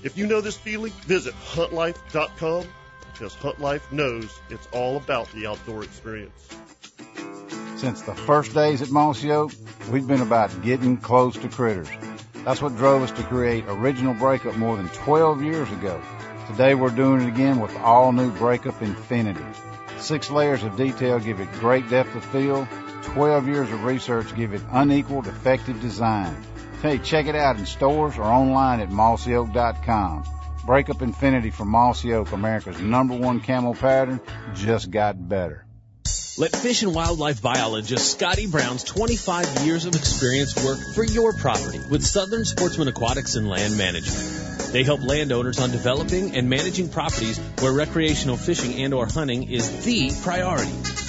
If 0.02 0.18
you 0.18 0.26
know 0.26 0.42
this 0.42 0.58
feeling, 0.58 0.92
visit 1.06 1.34
huntlife.com 1.52 2.66
because 3.12 3.34
Hunt 3.34 3.60
Life 3.60 3.90
knows 3.92 4.40
it's 4.48 4.66
all 4.72 4.96
about 4.96 5.30
the 5.32 5.46
outdoor 5.46 5.84
experience. 5.84 6.48
Since 7.76 8.02
the 8.02 8.14
first 8.14 8.54
days 8.54 8.82
at 8.82 8.90
Mossy 8.90 9.30
Oak, 9.30 9.52
we've 9.90 10.06
been 10.06 10.20
about 10.20 10.62
getting 10.62 10.96
close 10.96 11.36
to 11.38 11.48
critters. 11.48 11.88
That's 12.44 12.60
what 12.60 12.76
drove 12.76 13.02
us 13.02 13.10
to 13.12 13.22
create 13.22 13.64
Original 13.68 14.14
Breakup 14.14 14.56
more 14.56 14.76
than 14.76 14.88
12 14.88 15.42
years 15.42 15.70
ago. 15.72 16.00
Today 16.48 16.74
we're 16.74 16.90
doing 16.90 17.22
it 17.22 17.28
again 17.28 17.60
with 17.60 17.74
all 17.76 18.12
new 18.12 18.30
Breakup 18.32 18.82
Infinity. 18.82 19.44
Six 19.98 20.30
layers 20.30 20.62
of 20.62 20.76
detail 20.76 21.18
give 21.20 21.40
it 21.40 21.52
great 21.54 21.88
depth 21.90 22.14
of 22.14 22.24
field. 22.24 22.66
12 23.02 23.48
years 23.48 23.70
of 23.70 23.84
research 23.84 24.34
give 24.34 24.52
it 24.52 24.62
unequaled 24.72 25.26
effective 25.26 25.80
design. 25.80 26.36
Hey, 26.82 26.98
check 26.98 27.26
it 27.26 27.34
out 27.34 27.58
in 27.58 27.66
stores 27.66 28.16
or 28.16 28.24
online 28.24 28.80
at 28.80 28.88
mossyoak.com. 28.88 30.24
Breakup 30.64 31.02
Infinity 31.02 31.50
from 31.50 31.68
Mossy 31.68 32.12
Oak, 32.12 32.32
America's 32.32 32.78
number 32.80 33.14
one 33.16 33.40
camo 33.40 33.74
pattern, 33.74 34.20
just 34.54 34.90
got 34.90 35.28
better. 35.28 35.64
Let 36.38 36.54
fish 36.54 36.82
and 36.82 36.94
wildlife 36.94 37.42
biologist 37.42 38.12
Scotty 38.12 38.46
Brown's 38.46 38.84
25 38.84 39.66
years 39.66 39.84
of 39.84 39.94
experience 39.94 40.64
work 40.64 40.78
for 40.94 41.04
your 41.04 41.32
property 41.32 41.80
with 41.90 42.04
Southern 42.04 42.44
Sportsman 42.44 42.88
Aquatics 42.88 43.34
and 43.34 43.48
Land 43.48 43.76
Management. 43.76 44.72
They 44.72 44.84
help 44.84 45.02
landowners 45.02 45.58
on 45.58 45.70
developing 45.70 46.36
and 46.36 46.48
managing 46.48 46.88
properties 46.88 47.38
where 47.58 47.72
recreational 47.72 48.36
fishing 48.36 48.84
and 48.84 48.94
or 48.94 49.06
hunting 49.06 49.50
is 49.50 49.84
the 49.84 50.12
priority. 50.22 50.99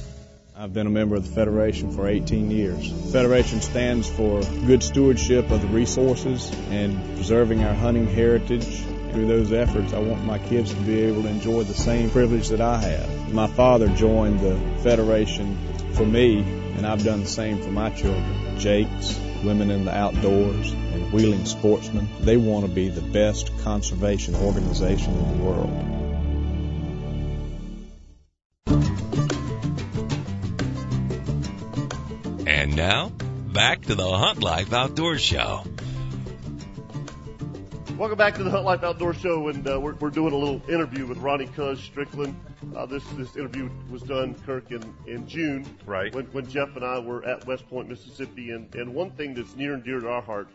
I've 0.55 0.71
been 0.71 0.85
a 0.85 0.91
member 0.91 1.15
of 1.15 1.27
the 1.27 1.33
Federation 1.33 1.91
for 1.91 2.07
18 2.07 2.51
years. 2.51 2.91
Federation 3.11 3.59
stands 3.61 4.07
for 4.07 4.39
good 4.41 4.83
stewardship 4.83 5.49
of 5.49 5.61
the 5.61 5.67
resources 5.67 6.51
and 6.69 7.15
preserving 7.15 7.63
our 7.63 7.73
hunting 7.73 8.05
heritage 8.07 8.83
through 9.13 9.27
those 9.27 9.53
efforts, 9.53 9.93
I 9.93 9.99
want 9.99 10.25
my 10.25 10.39
kids 10.39 10.73
to 10.73 10.79
be 10.81 11.01
able 11.01 11.23
to 11.23 11.29
enjoy 11.29 11.63
the 11.63 11.73
same 11.73 12.09
privilege 12.09 12.49
that 12.49 12.61
I 12.61 12.79
have. 12.79 13.33
My 13.33 13.47
father 13.47 13.87
joined 13.89 14.39
the 14.39 14.59
Federation 14.81 15.57
for 15.93 16.05
me, 16.05 16.39
and 16.39 16.85
I've 16.85 17.03
done 17.03 17.21
the 17.21 17.27
same 17.27 17.61
for 17.61 17.69
my 17.69 17.91
children. 17.91 18.57
JAKES, 18.59 19.19
Women 19.43 19.69
in 19.71 19.85
the 19.85 19.95
Outdoors, 19.95 20.71
and 20.71 21.13
Wheeling 21.13 21.45
Sportsmen, 21.45 22.07
they 22.21 22.37
want 22.37 22.65
to 22.65 22.71
be 22.71 22.89
the 22.89 23.01
best 23.01 23.51
conservation 23.63 24.35
organization 24.35 25.13
in 25.13 25.37
the 25.37 25.43
world. 25.43 25.69
And 32.47 32.75
now, 32.75 33.09
back 33.09 33.83
to 33.83 33.95
the 33.95 34.09
Hunt 34.09 34.41
Life 34.41 34.73
Outdoor 34.73 35.17
Show. 35.17 35.63
Welcome 37.97 38.17
back 38.17 38.33
to 38.35 38.43
the 38.43 38.49
Hunt 38.49 38.65
Life 38.65 38.83
Outdoor 38.83 39.13
Show, 39.13 39.49
and 39.49 39.67
uh, 39.69 39.79
we're, 39.79 39.93
we're 39.93 40.09
doing 40.09 40.33
a 40.33 40.35
little 40.35 40.61
interview 40.67 41.05
with 41.05 41.19
Ronnie 41.19 41.45
Cuz 41.45 41.79
Strickland. 41.79 42.35
Uh, 42.75 42.87
this 42.87 43.03
this 43.11 43.35
interview 43.35 43.69
was 43.91 44.01
done, 44.01 44.33
Kirk, 44.47 44.71
in, 44.71 44.81
in 45.05 45.27
June, 45.27 45.63
right? 45.85 46.13
When, 46.13 46.25
when 46.27 46.49
Jeff 46.49 46.75
and 46.75 46.83
I 46.83 46.97
were 46.97 47.23
at 47.23 47.45
West 47.45 47.69
Point, 47.69 47.89
Mississippi, 47.89 48.49
and, 48.49 48.73
and 48.73 48.95
one 48.95 49.11
thing 49.11 49.35
that's 49.35 49.55
near 49.55 49.75
and 49.75 49.83
dear 49.83 49.99
to 49.99 50.09
our 50.09 50.23
hearts 50.23 50.53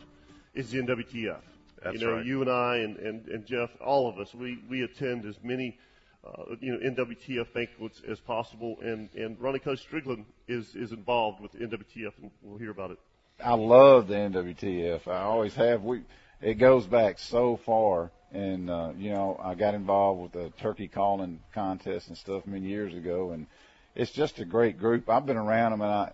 is 0.55 0.70
the 0.70 0.79
NWTF. 0.79 1.38
That's 1.83 2.01
you 2.01 2.07
know, 2.07 2.14
right. 2.14 2.27
you 2.27 2.40
and 2.42 2.51
I 2.51 2.77
and, 2.79 2.96
and, 2.96 3.29
and 3.29 3.46
Jeff, 3.46 3.70
all 3.81 4.09
of 4.09 4.18
us, 4.18 4.35
we, 4.35 4.59
we 4.68 4.83
attend 4.83 5.24
as 5.24 5.38
many 5.44 5.79
uh, 6.27 6.57
you 6.61 6.72
know 6.72 6.90
NWTF 6.90 7.53
banquets 7.55 8.03
as 8.11 8.18
possible, 8.18 8.79
and 8.83 9.09
and 9.14 9.40
Ronnie 9.40 9.61
Cuz 9.61 9.81
Strickland 9.81 10.24
is 10.48 10.74
is 10.74 10.90
involved 10.90 11.40
with 11.40 11.53
NWTF, 11.53 12.12
and 12.20 12.33
we'll 12.42 12.59
hear 12.59 12.72
about 12.72 12.90
it. 12.90 12.98
I 13.42 13.55
love 13.55 14.09
the 14.09 14.14
NWTF. 14.14 15.07
I 15.07 15.20
always 15.20 15.55
have. 15.55 15.85
We 15.85 16.03
it 16.40 16.55
goes 16.55 16.87
back 16.87 17.18
so 17.18 17.59
far. 17.64 18.11
And, 18.33 18.68
uh, 18.68 18.92
you 18.96 19.11
know, 19.11 19.40
I 19.42 19.55
got 19.55 19.74
involved 19.74 20.20
with 20.20 20.33
the 20.33 20.53
turkey 20.61 20.88
calling 20.88 21.40
contest 21.55 22.09
and 22.09 22.16
stuff 22.16 22.46
many 22.46 22.66
years 22.66 22.94
ago. 22.94 23.31
And 23.33 23.46
it's 23.94 24.11
just 24.11 24.38
a 24.38 24.44
great 24.44 24.79
group. 24.79 25.09
I've 25.09 25.27
been 25.27 25.37
around 25.37 25.72
them 25.72 25.81
and 25.81 25.90
I, 25.90 26.12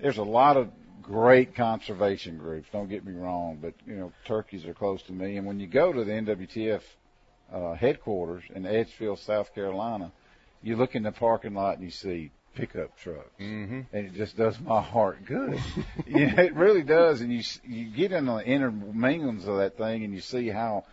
there's 0.00 0.18
a 0.18 0.24
lot 0.24 0.56
of 0.56 0.70
great 1.02 1.54
conservation 1.54 2.38
groups. 2.38 2.68
Don't 2.72 2.88
get 2.88 3.04
me 3.04 3.12
wrong, 3.12 3.58
but 3.60 3.74
you 3.86 3.96
know, 3.96 4.12
turkeys 4.24 4.64
are 4.64 4.74
close 4.74 5.02
to 5.02 5.12
me. 5.12 5.36
And 5.36 5.46
when 5.46 5.60
you 5.60 5.66
go 5.66 5.92
to 5.92 6.04
the 6.04 6.12
NWTF, 6.12 6.82
uh, 7.52 7.74
headquarters 7.74 8.44
in 8.54 8.64
Edgefield, 8.64 9.18
South 9.18 9.54
Carolina, 9.54 10.12
you 10.62 10.76
look 10.76 10.94
in 10.94 11.02
the 11.02 11.12
parking 11.12 11.54
lot 11.54 11.74
and 11.74 11.84
you 11.84 11.90
see 11.90 12.30
pickup 12.54 12.98
trucks, 12.98 13.30
mm-hmm. 13.40 13.80
and 13.92 14.06
it 14.06 14.14
just 14.14 14.36
does 14.36 14.58
my 14.60 14.80
heart 14.80 15.24
good. 15.24 15.60
yeah, 16.06 16.40
it 16.40 16.54
really 16.54 16.82
does. 16.82 17.20
And 17.20 17.32
you 17.32 17.42
you 17.64 17.86
get 17.86 18.12
in 18.12 18.26
the 18.26 18.38
intermingles 18.38 19.46
of 19.46 19.58
that 19.58 19.76
thing, 19.76 20.04
and 20.04 20.14
you 20.14 20.20
see 20.20 20.48
how 20.48 20.84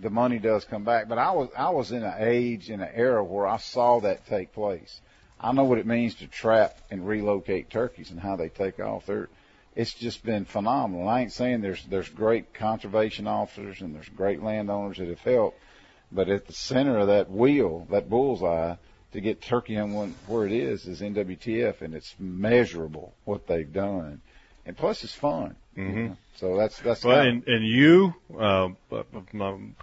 the 0.00 0.10
money 0.10 0.38
does 0.38 0.64
come 0.64 0.84
back. 0.84 1.08
But 1.08 1.18
I 1.18 1.32
was 1.32 1.48
I 1.56 1.70
was 1.70 1.92
in 1.92 2.02
an 2.02 2.14
age 2.18 2.70
in 2.70 2.80
an 2.80 2.90
era 2.94 3.22
where 3.24 3.46
I 3.46 3.56
saw 3.58 4.00
that 4.00 4.26
take 4.26 4.52
place. 4.52 5.00
I 5.38 5.52
know 5.52 5.64
what 5.64 5.78
it 5.78 5.86
means 5.86 6.14
to 6.16 6.26
trap 6.26 6.78
and 6.90 7.06
relocate 7.06 7.70
turkeys 7.70 8.10
and 8.10 8.18
how 8.18 8.36
they 8.36 8.48
take 8.48 8.80
off. 8.80 9.06
They're, 9.06 9.28
it's 9.74 9.92
just 9.92 10.24
been 10.24 10.46
phenomenal. 10.46 11.06
I 11.08 11.20
ain't 11.20 11.32
saying 11.32 11.60
there's 11.60 11.84
there's 11.84 12.08
great 12.08 12.54
conservation 12.54 13.26
officers 13.26 13.80
and 13.82 13.94
there's 13.94 14.08
great 14.08 14.42
landowners 14.42 14.96
that 14.98 15.08
have 15.08 15.20
helped, 15.20 15.58
but 16.10 16.28
at 16.28 16.46
the 16.46 16.54
center 16.54 16.98
of 16.98 17.08
that 17.08 17.30
wheel, 17.30 17.86
that 17.90 18.08
bullseye, 18.08 18.76
to 19.16 19.22
get 19.22 19.40
turkey 19.40 19.78
on 19.78 19.92
one 19.92 20.14
where 20.26 20.46
it 20.46 20.52
is 20.52 20.86
is 20.86 21.00
NWTF, 21.00 21.80
and 21.80 21.94
it's 21.94 22.14
measurable 22.18 23.14
what 23.24 23.46
they've 23.46 23.72
done, 23.72 24.20
and 24.66 24.76
plus 24.76 25.04
it's 25.04 25.14
fun. 25.14 25.56
Mm-hmm. 25.76 25.98
You 25.98 26.08
know? 26.08 26.16
So 26.36 26.56
that's 26.56 26.78
that's. 26.80 27.02
Well, 27.02 27.20
and, 27.20 27.42
and 27.48 27.66
you, 27.66 28.14
uh, 28.38 28.68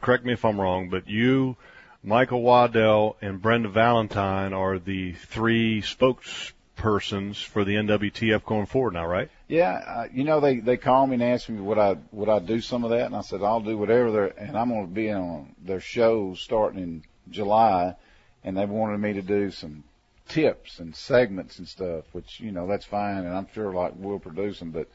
correct 0.02 0.24
me 0.24 0.34
if 0.34 0.46
I'm 0.46 0.62
wrong, 0.62 0.90
but 0.90 1.10
you, 1.10 1.58
Michael 2.04 2.44
Waddell, 2.44 3.18
and 3.22 3.42
Brenda 3.42 3.70
Valentine 3.70 4.54
are 4.54 4.78
the 4.78 5.14
three 5.14 5.82
spokespersons 5.82 7.44
for 7.44 7.64
the 7.64 7.74
NWTF 7.74 8.46
going 8.46 8.68
forward 8.68 8.94
now, 8.94 9.08
right? 9.08 9.32
Yeah, 9.48 9.72
uh, 9.74 10.08
you 10.14 10.24
know 10.26 10.42
they 10.42 10.60
they 10.60 10.78
called 10.78 11.10
me 11.10 11.16
and 11.16 11.24
asked 11.24 11.50
me 11.50 11.60
would 11.60 11.80
I 11.80 11.96
would 12.12 12.30
I 12.30 12.38
do 12.38 12.62
some 12.62 12.84
of 12.84 12.92
that, 12.92 13.08
and 13.08 13.16
I 13.16 13.22
said 13.22 13.42
I'll 13.42 13.62
do 13.62 13.80
whatever. 13.80 14.12
They're, 14.12 14.34
and 14.38 14.56
I'm 14.56 14.70
going 14.70 14.88
to 14.88 14.94
be 14.94 15.12
on 15.12 15.56
their 15.60 15.82
shows 15.82 16.40
starting 16.40 16.84
in 16.84 17.04
July, 17.32 17.96
and 18.44 18.58
they 18.58 18.66
wanted 18.66 19.00
me 19.00 19.14
to 19.14 19.22
do 19.22 19.52
some 19.52 19.84
tips 20.30 20.80
and 20.80 20.96
segments 20.96 21.60
and 21.60 21.68
stuff, 21.68 22.06
which 22.14 22.40
you 22.40 22.52
know 22.52 22.68
that's 22.68 22.86
fine, 22.86 23.18
and 23.18 23.36
I'm 23.36 23.48
sure 23.54 23.74
like 23.74 23.94
we'll 23.96 24.20
produce 24.20 24.60
them. 24.60 24.72
But 24.72 24.88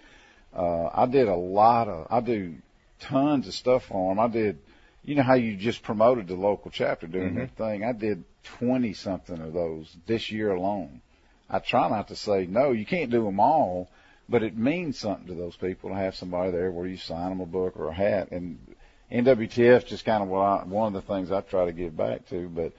uh, 0.56 0.90
I 0.92 1.06
did 1.06 1.28
a 1.28 1.36
lot 1.36 1.88
of 1.88 2.06
I 2.10 2.20
do 2.20 2.54
tons 3.00 3.46
of 3.46 3.54
stuff 3.54 3.84
for 3.86 4.10
them. 4.10 4.18
I 4.18 4.28
did, 4.28 4.58
you 5.04 5.14
know 5.14 5.22
how 5.22 5.34
you 5.34 5.56
just 5.56 5.82
promoted 5.82 6.26
the 6.28 6.34
local 6.34 6.70
chapter 6.70 7.06
doing 7.06 7.32
Mhm. 7.32 7.36
their 7.36 7.46
thing. 7.46 7.84
I 7.84 7.92
did 7.92 8.24
twenty 8.42 8.92
something 8.94 9.40
of 9.40 9.52
those 9.52 9.96
this 10.06 10.30
year 10.30 10.50
alone. 10.52 11.00
I 11.50 11.60
try 11.60 11.88
not 11.88 12.08
to 12.08 12.16
say 12.16 12.46
no, 12.46 12.72
you 12.72 12.84
can't 12.84 13.10
do 13.10 13.24
them 13.24 13.40
all, 13.40 13.88
but 14.28 14.42
it 14.42 14.56
means 14.56 14.98
something 14.98 15.26
to 15.28 15.34
those 15.34 15.56
people 15.56 15.90
to 15.90 15.96
have 15.96 16.14
somebody 16.14 16.50
there 16.50 16.70
where 16.70 16.86
you 16.86 16.96
sign 16.96 17.30
them 17.30 17.40
a 17.40 17.46
book 17.46 17.78
or 17.78 17.88
a 17.88 17.94
hat. 17.94 18.30
And 18.30 18.58
NWTF 19.10 19.86
just 19.86 20.04
kind 20.04 20.22
of 20.22 20.28
what 20.28 20.40
I, 20.40 20.64
one 20.64 20.94
of 20.94 21.06
the 21.06 21.14
things 21.14 21.30
I 21.32 21.40
try 21.40 21.64
to 21.64 21.72
give 21.72 21.96
back 21.96 22.28
to. 22.28 22.48
But 22.48 22.72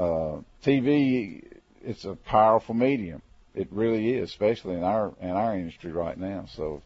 uh, 0.00 0.40
TV, 0.64 1.44
it's 1.84 2.04
a 2.04 2.14
powerful 2.14 2.74
medium. 2.74 3.20
It 3.54 3.68
really 3.70 4.14
is, 4.14 4.30
especially 4.30 4.74
in 4.74 4.82
our 4.82 5.12
in 5.20 5.30
our 5.30 5.54
industry 5.54 5.92
right 5.92 6.16
now. 6.16 6.46
So, 6.54 6.82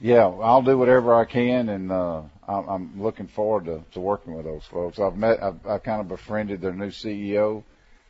yeah, 0.00 0.26
I'll 0.26 0.62
do 0.62 0.76
whatever 0.76 1.14
I 1.14 1.24
can, 1.24 1.68
and 1.68 1.92
uh, 1.92 2.22
I'm, 2.48 2.68
I'm 2.68 3.02
looking 3.02 3.28
forward 3.28 3.66
to, 3.66 3.84
to 3.92 4.00
working 4.00 4.34
with 4.34 4.44
those 4.44 4.64
folks. 4.64 4.98
I've 4.98 5.16
met, 5.16 5.42
I've, 5.42 5.64
I've 5.66 5.82
kind 5.82 6.00
of 6.00 6.08
befriended 6.08 6.60
their 6.60 6.72
new 6.72 6.90
CEO, 6.90 7.62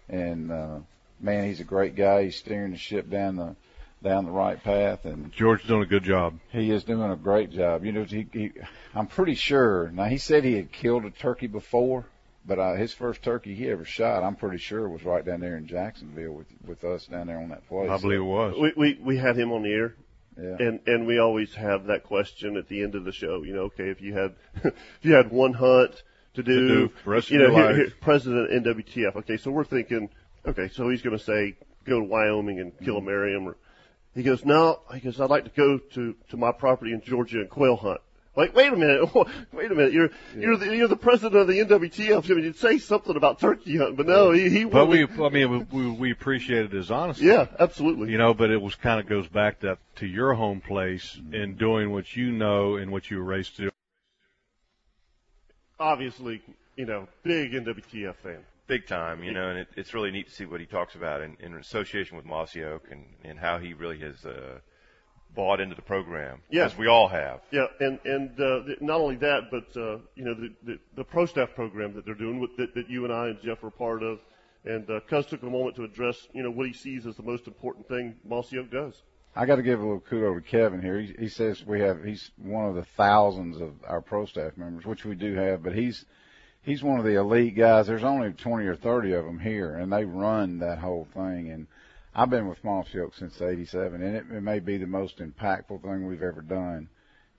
and 0.09 0.51
uh, 0.51 0.79
man, 1.21 1.47
he's 1.47 1.61
a 1.61 1.65
great 1.65 1.95
guy. 1.95 2.25
He's 2.25 2.37
steering 2.37 2.71
the 2.71 2.79
ship 2.79 3.11
down 3.11 3.37
the 3.37 3.57
down 4.03 4.25
the 4.25 4.31
right 4.31 4.63
path, 4.63 5.05
and 5.05 5.33
George's 5.33 5.67
doing 5.67 5.83
a 5.83 5.87
good 5.87 6.05
job. 6.05 6.39
he 6.53 6.71
is 6.71 6.85
doing 6.85 7.11
a 7.11 7.17
great 7.17 7.51
job. 7.51 7.85
You 7.85 7.93
know, 7.93 8.05
he, 8.05 8.29
he 8.33 8.53
I'm 8.95 9.09
pretty 9.09 9.35
sure. 9.35 9.91
Now 9.91 10.05
he 10.05 10.19
said 10.19 10.45
he 10.45 10.55
had 10.55 10.73
killed 10.73 11.05
a 11.05 11.11
turkey 11.11 11.49
before, 11.49 12.07
but 12.49 12.59
uh, 12.59 12.75
his 12.75 12.93
first 12.95 13.23
turkey 13.23 13.55
he 13.55 13.69
ever 13.69 13.85
shot, 13.85 14.25
I'm 14.25 14.35
pretty 14.35 14.57
sure 14.59 14.89
was 14.89 15.05
right 15.05 15.25
down 15.25 15.41
there 15.41 15.57
in 15.59 15.67
Jacksonville 15.69 16.33
with 16.33 16.47
with 16.67 16.83
us 16.83 17.07
down 17.07 17.27
there 17.29 17.39
on 17.39 17.51
that 17.51 17.69
place. 17.69 17.91
I 17.91 17.99
believe 17.99 18.21
it 18.21 18.23
was. 18.25 18.55
We, 18.59 18.73
we 18.77 18.99
we 19.01 19.17
had 19.19 19.37
him 19.39 19.53
on 19.53 19.63
the 19.63 19.71
air, 19.73 19.95
Yeah. 20.37 20.57
and 20.59 20.81
and 20.87 21.07
we 21.07 21.19
always 21.19 21.55
have 21.55 21.85
that 21.85 22.05
question 22.05 22.57
at 22.57 22.67
the 22.69 22.83
end 22.83 22.95
of 22.95 23.05
the 23.05 23.13
show. 23.13 23.43
You 23.45 23.53
know, 23.55 23.63
okay, 23.65 23.91
if 23.91 24.01
you 24.01 24.15
had 24.15 24.35
if 24.65 24.75
you 25.03 25.13
had 25.13 25.31
one 25.31 25.53
hunt 25.53 26.03
to 26.35 26.43
do, 26.43 26.69
do 26.69 26.93
rest 27.05 27.31
you 27.31 27.39
know, 27.39 27.45
your 27.45 27.53
here, 27.53 27.65
life. 27.67 27.77
here, 27.77 27.93
President 28.01 28.65
NWTF. 28.65 29.17
Okay, 29.17 29.37
so 29.37 29.51
we're 29.51 29.65
thinking, 29.65 30.09
okay, 30.47 30.69
so 30.73 30.89
he's 30.89 31.03
going 31.03 31.17
to 31.19 31.23
say 31.23 31.55
go 31.85 32.01
to 32.01 32.05
Wyoming 32.05 32.61
and 32.61 32.73
kill 32.81 32.97
a 32.97 33.03
Merriam, 33.03 33.47
or 33.47 33.57
he 34.15 34.23
goes, 34.23 34.45
no, 34.45 34.81
he 34.95 35.01
goes, 35.01 35.21
I'd 35.21 35.31
like 35.31 35.45
to 35.45 35.51
go 35.51 35.79
to 35.95 36.15
to 36.31 36.37
my 36.39 36.53
property 36.53 36.93
in 36.93 37.03
Georgia 37.03 37.41
and 37.41 37.51
quail 37.51 37.77
hunt. 37.77 38.01
Like, 38.37 38.55
wait 38.55 38.73
a 38.73 38.77
minute, 38.77 39.13
wait 39.53 39.71
a 39.71 39.75
minute, 39.75 39.93
you're 39.93 40.11
you're 40.37 40.57
the 40.57 40.77
you're 40.77 40.89
the 40.89 40.97
president 40.97 41.41
of 41.41 41.49
the 41.49 41.59
NWTF. 41.59 42.31
I 42.31 42.35
mean, 42.35 42.45
you'd 42.45 42.57
say 42.57 42.79
something 42.79 43.17
about 43.17 43.41
turkey 43.41 43.77
hunting, 43.77 43.97
but 43.97 44.07
no, 44.07 44.31
he 44.31 44.49
he. 44.49 44.65
But 44.65 44.87
we, 44.87 45.05
I 45.05 45.29
mean, 45.29 45.67
we, 45.73 45.91
we 45.91 46.13
appreciated 46.13 46.73
his 46.73 46.91
honesty. 46.91 47.25
yeah, 47.25 47.47
absolutely. 47.59 48.11
You 48.13 48.19
know, 48.19 48.35
but 48.35 48.51
it 48.51 48.61
was 48.63 48.75
kind 48.77 49.01
of 49.01 49.07
goes 49.07 49.27
back 49.27 49.61
to 49.61 49.77
to 49.97 50.07
your 50.07 50.35
home 50.35 50.61
place 50.61 51.19
and 51.33 51.59
doing 51.59 51.91
what 51.91 52.15
you 52.15 52.31
know 52.31 52.77
and 52.77 52.93
what 52.93 53.11
you 53.11 53.17
were 53.19 53.25
raised 53.25 53.57
to 53.57 53.63
do. 53.63 53.71
obviously, 55.81 56.43
you 56.77 56.87
know, 56.87 57.09
big 57.23 57.53
NWTF 57.53 58.15
fan. 58.23 58.39
big 58.67 58.87
time, 58.87 59.23
you 59.25 59.33
know, 59.33 59.49
and 59.49 59.59
it, 59.61 59.69
it's 59.77 59.95
really 59.95 60.11
neat 60.11 60.29
to 60.29 60.35
see 60.35 60.45
what 60.45 60.61
he 60.61 60.67
talks 60.67 60.95
about 60.95 61.23
in, 61.23 61.37
in 61.41 61.55
association 61.55 62.17
with 62.17 62.27
Mossy 62.27 62.63
Oak 62.63 62.85
and, 62.91 63.05
and 63.25 63.39
how 63.39 63.59
he 63.59 63.73
really 63.73 63.99
has 63.99 64.25
uh, 64.25 64.59
bought 65.39 65.61
into 65.61 65.77
the 65.77 65.83
program, 65.83 66.43
Yeah. 66.51 66.65
as 66.67 66.77
we 66.77 66.89
all 66.89 67.07
have. 67.07 67.41
Yeah, 67.53 67.67
and 67.79 68.01
and 68.05 68.31
uh, 68.41 68.65
th- 68.67 68.81
not 68.81 69.01
only 69.01 69.15
that, 69.17 69.43
but 69.53 69.69
uh, 69.81 69.99
you 70.17 70.25
know 70.25 70.35
the, 70.35 70.49
the 70.65 70.79
the 70.97 71.05
pro 71.05 71.27
staff 71.27 71.55
program 71.55 71.95
that 71.95 72.05
they're 72.05 72.15
doing 72.27 72.41
with, 72.41 72.57
that, 72.57 72.75
that 72.75 72.91
you 72.91 73.05
and 73.05 73.13
I 73.15 73.29
and 73.29 73.41
Jeff 73.41 73.63
are 73.63 73.71
part 73.71 74.03
of, 74.03 74.19
and 74.65 74.91
uh, 74.91 74.99
Cuz 75.09 75.27
took 75.27 75.45
a 75.45 75.47
moment 75.47 75.77
to 75.77 75.85
address 75.85 76.27
you 76.35 76.43
know 76.43 76.51
what 76.51 76.67
he 76.67 76.73
sees 76.73 77.07
as 77.07 77.15
the 77.17 77.23
most 77.23 77.47
important 77.47 77.87
thing 77.87 78.17
Mossy 78.25 78.59
Oak 78.59 78.69
does. 78.73 79.01
I 79.37 79.47
got 79.47 79.57
to 79.57 79.63
give 79.63 79.79
a 79.79 79.83
little 79.85 80.01
kudo 80.01 80.35
to 80.35 80.41
Kevin 80.41 80.83
here. 80.83 80.99
He, 80.99 81.15
he 81.17 81.29
says 81.29 81.65
we 81.65 81.79
have 81.83 82.03
he's 82.03 82.33
one 82.37 82.67
of 82.67 82.75
the 82.75 82.85
thousands 82.97 83.61
of 83.61 83.75
our 83.87 84.01
pro 84.01 84.27
staff 84.27 84.57
members, 84.57 84.85
which 84.87 85.05
we 85.05 85.15
do 85.15 85.35
have, 85.37 85.63
but 85.63 85.73
he's 85.73 86.05
he's 86.63 86.83
one 86.83 86.99
of 86.99 87.05
the 87.05 87.15
elite 87.15 87.57
guys. 87.57 87.87
There's 87.87 88.03
only 88.03 88.33
20 88.33 88.67
or 88.67 88.75
30 88.75 89.13
of 89.13 89.25
them 89.25 89.39
here, 89.39 89.77
and 89.77 89.93
they 89.93 90.05
run 90.05 90.59
that 90.59 90.79
whole 90.79 91.07
thing. 91.15 91.51
And 91.51 91.69
I've 92.15 92.31
been 92.31 92.49
with 92.49 92.65
Mossy 92.65 93.01
Oak 93.01 93.15
since 93.15 93.41
'87, 93.41 94.03
and 94.03 94.17
it, 94.17 94.25
it 94.31 94.43
may 94.43 94.59
be 94.59 94.77
the 94.77 94.87
most 94.87 95.19
impactful 95.19 95.83
thing 95.83 96.07
we've 96.07 96.23
ever 96.23 96.43
done. 96.43 96.89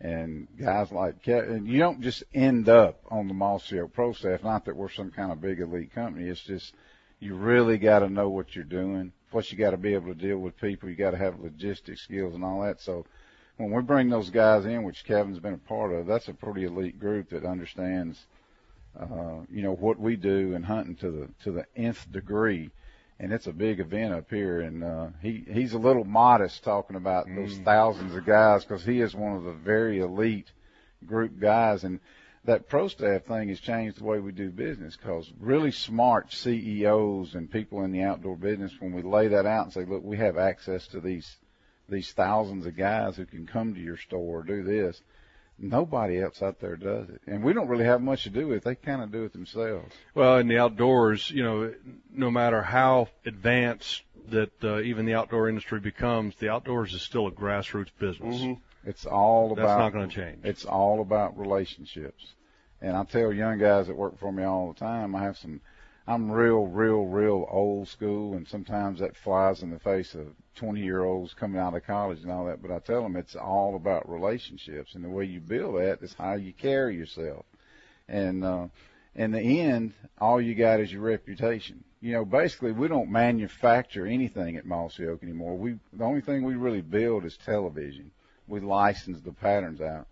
And 0.01 0.47
guys 0.57 0.91
like 0.91 1.21
Kevin, 1.23 1.65
you 1.65 1.79
don't 1.79 2.01
just 2.01 2.23
end 2.33 2.69
up 2.69 3.01
on 3.11 3.27
the 3.27 3.33
Mossy 3.33 3.79
Oak 3.79 3.93
pro 3.93 4.13
staff. 4.13 4.43
Not 4.43 4.65
that 4.65 4.75
we're 4.75 4.89
some 4.89 5.11
kind 5.11 5.31
of 5.31 5.41
big 5.41 5.59
elite 5.59 5.93
company. 5.93 6.29
It's 6.29 6.41
just 6.41 6.73
you 7.19 7.35
really 7.35 7.77
got 7.77 7.99
to 7.99 8.09
know 8.09 8.29
what 8.29 8.55
you're 8.55 8.63
doing. 8.63 9.11
Plus, 9.31 9.51
you 9.51 9.57
got 9.57 9.71
to 9.71 9.77
be 9.77 9.93
able 9.93 10.07
to 10.07 10.19
deal 10.19 10.37
with 10.37 10.59
people. 10.59 10.89
You 10.89 10.95
got 10.95 11.11
to 11.11 11.17
have 11.17 11.39
logistics 11.39 12.01
skills 12.01 12.33
and 12.33 12.43
all 12.43 12.61
that. 12.61 12.81
So, 12.81 13.05
when 13.57 13.71
we 13.71 13.81
bring 13.81 14.09
those 14.09 14.29
guys 14.29 14.65
in, 14.65 14.83
which 14.83 15.03
Kevin's 15.03 15.39
been 15.39 15.53
a 15.53 15.57
part 15.57 15.93
of, 15.93 16.07
that's 16.07 16.29
a 16.29 16.33
pretty 16.33 16.63
elite 16.63 16.97
group 16.97 17.29
that 17.29 17.43
understands, 17.43 18.25
uh, 18.97 19.41
you 19.51 19.61
know, 19.61 19.73
what 19.73 19.99
we 19.99 20.15
do 20.15 20.53
in 20.53 20.63
hunting 20.63 20.95
to 20.95 21.11
the 21.11 21.29
to 21.43 21.51
the 21.51 21.65
nth 21.75 22.09
degree. 22.11 22.71
And 23.19 23.33
it's 23.33 23.47
a 23.47 23.53
big 23.53 23.81
event 23.81 24.13
up 24.13 24.29
here, 24.29 24.61
and 24.61 24.81
uh, 24.81 25.07
he 25.21 25.43
he's 25.51 25.73
a 25.73 25.77
little 25.77 26.05
modest 26.05 26.63
talking 26.63 26.95
about 26.95 27.27
those 27.27 27.57
thousands 27.65 28.15
of 28.15 28.25
guys 28.25 28.63
because 28.63 28.85
he 28.85 29.01
is 29.01 29.13
one 29.13 29.35
of 29.35 29.43
the 29.43 29.51
very 29.51 29.99
elite 29.99 30.49
group 31.05 31.37
guys, 31.37 31.83
and 31.83 31.99
that 32.45 32.69
pro 32.69 32.87
staff 32.87 33.25
thing 33.25 33.49
has 33.49 33.59
changed 33.59 33.99
the 33.99 34.05
way 34.05 34.19
we 34.19 34.31
do 34.31 34.49
business 34.49 34.95
because 34.95 35.29
really 35.39 35.71
smart 35.71 36.31
CEOs 36.31 37.35
and 37.35 37.51
people 37.51 37.83
in 37.83 37.91
the 37.91 38.03
outdoor 38.03 38.37
business, 38.37 38.71
when 38.79 38.93
we 38.93 39.01
lay 39.01 39.27
that 39.27 39.45
out 39.45 39.65
and 39.65 39.73
say, 39.73 39.83
look, 39.83 40.03
we 40.03 40.17
have 40.17 40.37
access 40.37 40.87
to 40.87 41.01
these 41.01 41.37
these 41.89 42.11
thousands 42.13 42.65
of 42.65 42.77
guys 42.77 43.17
who 43.17 43.25
can 43.25 43.45
come 43.45 43.73
to 43.73 43.81
your 43.81 43.97
store 43.97 44.39
or 44.39 44.43
do 44.43 44.63
this. 44.63 45.01
Nobody 45.61 46.21
else 46.21 46.41
out 46.41 46.59
there 46.59 46.75
does 46.77 47.09
it, 47.09 47.21
and 47.27 47.43
we 47.43 47.53
don't 47.53 47.67
really 47.67 47.85
have 47.85 48.01
much 48.01 48.23
to 48.23 48.29
do 48.29 48.47
with 48.47 48.57
it. 48.57 48.63
They 48.63 48.75
kind 48.75 49.01
of 49.01 49.11
do 49.11 49.25
it 49.25 49.33
themselves. 49.33 49.93
Well, 50.13 50.37
in 50.37 50.47
the 50.47 50.57
outdoors, 50.57 51.29
you 51.29 51.43
know, 51.43 51.73
no 52.11 52.31
matter 52.31 52.61
how 52.61 53.09
advanced 53.25 54.03
that 54.29 54.51
uh, 54.63 54.79
even 54.81 55.05
the 55.05 55.15
outdoor 55.15 55.49
industry 55.49 55.79
becomes, 55.79 56.35
the 56.37 56.49
outdoors 56.49 56.93
is 56.93 57.01
still 57.01 57.27
a 57.27 57.31
grassroots 57.31 57.91
business. 57.99 58.57
It's 58.85 59.05
all 59.05 59.51
about. 59.51 59.55
That's 59.57 59.71
about 59.73 59.79
not 59.79 59.93
going 59.93 60.09
to 60.09 60.15
change. 60.15 60.39
It's 60.45 60.65
all 60.65 61.01
about 61.01 61.37
relationships. 61.37 62.33
And 62.81 62.95
I 62.95 63.03
tell 63.03 63.33
young 63.33 63.57
guys 63.57 63.87
that 63.87 63.97
work 63.97 64.17
for 64.19 64.31
me 64.31 64.43
all 64.43 64.71
the 64.71 64.79
time, 64.79 65.15
I 65.15 65.23
have 65.23 65.37
some, 65.37 65.59
I'm 66.09 66.31
real, 66.31 66.65
real, 66.65 67.05
real 67.05 67.45
old 67.51 67.87
school, 67.87 68.33
and 68.33 68.47
sometimes 68.47 68.99
that 68.99 69.15
flies 69.15 69.61
in 69.61 69.69
the 69.69 69.77
face 69.77 70.15
of 70.15 70.25
20 70.55 70.81
year 70.81 71.03
olds 71.03 71.35
coming 71.35 71.61
out 71.61 71.75
of 71.75 71.85
college 71.85 72.23
and 72.23 72.31
all 72.31 72.45
that. 72.45 72.63
But 72.63 72.71
I 72.71 72.79
tell 72.79 73.03
them 73.03 73.15
it's 73.15 73.35
all 73.35 73.75
about 73.75 74.09
relationships, 74.09 74.95
and 74.95 75.03
the 75.03 75.09
way 75.09 75.25
you 75.25 75.39
build 75.39 75.77
that 75.77 76.01
is 76.01 76.15
how 76.17 76.33
you 76.33 76.51
carry 76.51 76.95
yourself. 76.95 77.45
And 78.07 78.43
uh, 78.43 78.69
in 79.13 79.29
the 79.29 79.61
end, 79.61 79.93
all 80.17 80.41
you 80.41 80.55
got 80.55 80.79
is 80.79 80.91
your 80.91 81.03
reputation. 81.03 81.83
You 82.01 82.13
know, 82.13 82.25
basically, 82.25 82.71
we 82.71 82.87
don't 82.87 83.11
manufacture 83.11 84.07
anything 84.07 84.57
at 84.57 84.65
Mossy 84.65 85.05
Oak 85.05 85.21
anymore. 85.21 85.55
We 85.59 85.75
the 85.93 86.05
only 86.05 86.21
thing 86.21 86.43
we 86.43 86.55
really 86.55 86.81
build 86.81 87.23
is 87.23 87.37
television. 87.37 88.09
We 88.47 88.61
license 88.61 89.21
the 89.21 89.31
patterns 89.31 89.79
out. 89.79 90.07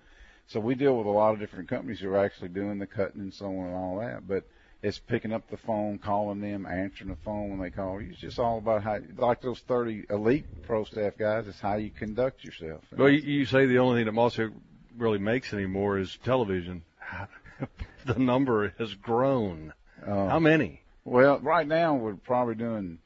So 0.45 0.59
we 0.59 0.75
deal 0.75 0.95
with 0.95 1.07
a 1.07 1.09
lot 1.09 1.33
of 1.33 1.39
different 1.39 1.69
companies 1.69 1.99
who 1.99 2.09
are 2.09 2.23
actually 2.23 2.49
doing 2.49 2.77
the 2.77 2.85
cutting 2.85 3.21
and 3.21 3.33
so 3.33 3.47
on 3.47 3.65
and 3.65 3.75
all 3.75 3.97
that. 3.97 4.27
But 4.27 4.43
it's 4.81 4.99
picking 4.99 5.33
up 5.33 5.49
the 5.49 5.57
phone, 5.57 5.97
calling 5.97 6.39
them, 6.39 6.65
answering 6.65 7.09
the 7.09 7.15
phone 7.17 7.49
when 7.49 7.59
they 7.59 7.69
call 7.69 8.01
you. 8.01 8.11
It's 8.11 8.19
just 8.19 8.39
all 8.39 8.57
about 8.59 8.83
how, 8.83 8.99
like 9.17 9.41
those 9.41 9.59
30 9.59 10.05
elite 10.09 10.45
pro 10.63 10.83
staff 10.83 11.17
guys, 11.17 11.47
it's 11.47 11.59
how 11.59 11.75
you 11.75 11.89
conduct 11.89 12.43
yourself. 12.43 12.81
Well, 12.95 13.09
you, 13.09 13.19
you 13.19 13.45
say 13.45 13.65
the 13.65 13.79
only 13.79 13.99
thing 13.99 14.05
that 14.05 14.11
Mossy 14.11 14.49
really 14.97 15.17
makes 15.19 15.53
anymore 15.53 15.97
is 15.97 16.17
television. 16.23 16.83
the 18.05 18.19
number 18.19 18.73
has 18.77 18.93
grown. 18.95 19.73
Uh, 20.05 20.27
How 20.27 20.39
many? 20.39 20.81
Well, 21.05 21.39
right 21.39 21.67
now 21.67 21.95
we're 21.95 22.15
probably 22.15 22.55
doing 22.55 22.99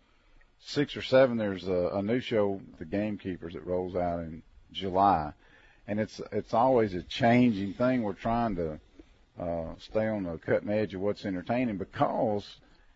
six 0.59 0.97
or 0.97 1.01
seven. 1.01 1.37
There's 1.37 1.67
a, 1.67 1.91
a 1.93 2.01
new 2.01 2.19
show, 2.19 2.61
The 2.79 2.85
Gamekeepers, 2.85 3.53
that 3.53 3.65
rolls 3.65 3.95
out 3.95 4.19
in 4.19 4.43
July, 4.71 5.33
and 5.87 5.99
it's 5.99 6.21
it's 6.31 6.53
always 6.53 6.93
a 6.93 7.03
changing 7.03 7.73
thing. 7.73 8.03
We're 8.03 8.13
trying 8.13 8.55
to 8.55 8.79
uh, 9.41 9.73
stay 9.79 10.07
on 10.07 10.23
the 10.23 10.37
cutting 10.37 10.69
edge 10.69 10.93
of 10.93 11.01
what's 11.01 11.25
entertaining 11.25 11.77
because, 11.77 12.45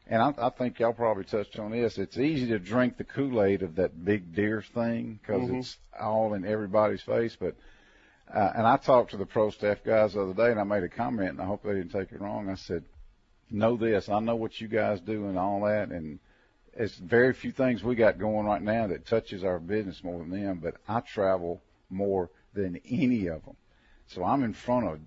and 0.07 0.21
I, 0.21 0.33
I 0.37 0.49
think 0.51 0.79
y'all 0.79 0.93
probably 0.93 1.23
touched 1.23 1.57
on 1.59 1.71
this. 1.71 1.97
It's 1.97 2.17
easy 2.17 2.47
to 2.47 2.59
drink 2.59 2.97
the 2.97 3.03
Kool 3.03 3.43
Aid 3.43 3.63
of 3.63 3.75
that 3.75 4.05
big 4.05 4.35
deer 4.35 4.61
thing 4.61 5.19
because 5.21 5.49
Mhm. 5.49 5.59
it's 5.59 5.77
all 5.99 6.33
in 6.33 6.45
everybody's 6.45 7.01
face, 7.01 7.35
but. 7.39 7.55
Uh, 8.33 8.51
and 8.55 8.65
I 8.65 8.77
talked 8.77 9.11
to 9.11 9.17
the 9.17 9.25
pro 9.27 9.51
staff 9.51 9.83
guys 9.83 10.13
the 10.13 10.21
other 10.23 10.33
day, 10.33 10.49
and 10.49 10.59
I 10.59 10.63
made 10.63 10.81
a 10.81 10.89
comment, 10.89 11.29
and 11.29 11.39
I 11.41 11.45
hope 11.45 11.61
they 11.61 11.73
didn't 11.73 11.91
take 11.91 12.11
it 12.11 12.19
wrong. 12.19 12.49
I 12.49 12.55
said, 12.55 12.83
know 13.51 13.77
this. 13.77 14.09
I 14.09 14.19
know 14.19 14.35
what 14.35 14.59
you 14.59 14.67
guys 14.67 14.99
do 14.99 15.27
and 15.27 15.37
all 15.37 15.61
that, 15.61 15.89
and 15.89 16.17
it's 16.73 16.97
very 16.97 17.33
few 17.33 17.51
things 17.51 17.83
we 17.83 17.93
got 17.93 18.17
going 18.17 18.47
right 18.47 18.63
now 18.63 18.87
that 18.87 19.05
touches 19.05 19.43
our 19.43 19.59
business 19.59 20.03
more 20.03 20.17
than 20.19 20.31
them. 20.31 20.59
But 20.61 20.77
I 20.87 21.01
travel 21.01 21.61
more 21.91 22.31
than 22.55 22.79
any 22.89 23.27
of 23.27 23.45
them, 23.45 23.55
so 24.07 24.23
I'm 24.23 24.43
in 24.43 24.53
front 24.53 24.87
of 24.87 24.99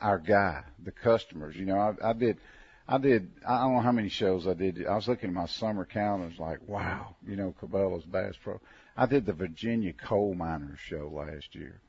our 0.00 0.18
guy, 0.18 0.62
the 0.84 0.90
customers. 0.90 1.56
You 1.56 1.66
know, 1.66 1.78
I, 1.78 2.10
I 2.10 2.12
did, 2.12 2.38
I 2.88 2.98
did. 2.98 3.30
I 3.46 3.60
don't 3.60 3.74
know 3.74 3.80
how 3.80 3.92
many 3.92 4.08
shows 4.08 4.46
I 4.46 4.54
did. 4.54 4.86
I 4.86 4.94
was 4.94 5.08
looking 5.08 5.28
at 5.28 5.34
my 5.34 5.46
summer 5.46 5.84
calendar. 5.84 6.24
and 6.24 6.32
was 6.32 6.40
like, 6.40 6.66
wow, 6.66 7.14
you 7.26 7.36
know, 7.36 7.54
Cabela's 7.60 8.04
Bass 8.04 8.34
Pro. 8.42 8.60
I 8.96 9.06
did 9.06 9.26
the 9.26 9.32
Virginia 9.32 9.92
Coal 9.92 10.34
Miners 10.34 10.78
show 10.80 11.10
last 11.12 11.54
year. 11.54 11.80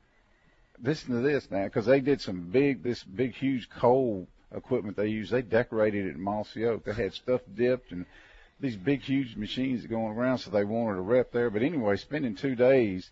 Listen 0.82 1.14
to 1.14 1.20
this 1.20 1.50
now, 1.50 1.64
because 1.64 1.86
they 1.86 2.00
did 2.00 2.20
some 2.20 2.50
big, 2.50 2.82
this 2.82 3.02
big, 3.04 3.34
huge 3.34 3.68
coal 3.70 4.26
equipment 4.54 4.96
they 4.96 5.08
used. 5.08 5.30
They 5.30 5.42
decorated 5.42 6.06
it 6.06 6.14
in 6.14 6.20
Mossy 6.20 6.64
Oak. 6.64 6.84
They 6.84 6.94
had 6.94 7.14
stuff 7.14 7.40
dipped 7.54 7.92
and 7.92 8.06
these 8.60 8.76
big, 8.76 9.02
huge 9.02 9.36
machines 9.36 9.84
going 9.86 10.16
around, 10.16 10.38
so 10.38 10.50
they 10.50 10.64
wanted 10.64 10.98
a 10.98 11.02
rep 11.02 11.32
there. 11.32 11.50
But 11.50 11.62
anyway, 11.62 11.96
spending 11.96 12.36
two 12.36 12.54
days 12.54 13.10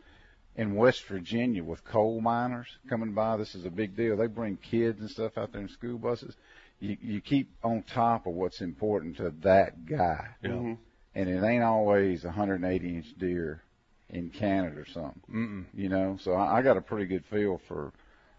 in 0.57 0.75
West 0.75 1.05
Virginia 1.05 1.63
with 1.63 1.85
coal 1.85 2.21
miners 2.21 2.67
coming 2.89 3.13
by, 3.13 3.37
this 3.37 3.55
is 3.55 3.65
a 3.65 3.71
big 3.71 3.97
deal. 3.97 4.17
They 4.17 4.27
bring 4.27 4.57
kids 4.57 5.01
and 5.01 5.11
stuff 5.11 5.39
out 5.39 5.53
there 5.53 5.61
in 5.63 5.69
school 5.69 5.99
buses. 5.99 6.37
You, 6.81 6.97
you 7.01 7.21
keep 7.21 7.51
on 7.63 7.83
top 7.83 8.27
of 8.27 8.35
what's 8.35 8.61
important 8.61 9.17
to 9.19 9.33
that 9.43 9.87
guy. 9.87 10.29
Yeah. 10.43 10.51
Mhm. 10.51 10.79
And 11.15 11.29
it 11.29 11.43
ain't 11.43 11.65
always 11.65 12.25
a 12.25 12.29
180 12.29 12.97
inch 12.97 13.19
deer 13.19 13.63
in 14.09 14.31
Canada 14.31 14.81
or 14.81 14.87
something. 14.87 15.23
Mm-mm. 15.33 15.65
You 15.75 15.89
know, 15.89 16.19
so 16.21 16.33
I, 16.35 16.59
I 16.59 16.63
got 16.63 16.77
a 16.77 16.81
pretty 16.81 17.07
good 17.07 17.25
feel 17.27 17.61
for 17.69 17.93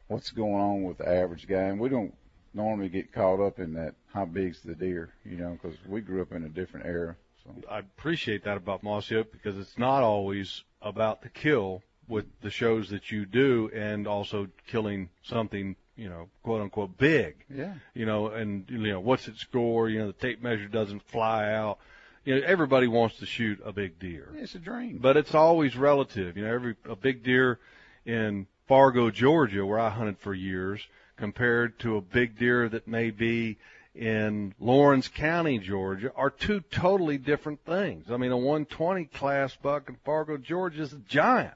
what's 0.08 0.32
going 0.32 0.54
on 0.62 0.84
with 0.84 0.98
the 0.98 1.08
average 1.08 1.48
guy, 1.48 1.64
and 1.64 1.80
we 1.80 1.90
don't 1.90 2.14
normally 2.54 2.90
get 2.90 3.14
caught 3.14 3.40
up 3.40 3.60
in 3.60 3.74
that 3.74 3.96
how 4.14 4.26
big's 4.26 4.62
the 4.62 4.76
deer, 4.76 5.10
you 5.24 5.38
know, 5.38 5.58
because 5.62 5.78
we 5.88 6.02
grew 6.02 6.22
up 6.22 6.34
in 6.34 6.44
a 6.44 6.50
different 6.50 6.86
era. 6.86 7.16
So 7.44 7.56
I 7.70 7.80
appreciate 7.80 8.44
that 8.44 8.58
about 8.58 8.84
Mossy 8.84 9.16
Oak 9.16 9.32
because 9.32 9.58
it's 9.58 9.78
not 9.78 10.04
always 10.04 10.64
about 10.82 11.22
the 11.22 11.30
kill 11.30 11.82
with 12.12 12.26
the 12.42 12.52
shows 12.52 12.90
that 12.90 13.10
you 13.10 13.26
do 13.26 13.72
and 13.74 14.06
also 14.06 14.48
killing 14.68 15.10
something, 15.24 15.76
you 15.96 16.10
know, 16.10 16.28
quote 16.44 16.62
unquote 16.62 16.98
big. 16.98 17.36
yeah, 17.50 17.76
You 17.94 18.06
know, 18.06 18.28
and 18.28 18.66
you 18.70 18.78
know, 18.80 19.00
what's 19.00 19.28
its 19.28 19.40
score, 19.40 19.90
you 19.90 20.00
know, 20.00 20.08
the 20.08 20.14
tape 20.14 20.44
measure 20.44 20.68
doesn't 20.68 21.02
fly 21.04 21.52
out. 21.52 21.80
You 22.26 22.36
know, 22.36 22.42
everybody 22.46 22.88
wants 22.88 23.18
to 23.20 23.26
shoot 23.26 23.60
a 23.66 23.72
big 23.72 23.98
deer. 23.98 24.28
it's 24.36 24.54
a 24.54 24.60
dream. 24.60 25.00
But 25.02 25.18
it's 25.18 25.34
always 25.34 25.76
relative. 25.76 26.38
You 26.38 26.44
know, 26.44 26.54
every 26.54 26.76
a 26.88 26.96
big 26.96 27.24
deer 27.24 27.60
in 28.06 28.46
Fargo, 28.68 29.10
Georgia, 29.10 29.66
where 29.66 29.80
I 29.80 29.90
hunted 29.90 30.20
for 30.20 30.34
years, 30.34 30.86
compared 31.18 31.80
to 31.80 31.96
a 31.96 32.02
big 32.02 32.38
deer 32.38 32.68
that 32.70 32.88
may 32.88 33.10
be 33.10 33.58
in 33.96 34.54
Laurens 34.60 35.08
County, 35.08 35.60
Georgia, 35.60 36.12
are 36.16 36.30
two 36.30 36.62
totally 36.72 37.18
different 37.18 37.64
things. 37.66 38.12
I 38.12 38.18
mean, 38.18 38.32
a 38.32 38.38
120 38.38 39.06
class 39.06 39.56
buck 39.56 39.90
in 39.90 39.96
Fargo, 40.06 40.38
Georgia 40.38 40.82
is 40.82 40.94
a 40.94 41.00
giant. 41.08 41.54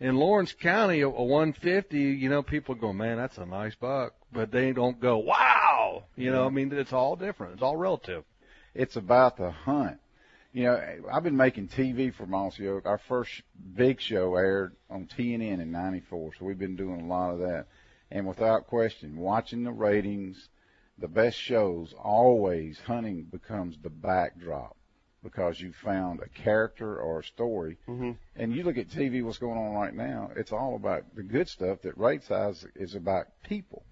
In 0.00 0.16
Laurens 0.16 0.52
County, 0.52 1.00
a, 1.00 1.08
a 1.08 1.24
150, 1.24 1.98
you 1.98 2.28
know, 2.28 2.42
people 2.42 2.74
go, 2.74 2.92
man, 2.92 3.16
that's 3.16 3.38
a 3.38 3.46
nice 3.46 3.74
buck, 3.74 4.14
but 4.32 4.50
they 4.50 4.72
don't 4.72 5.00
go, 5.00 5.18
wow. 5.18 6.04
You 6.16 6.30
know, 6.30 6.46
I 6.46 6.50
mean, 6.50 6.72
it's 6.72 6.92
all 6.92 7.16
different. 7.16 7.54
It's 7.54 7.62
all 7.62 7.76
relative. 7.76 8.24
it's 8.74 8.96
about 8.96 9.36
the 9.36 9.50
hunt. 9.50 9.98
You 10.52 10.64
know, 10.64 10.80
I've 11.12 11.24
been 11.24 11.36
making 11.36 11.68
TV 11.68 12.14
for 12.14 12.26
Mossy 12.26 12.68
Oak. 12.68 12.86
Our 12.86 13.00
first 13.08 13.42
big 13.74 14.00
show 14.00 14.36
aired 14.36 14.76
on 14.88 15.06
TNN 15.06 15.60
in 15.60 15.72
'94, 15.72 16.32
so 16.38 16.44
we've 16.44 16.58
been 16.58 16.76
doing 16.76 17.00
a 17.00 17.06
lot 17.08 17.32
of 17.32 17.40
that. 17.40 17.66
And 18.12 18.24
without 18.24 18.68
question, 18.68 19.16
watching 19.16 19.64
the 19.64 19.72
ratings, 19.72 20.48
the 20.98 21.08
best 21.08 21.36
shows 21.36 21.92
always 21.98 22.78
hunting 22.86 23.24
becomes 23.24 23.76
the 23.82 23.90
backdrop. 23.90 24.76
Because 25.24 25.58
you 25.58 25.72
found 25.82 26.20
a 26.20 26.28
character 26.28 27.00
or 27.00 27.20
a 27.20 27.24
story. 27.24 27.78
Mm-hmm. 27.88 28.12
And 28.36 28.54
you 28.54 28.62
look 28.62 28.78
at 28.78 28.88
TV, 28.88 29.24
what's 29.24 29.38
going 29.38 29.58
on 29.58 29.72
right 29.72 29.94
now, 29.94 30.30
it's 30.36 30.52
all 30.52 30.76
about 30.76 31.02
the 31.16 31.22
good 31.24 31.48
stuff 31.48 31.78
that 31.82 31.98
Rate 31.98 32.22
Size 32.22 32.64
is 32.76 32.94
about 32.94 33.26
people, 33.42 33.82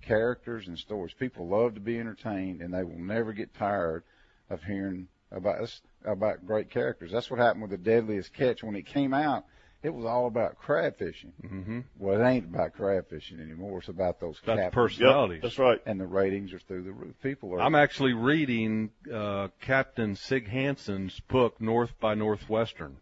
characters 0.00 0.68
and 0.68 0.78
stories. 0.78 1.12
People 1.18 1.48
love 1.48 1.74
to 1.74 1.80
be 1.80 1.98
entertained 1.98 2.62
and 2.62 2.72
they 2.72 2.84
will 2.84 2.98
never 2.98 3.32
get 3.32 3.52
tired 3.54 4.04
of 4.48 4.62
hearing 4.62 5.08
about 5.32 5.60
us, 5.60 5.80
about 6.04 6.46
great 6.46 6.70
characters. 6.70 7.10
That's 7.12 7.30
what 7.30 7.40
happened 7.40 7.62
with 7.62 7.72
the 7.72 7.76
Deadliest 7.76 8.32
Catch 8.32 8.62
when 8.62 8.76
it 8.76 8.86
came 8.86 9.12
out. 9.12 9.44
It 9.86 9.94
was 9.94 10.04
all 10.04 10.26
about 10.26 10.58
crab 10.58 10.98
fishing. 10.98 11.32
Mm-hmm. 11.44 11.80
Well, 11.96 12.20
it 12.20 12.28
ain't 12.28 12.46
about 12.46 12.72
crab 12.72 13.08
fishing 13.08 13.38
anymore. 13.38 13.78
It's 13.78 13.86
about 13.88 14.18
those 14.18 14.36
About 14.42 14.56
captains. 14.56 14.74
personalities. 14.74 15.36
Yep, 15.36 15.42
that's 15.44 15.58
right. 15.60 15.80
And 15.86 16.00
the 16.00 16.08
ratings 16.08 16.52
are 16.52 16.58
through 16.58 16.82
the 16.82 16.90
roof. 16.90 17.14
People 17.22 17.54
are. 17.54 17.60
I'm 17.60 17.76
actually 17.76 18.12
reading 18.12 18.90
uh, 19.14 19.46
Captain 19.60 20.16
Sig 20.16 20.48
Hansen's 20.48 21.20
book 21.28 21.60
North 21.60 21.92
by 22.00 22.14
Northwestern. 22.14 22.96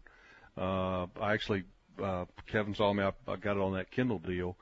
Uh, 0.55 1.07
I 1.19 1.33
actually, 1.33 1.63
uh, 1.99 2.25
Kevin 2.51 2.75
saw 2.75 2.93
me. 2.93 3.01
I, 3.03 3.13
I 3.27 3.35
got 3.37 3.57
it 3.57 3.61
on 3.63 3.73
that 3.73 3.89
Kindle 3.89 4.19
deal, 4.19 4.55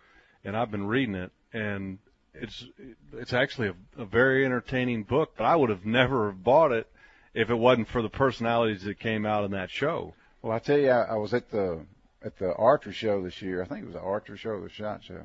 and 0.45 0.55
I've 0.55 0.71
been 0.71 0.88
reading 0.88 1.15
it, 1.15 1.32
and 1.51 1.97
it's 2.34 2.65
it's 3.11 3.34
actually 3.34 3.67
a, 3.67 4.01
a 4.01 4.05
very 4.05 4.45
entertaining 4.45 5.03
book. 5.03 5.34
But 5.38 5.43
I 5.43 5.57
would 5.57 5.69
have 5.69 5.86
never 5.86 6.28
have 6.32 6.41
bought 6.41 6.71
it 6.71 6.88
if 7.34 7.49
it 7.49 7.55
wasn't 7.55 7.89
for 7.89 8.01
the 8.01 8.07
personalities 8.09 8.84
that 8.84 8.97
came 8.97 9.26
out 9.26 9.43
in 9.43 9.51
that 9.51 9.69
show. 9.69 10.13
Well, 10.41 10.53
I 10.53 10.59
tell 10.59 10.78
you, 10.80 10.89
I, 10.89 11.01
I 11.03 11.15
was 11.15 11.34
at 11.34 11.51
the 11.51 11.86
at 12.24 12.38
the 12.38 12.53
Archer 12.55 12.91
show 12.93 13.21
this 13.24 13.41
year. 13.41 13.61
I 13.61 13.65
think 13.65 13.82
it 13.82 13.86
was 13.86 13.93
the 13.95 14.01
Archer 14.01 14.38
show 14.38 14.51
or 14.51 14.61
the 14.61 14.69
SHOT 14.69 15.03
Show. 15.03 15.24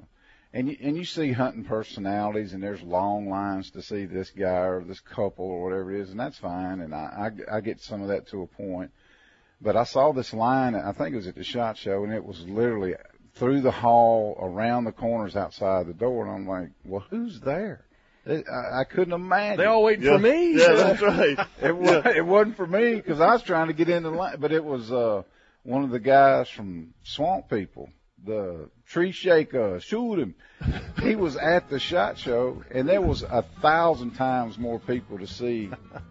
And 0.53 0.69
you, 0.69 0.77
and 0.81 0.97
you 0.97 1.05
see 1.05 1.33
hunting 1.33 1.65
personalities, 1.65 2.55
and 2.55 2.63
there's 2.63 2.81
long 2.83 3.29
lines 3.29 3.71
to 3.73 3.83
see 3.83 4.07
this 4.07 4.31
guy 4.31 4.65
or 4.67 4.83
this 4.83 5.01
couple 5.01 5.45
or 5.45 5.63
whatever 5.63 5.95
it 5.95 6.01
is, 6.01 6.11
and 6.11 6.19
that's 6.19 6.39
fine. 6.39 6.81
And 6.81 6.95
I, 6.95 7.31
I, 7.51 7.57
I 7.57 7.61
get 7.61 7.81
some 7.81 8.01
of 8.01 8.09
that 8.09 8.29
to 8.29 8.43
a 8.43 8.47
point. 8.47 8.91
But 9.61 9.77
I 9.77 9.85
saw 9.85 10.13
this 10.13 10.33
line, 10.33 10.75
I 10.75 10.93
think 10.93 11.13
it 11.13 11.17
was 11.17 11.27
at 11.27 11.35
the 11.35 11.45
SHOT 11.45 11.77
Show, 11.77 12.05
and 12.05 12.13
it 12.15 12.25
was 12.25 12.41
literally 12.47 12.95
through 13.35 13.61
the 13.61 13.71
hall, 13.71 14.37
around 14.41 14.85
the 14.85 14.93
corners 14.93 15.37
outside 15.37 15.87
the 15.87 15.93
door, 15.93 16.27
and 16.27 16.35
I'm 16.35 16.49
like, 16.49 16.71
well, 16.85 17.05
who's 17.11 17.41
there? 17.41 17.85
I, 18.27 18.81
I 18.81 18.85
couldn't 18.85 19.13
imagine. 19.15 19.59
They 19.59 19.65
all 19.67 19.83
waiting 19.83 20.05
Yeah. 20.05 20.13
for 20.17 20.19
me. 20.19 20.57
Yeah, 20.59 20.73
that's 20.75 21.03
right. 21.03 21.39
It 21.63 21.77
was 21.77 22.05
it 22.07 22.25
wasn't 22.27 22.57
for 22.57 22.67
me 22.67 22.95
because 22.97 23.21
I 23.21 23.33
was 23.33 23.43
trying 23.43 23.69
to 23.69 23.73
get 23.73 23.89
in 23.89 24.03
the 24.03 24.11
line, 24.11 24.37
but 24.39 24.53
it 24.53 24.65
was 24.65 24.91
uh 24.93 25.23
one 25.69 25.85
of 25.85 25.91
the 25.91 25.99
guys 26.01 26.49
from 26.49 26.95
Swamp 27.03 27.51
People, 27.51 27.91
the 28.25 28.71
Tree 28.87 29.13
Shaker. 29.13 29.79
Shoot 29.81 30.19
him! 30.19 30.35
He 31.03 31.15
was 31.15 31.37
at 31.37 31.69
the 31.69 31.79
SHOT 31.79 32.17
Show, 32.17 32.65
and 32.71 32.89
there 32.89 33.03
was 33.03 33.23
a 33.23 33.45
thousand 33.61 34.13
times 34.13 34.57
more 34.57 34.81
people 34.81 35.19
to 35.19 35.27
see 35.27 35.71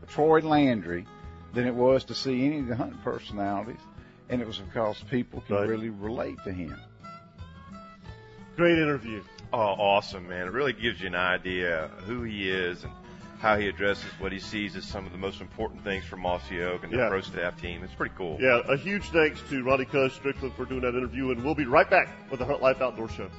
Troy 0.10 0.41
Landry 0.41 1.08
than 1.55 1.66
it 1.66 1.74
was 1.74 2.03
to 2.03 2.14
see 2.14 2.45
any 2.45 2.60
of 2.60 2.68
the 2.68 2.76
hunting 2.76 2.99
personalities, 3.03 3.82
and 4.30 4.41
it 4.41 4.47
was 4.47 4.60
because 4.60 5.03
people 5.10 5.41
can 5.47 5.55
Right. 5.55 5.68
really 5.68 5.89
relate 5.89 6.38
to 6.43 6.53
him. 6.53 6.78
Great 8.58 8.78
interview. 8.78 9.24
Oh, 9.51 9.58
awesome, 9.58 10.28
man. 10.30 10.45
It 10.45 10.51
really 10.51 10.74
gives 10.74 11.01
you 11.01 11.08
an 11.08 11.16
idea 11.16 11.89
who 12.05 12.22
he 12.22 12.47
is 12.47 12.84
and 12.84 12.93
how 13.40 13.58
he 13.58 13.68
addresses 13.68 14.06
what 14.20 14.32
he 14.32 14.40
sees 14.40 14.76
as 14.76 14.84
some 14.86 15.06
of 15.06 15.12
the 15.12 15.18
most 15.18 15.42
important 15.42 15.84
things 15.84 16.04
for 16.04 16.18
Mossy 16.18 16.62
Oak 16.64 16.84
and 16.84 16.92
the 16.92 16.98
Yeah. 16.98 17.10
pro 17.10 17.22
staff 17.22 17.60
team. 17.62 17.84
It's 17.84 17.94
pretty 17.94 18.16
cool. 18.18 18.38
Yeah, 18.42 18.62
a 18.68 18.76
huge 18.78 19.04
thanks 19.10 19.42
to 19.50 19.64
Ronnie 19.64 19.86
Cuz 19.86 20.14
Strickland 20.14 20.56
for 20.56 20.66
doing 20.66 20.82
that 20.82 20.96
interview, 20.96 21.32
and 21.32 21.44
we'll 21.44 21.56
be 21.56 21.66
right 21.66 21.90
back 21.90 22.10
with 22.32 22.40
the 22.40 22.46
Hunt 22.46 22.62
Life 22.62 22.82
Outdoor 22.82 23.10
Show. 23.10 23.30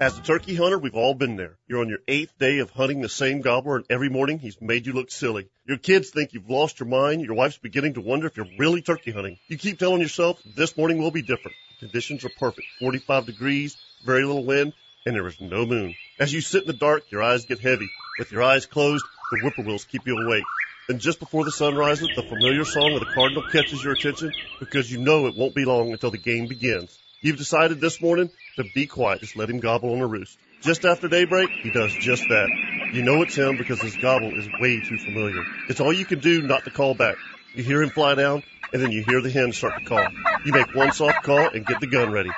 As 0.00 0.18
a 0.18 0.22
turkey 0.22 0.56
hunter, 0.56 0.78
we've 0.80 0.96
all 0.96 1.14
been 1.14 1.36
there. 1.36 1.58
You're 1.68 1.80
on 1.80 1.88
your 1.88 2.00
eighth 2.08 2.36
day 2.36 2.58
of 2.58 2.70
hunting 2.70 3.02
the 3.02 3.08
same 3.08 3.40
gobbler, 3.40 3.76
and 3.76 3.84
every 3.88 4.08
morning 4.08 4.40
he's 4.40 4.60
made 4.60 4.84
you 4.84 4.92
look 4.94 5.12
silly. 5.12 5.48
Your 5.64 5.78
kids 5.78 6.10
think 6.10 6.32
you've 6.32 6.50
lost 6.50 6.80
your 6.80 6.88
mind. 6.88 7.20
Your 7.24 7.34
wife's 7.34 7.58
beginning 7.58 7.94
to 7.94 8.00
wonder 8.00 8.26
if 8.26 8.36
you're 8.36 8.48
really 8.58 8.82
turkey 8.82 9.12
hunting. 9.12 9.38
You 9.46 9.56
keep 9.58 9.78
telling 9.78 10.00
yourself 10.00 10.42
this 10.56 10.76
morning 10.76 10.98
will 10.98 11.12
be 11.12 11.22
different. 11.22 11.56
Conditions 11.78 12.24
are 12.24 12.30
perfect. 12.36 12.66
45 12.80 13.26
degrees, 13.26 13.76
very 14.04 14.24
little 14.24 14.44
wind, 14.44 14.72
and 15.04 15.14
there 15.14 15.26
is 15.26 15.40
no 15.40 15.66
moon. 15.66 15.94
As 16.18 16.32
you 16.32 16.40
sit 16.40 16.62
in 16.62 16.66
the 16.66 16.72
dark, 16.72 17.10
your 17.10 17.22
eyes 17.22 17.44
get 17.44 17.60
heavy. 17.60 17.88
With 18.18 18.30
your 18.30 18.42
eyes 18.42 18.66
closed, 18.66 19.04
the 19.30 19.38
whippoorwills 19.38 19.84
keep 19.84 20.06
you 20.06 20.16
awake. 20.16 20.44
Then 20.88 20.98
just 20.98 21.20
before 21.20 21.44
the 21.44 21.52
sun 21.52 21.74
rises, 21.74 22.08
the 22.14 22.22
familiar 22.22 22.64
song 22.64 22.92
of 22.92 23.00
the 23.00 23.12
cardinal 23.14 23.42
catches 23.50 23.82
your 23.82 23.94
attention 23.94 24.32
because 24.60 24.90
you 24.90 24.98
know 24.98 25.26
it 25.26 25.36
won't 25.36 25.54
be 25.54 25.64
long 25.64 25.92
until 25.92 26.10
the 26.10 26.18
game 26.18 26.46
begins. 26.46 26.98
You've 27.20 27.38
decided 27.38 27.80
this 27.80 28.02
morning 28.02 28.30
to 28.56 28.64
be 28.74 28.86
quiet, 28.86 29.20
just 29.20 29.36
let 29.36 29.48
him 29.48 29.60
gobble 29.60 29.92
on 29.92 30.00
a 30.00 30.06
roost. 30.06 30.36
Just 30.60 30.84
after 30.84 31.08
daybreak, 31.08 31.50
he 31.62 31.70
does 31.70 31.92
just 31.92 32.28
that. 32.28 32.48
You 32.92 33.02
know 33.02 33.22
it's 33.22 33.36
him 33.36 33.56
because 33.56 33.80
his 33.80 33.96
gobble 33.96 34.36
is 34.38 34.48
way 34.60 34.80
too 34.80 34.98
familiar. 34.98 35.44
It's 35.68 35.80
all 35.80 35.92
you 35.92 36.04
can 36.04 36.18
do 36.18 36.42
not 36.42 36.64
to 36.64 36.70
call 36.70 36.94
back. 36.94 37.16
You 37.54 37.62
hear 37.62 37.82
him 37.82 37.90
fly 37.90 38.14
down, 38.14 38.42
and 38.72 38.82
then 38.82 38.92
you 38.92 39.04
hear 39.04 39.20
the 39.20 39.30
hen 39.30 39.52
start 39.52 39.74
to 39.78 39.84
call. 39.84 40.04
You 40.44 40.52
make 40.52 40.74
one 40.74 40.92
soft 40.92 41.22
call 41.22 41.48
and 41.48 41.64
get 41.64 41.80
the 41.80 41.86
gun 41.86 42.10
ready. 42.10 42.30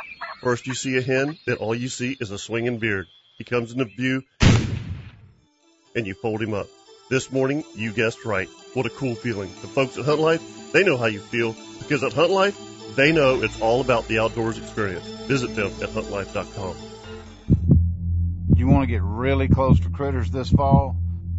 First 0.43 0.67
you 0.67 0.75
see 0.75 0.97
a 0.97 1.03
hen, 1.03 1.39
then 1.47 1.57
all 1.57 1.75
you 1.75 1.89
see 1.89 2.17
is 2.21 2.31
a 2.31 2.39
swinging 2.39 2.79
beard. 2.79 3.07
He 3.39 3.45
comes 3.45 3.73
into 3.73 3.87
view, 3.87 4.23
and 5.97 6.07
you 6.07 6.15
fold 6.15 6.43
him 6.43 6.55
up. 6.55 6.67
This 7.11 7.31
morning, 7.33 7.65
you 7.75 7.93
guessed 7.93 8.25
right. 8.25 8.49
What 8.75 8.87
a 8.87 8.91
cool 8.91 9.15
feeling. 9.15 9.51
The 9.63 9.69
folks 9.69 9.99
at 9.99 10.05
Hunt 10.05 10.21
Life, 10.21 10.73
they 10.73 10.85
know 10.85 10.97
how 10.97 11.07
you 11.07 11.21
feel 11.21 11.55
because 11.79 12.03
at 12.03 12.13
Hunt 12.13 12.31
Life, 12.31 12.59
they 12.97 13.13
know 13.13 13.43
it's 13.43 13.61
all 13.61 13.81
about 13.81 14.07
the 14.09 14.19
outdoors 14.21 14.59
experience. 14.59 15.07
Visit 15.27 15.55
them 15.55 15.73
at 15.83 15.91
huntlife.com. 15.91 16.77
You 18.57 18.69
want 18.69 18.83
to 18.85 18.87
get 18.87 19.03
really 19.03 19.49
close 19.49 19.81
to 19.81 19.91
critters 19.91 20.31
this 20.31 20.51
fall? 20.51 20.97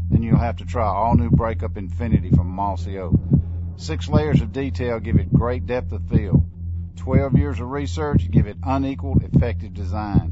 Then 0.10 0.22
you'll 0.22 0.38
have 0.38 0.58
to 0.58 0.66
try 0.66 0.86
all 0.86 1.16
new 1.16 1.30
Breakup 1.30 1.78
Infinity 1.78 2.30
from 2.30 2.48
Mossy 2.48 2.98
Oak. 2.98 3.16
Six 3.78 4.08
layers 4.08 4.42
of 4.42 4.54
detail 4.54 5.00
give 5.00 5.18
it 5.18 5.34
great 5.34 5.66
depth 5.66 5.92
of 5.92 6.08
field. 6.10 6.44
Twelve 6.96 7.38
years 7.38 7.60
of 7.60 7.70
research 7.70 8.30
give 8.32 8.48
it 8.48 8.58
unequaled, 8.64 9.24
effective 9.24 9.74
design. 9.74 10.32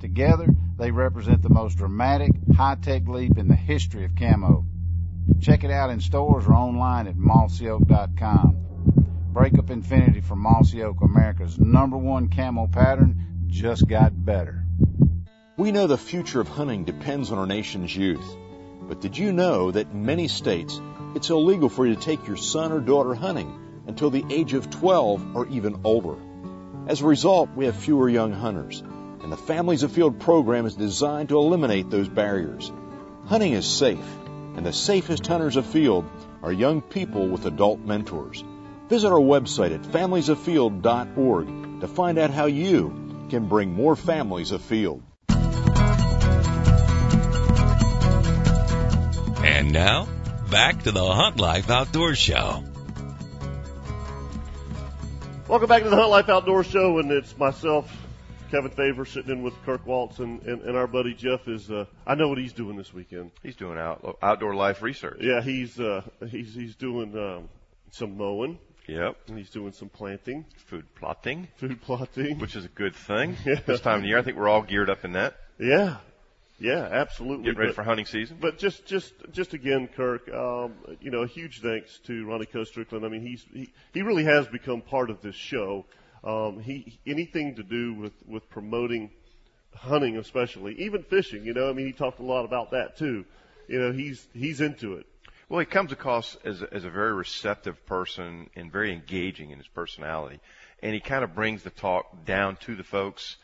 Together, 0.00 0.48
they 0.76 0.90
represent 0.90 1.42
the 1.42 1.48
most 1.48 1.76
dramatic, 1.76 2.32
high-tech 2.56 3.06
leap 3.08 3.36
in 3.36 3.48
the 3.48 3.56
history 3.56 4.04
of 4.04 4.14
camo. 4.14 4.64
Check 5.40 5.64
it 5.64 5.70
out 5.70 5.90
in 5.90 6.00
stores 6.00 6.46
or 6.46 6.54
online 6.54 7.06
at 7.06 7.16
mossyoak.com. 7.16 8.56
Breakup 9.32 9.70
Infinity 9.70 10.20
from 10.20 10.40
Mossy 10.40 10.82
Oak, 10.82 11.00
America's 11.02 11.58
number 11.58 11.96
one 11.96 12.28
camo 12.28 12.66
pattern, 12.66 13.44
just 13.48 13.86
got 13.86 14.12
better. 14.24 14.64
We 15.56 15.72
know 15.72 15.86
the 15.86 15.98
future 15.98 16.40
of 16.40 16.48
hunting 16.48 16.84
depends 16.84 17.30
on 17.32 17.38
our 17.38 17.46
nation's 17.46 17.94
youth. 17.94 18.36
But 18.88 19.00
did 19.00 19.18
you 19.18 19.32
know 19.32 19.70
that 19.70 19.90
in 19.92 20.06
many 20.06 20.28
states 20.28 20.80
it's 21.14 21.30
illegal 21.30 21.68
for 21.68 21.86
you 21.86 21.94
to 21.94 22.00
take 22.00 22.26
your 22.26 22.36
son 22.36 22.72
or 22.72 22.80
daughter 22.80 23.14
hunting 23.14 23.52
until 23.88 24.10
the 24.10 24.24
age 24.30 24.52
of 24.54 24.70
12 24.70 25.34
or 25.34 25.48
even 25.48 25.80
older? 25.82 26.16
As 26.86 27.00
a 27.00 27.06
result, 27.06 27.50
we 27.56 27.64
have 27.64 27.76
fewer 27.76 28.08
young 28.08 28.32
hunters, 28.32 28.82
and 29.22 29.32
the 29.32 29.36
Families 29.36 29.82
Afield 29.82 30.20
program 30.20 30.64
is 30.66 30.76
designed 30.76 31.30
to 31.30 31.38
eliminate 31.38 31.90
those 31.90 32.08
barriers. 32.08 32.70
Hunting 33.26 33.52
is 33.52 33.66
safe, 33.66 34.08
and 34.56 34.64
the 34.64 34.72
safest 34.72 35.26
hunters 35.26 35.56
of 35.56 35.66
field 35.66 36.04
are 36.42 36.52
young 36.52 36.80
people 36.80 37.28
with 37.28 37.44
adult 37.46 37.80
mentors. 37.80 38.44
Visit 38.88 39.08
our 39.08 39.20
website 39.20 39.74
at 39.74 39.82
familiesafield.org 39.82 41.80
to 41.80 41.88
find 41.88 42.18
out 42.18 42.30
how 42.30 42.46
you 42.46 43.26
can 43.28 43.48
bring 43.48 43.72
more 43.72 43.96
families 43.96 44.52
afield. 44.52 45.02
And 49.44 49.72
now, 49.72 50.08
back 50.50 50.82
to 50.84 50.92
the 50.92 51.04
Hunt 51.04 51.38
Life 51.38 51.68
Outdoor 51.70 52.14
Show. 52.14 52.64
Welcome 55.48 55.68
back 55.68 55.82
to 55.84 55.88
the 55.88 55.96
Hunt 55.96 56.10
Life 56.10 56.28
Outdoor 56.28 56.62
Show, 56.62 56.98
and 56.98 57.10
it's 57.10 57.36
myself, 57.38 57.90
Kevin 58.50 58.70
Favor, 58.70 59.06
sitting 59.06 59.30
in 59.30 59.42
with 59.42 59.54
Kirk 59.64 59.86
Waltz, 59.86 60.18
and, 60.18 60.42
and, 60.42 60.60
and 60.62 60.76
our 60.76 60.86
buddy 60.86 61.14
Jeff 61.14 61.48
is. 61.48 61.70
Uh, 61.70 61.86
I 62.06 62.14
know 62.16 62.28
what 62.28 62.36
he's 62.38 62.52
doing 62.52 62.76
this 62.76 62.92
weekend. 62.92 63.30
He's 63.42 63.56
doing 63.56 63.78
out, 63.78 64.18
outdoor 64.20 64.54
life 64.54 64.82
research. 64.82 65.18
Yeah, 65.22 65.40
he's 65.40 65.80
uh, 65.80 66.02
he's 66.28 66.54
he's 66.54 66.74
doing 66.74 67.16
um, 67.16 67.48
some 67.92 68.18
mowing. 68.18 68.58
Yep. 68.88 69.16
And 69.28 69.36
he's 69.38 69.50
doing 69.50 69.72
some 69.72 69.88
planting, 69.90 70.46
Food 70.66 70.86
plotting, 70.94 71.48
food 71.56 71.80
plotting. 71.82 72.38
which 72.38 72.56
is 72.56 72.64
a 72.64 72.68
good 72.68 72.94
thing. 72.94 73.36
Yeah. 73.44 73.60
This 73.66 73.80
time 73.82 73.98
of 74.00 74.04
year, 74.06 74.18
I 74.18 74.22
think 74.22 74.36
we're 74.38 74.48
all 74.48 74.62
geared 74.62 74.88
up 74.90 75.04
in 75.04 75.12
that. 75.12 75.36
Yeah, 75.58 75.96
yeah, 76.58 76.88
absolutely. 76.90 77.44
Getting 77.44 77.58
ready 77.58 77.70
But- 77.70 77.76
for 77.76 77.82
hunting 77.84 78.06
season. 78.06 78.38
But 78.40 78.58
just, 78.58 78.86
just, 78.86 79.12
just 79.32 79.54
again, 79.54 79.88
Kirk, 79.88 80.28
um, 80.32 80.74
you 81.00 81.10
know, 81.10 81.22
a 81.22 81.26
huge 81.26 81.60
thanks 81.60 81.98
to 82.06 82.26
Ronnie 82.26 82.46
Cuz 82.46 82.68
Strickland. 82.68 83.04
I 83.04 83.08
mean, 83.08 83.22
he's 83.22 83.44
he, 83.52 83.70
he 83.94 84.02
really 84.02 84.24
has 84.24 84.46
become 84.48 84.80
part 84.80 85.10
of 85.10 85.20
this 85.22 85.34
show. 85.36 85.86
Um, 86.24 86.60
he 86.60 86.98
anything 87.06 87.54
to 87.56 87.62
do 87.62 87.94
with 87.94 88.12
with 88.26 88.48
promoting 88.50 89.10
hunting, 89.74 90.16
especially 90.16 90.74
even 90.80 91.02
fishing. 91.04 91.44
You 91.44 91.54
know, 91.54 91.70
I 91.70 91.72
mean, 91.72 91.86
he 91.86 91.92
talked 91.92 92.18
a 92.18 92.24
lot 92.24 92.44
about 92.44 92.72
that 92.72 92.96
too. 92.96 93.24
You 93.68 93.78
know, 93.78 93.92
he's 93.92 94.26
he's 94.34 94.60
into 94.60 94.94
it. 94.94 95.06
Well, 95.48 95.60
he 95.60 95.66
comes 95.66 95.92
across 95.92 96.36
as 96.44 96.60
a, 96.60 96.74
as 96.74 96.84
a 96.84 96.90
very 96.90 97.14
receptive 97.14 97.86
person 97.86 98.50
and 98.54 98.70
very 98.70 98.92
engaging 98.92 99.50
in 99.50 99.58
his 99.58 99.68
personality, 99.68 100.40
and 100.82 100.92
he 100.92 101.00
kind 101.00 101.24
of 101.24 101.34
brings 101.34 101.62
the 101.62 101.70
talk 101.70 102.24
down 102.26 102.56
to 102.56 102.74
the 102.74 102.84
folks. 102.84 103.36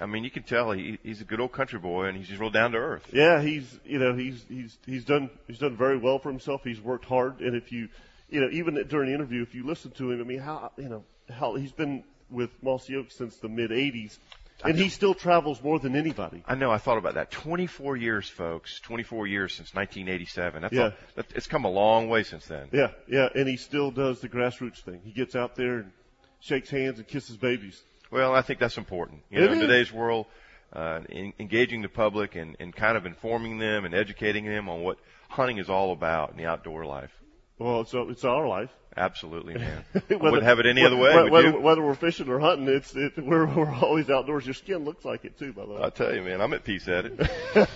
I 0.00 0.06
mean, 0.06 0.24
you 0.24 0.30
can 0.30 0.42
tell 0.42 0.72
he, 0.72 0.98
he's 1.02 1.20
a 1.20 1.24
good 1.24 1.40
old 1.40 1.52
country 1.52 1.78
boy, 1.78 2.06
and 2.06 2.16
he's 2.16 2.28
just 2.28 2.40
real 2.40 2.50
down 2.50 2.72
to 2.72 2.78
earth. 2.78 3.06
Yeah, 3.12 3.40
he's 3.42 3.78
you 3.84 3.98
know 3.98 4.14
he's 4.14 4.44
he's 4.48 4.78
he's 4.86 5.04
done 5.04 5.30
he's 5.46 5.58
done 5.58 5.76
very 5.76 5.98
well 5.98 6.18
for 6.18 6.30
himself. 6.30 6.62
He's 6.64 6.80
worked 6.80 7.04
hard, 7.04 7.40
and 7.40 7.54
if 7.54 7.70
you 7.70 7.88
you 8.28 8.40
know 8.40 8.48
even 8.50 8.82
during 8.88 9.08
the 9.10 9.14
interview, 9.14 9.42
if 9.42 9.54
you 9.54 9.66
listen 9.66 9.90
to 9.92 10.10
him, 10.10 10.20
I 10.20 10.24
mean 10.24 10.38
how 10.38 10.72
you 10.76 10.88
know 10.88 11.04
how 11.28 11.54
he's 11.54 11.72
been 11.72 12.04
with 12.30 12.50
Mossy 12.62 12.96
Oak 12.96 13.10
since 13.10 13.36
the 13.36 13.48
mid 13.48 13.70
'80s, 13.70 14.18
and 14.64 14.76
he 14.76 14.88
still 14.88 15.14
travels 15.14 15.62
more 15.62 15.78
than 15.78 15.96
anybody. 15.96 16.42
I 16.46 16.54
know. 16.54 16.70
I 16.70 16.78
thought 16.78 16.98
about 16.98 17.14
that. 17.14 17.30
24 17.30 17.96
years, 17.96 18.28
folks. 18.28 18.80
24 18.80 19.26
years 19.26 19.54
since 19.54 19.74
1987. 19.74 20.62
That's 20.62 20.74
Yeah. 20.74 20.90
that, 21.14 21.26
it's 21.34 21.46
come 21.46 21.64
a 21.64 21.70
long 21.70 22.08
way 22.08 22.22
since 22.22 22.46
then. 22.46 22.68
Yeah, 22.72 22.90
yeah, 23.08 23.28
and 23.34 23.48
he 23.48 23.56
still 23.56 23.90
does 23.90 24.20
the 24.20 24.28
grassroots 24.28 24.80
thing. 24.80 25.00
He 25.04 25.12
gets 25.12 25.34
out 25.34 25.56
there 25.56 25.78
and 25.78 25.92
shakes 26.40 26.70
hands 26.70 26.98
and 26.98 27.06
kisses 27.06 27.36
babies. 27.36 27.82
Well, 28.10 28.34
I 28.34 28.42
think 28.42 28.58
that's 28.58 28.76
important. 28.78 29.22
You 29.30 29.42
It 29.42 29.46
know, 29.46 29.52
in 29.52 29.60
today's 29.60 29.92
world, 29.92 30.26
uh, 30.72 31.00
in, 31.08 31.32
engaging 31.38 31.82
the 31.82 31.88
public 31.88 32.36
and, 32.36 32.56
and 32.60 32.74
kind 32.74 32.96
of 32.96 33.06
informing 33.06 33.58
them 33.58 33.84
and 33.84 33.94
educating 33.94 34.46
them 34.46 34.68
on 34.68 34.82
what 34.82 34.98
hunting 35.28 35.58
is 35.58 35.70
all 35.70 35.92
about 35.92 36.30
in 36.30 36.36
the 36.36 36.46
outdoor 36.46 36.84
life. 36.84 37.10
Well, 37.58 37.82
it's 37.82 37.92
it's 37.94 38.24
our 38.24 38.48
life. 38.48 38.70
Absolutely, 38.96 39.54
man. 39.54 39.84
I 39.94 40.14
wouldn't 40.16 40.42
have 40.42 40.58
it 40.58 40.66
any 40.66 40.84
other 40.84 40.96
way. 40.96 41.14
Whether, 41.14 41.30
whether, 41.30 41.60
whether 41.60 41.82
we're 41.82 41.94
fishing 41.94 42.28
or 42.28 42.40
hunting, 42.40 42.68
it's 42.68 42.94
it, 42.96 43.12
we're 43.18 43.46
we're 43.46 43.72
always 43.74 44.08
outdoors. 44.08 44.46
Your 44.46 44.54
skin 44.54 44.84
looks 44.84 45.04
like 45.04 45.24
it 45.24 45.38
too, 45.38 45.52
by 45.52 45.66
the 45.66 45.72
way. 45.72 45.82
I 45.82 45.90
tell 45.90 46.14
you, 46.14 46.22
man, 46.22 46.40
I'm 46.40 46.52
at 46.54 46.64
peace 46.64 46.88
at 46.88 47.06
it. 47.06 47.20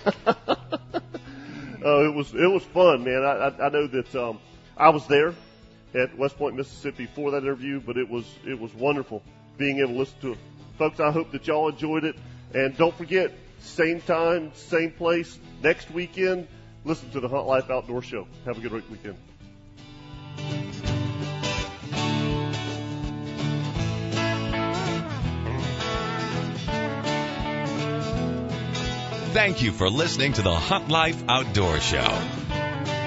Oh, 1.87 2.03
it 2.03 2.15
was 2.15 2.33
it 2.33 2.51
was 2.51 2.63
fun, 2.63 3.03
man. 3.03 3.23
I 3.23 3.49
I, 3.49 3.67
I 3.67 3.69
know 3.69 3.85
that 3.85 4.15
um, 4.15 4.39
I 4.75 4.89
was 4.89 5.05
there 5.05 5.35
at 5.93 6.17
West 6.17 6.35
Point, 6.35 6.55
Mississippi 6.55 7.05
for 7.05 7.29
that 7.29 7.43
interview, 7.43 7.79
but 7.79 7.95
it 7.95 8.09
was 8.09 8.25
it 8.43 8.59
was 8.59 8.73
wonderful 8.73 9.21
being 9.57 9.79
able 9.79 9.93
to 9.93 9.99
listen 9.99 10.19
to 10.21 10.31
it. 10.33 10.39
Folks, 10.77 10.99
I 10.99 11.11
hope 11.11 11.31
that 11.31 11.47
y'all 11.47 11.69
enjoyed 11.69 12.03
it, 12.03 12.15
and 12.53 12.75
don't 12.77 12.95
forget, 12.95 13.31
same 13.59 14.01
time, 14.01 14.51
same 14.55 14.91
place 14.91 15.39
next 15.63 15.89
weekend. 15.91 16.47
Listen 16.83 17.09
to 17.11 17.19
the 17.19 17.27
Hunt 17.27 17.47
Life 17.47 17.69
Outdoor 17.69 18.01
Show. 18.01 18.27
Have 18.45 18.57
a 18.57 18.61
good 18.61 18.89
weekend. 18.89 19.17
Thank 29.33 29.61
you 29.61 29.73
for 29.73 29.89
listening 29.89 30.31
to 30.33 30.41
the 30.41 30.55
Hunt 30.55 30.87
Life 30.87 31.21
Outdoor 31.27 31.81
Show. 31.81 32.21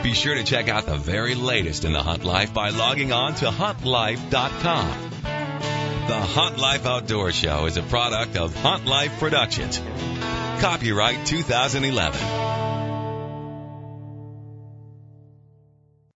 Be 0.03 0.13
sure 0.13 0.35
to 0.35 0.45
check 0.45 0.69
out 0.69 0.85
the 0.85 0.97
very 0.97 1.35
latest 1.35 1.85
in 1.85 1.93
the 1.93 2.03
Hunt 2.03 2.23
Life 2.25 2.53
by 2.53 2.69
logging 2.69 3.13
on 3.13 3.35
to 3.37 3.47
huntlife.com. 3.47 5.08
The 6.09 6.19
Hunt 6.19 6.57
Life 6.57 6.87
Outdoor 6.87 7.33
Show 7.33 7.67
is 7.67 7.77
a 7.77 7.83
product 7.83 8.39
of 8.39 8.55
Hunt 8.55 8.87
Life 8.87 9.19
Productions. 9.19 9.79
Copyright 10.59 11.27
2011. 11.27 12.48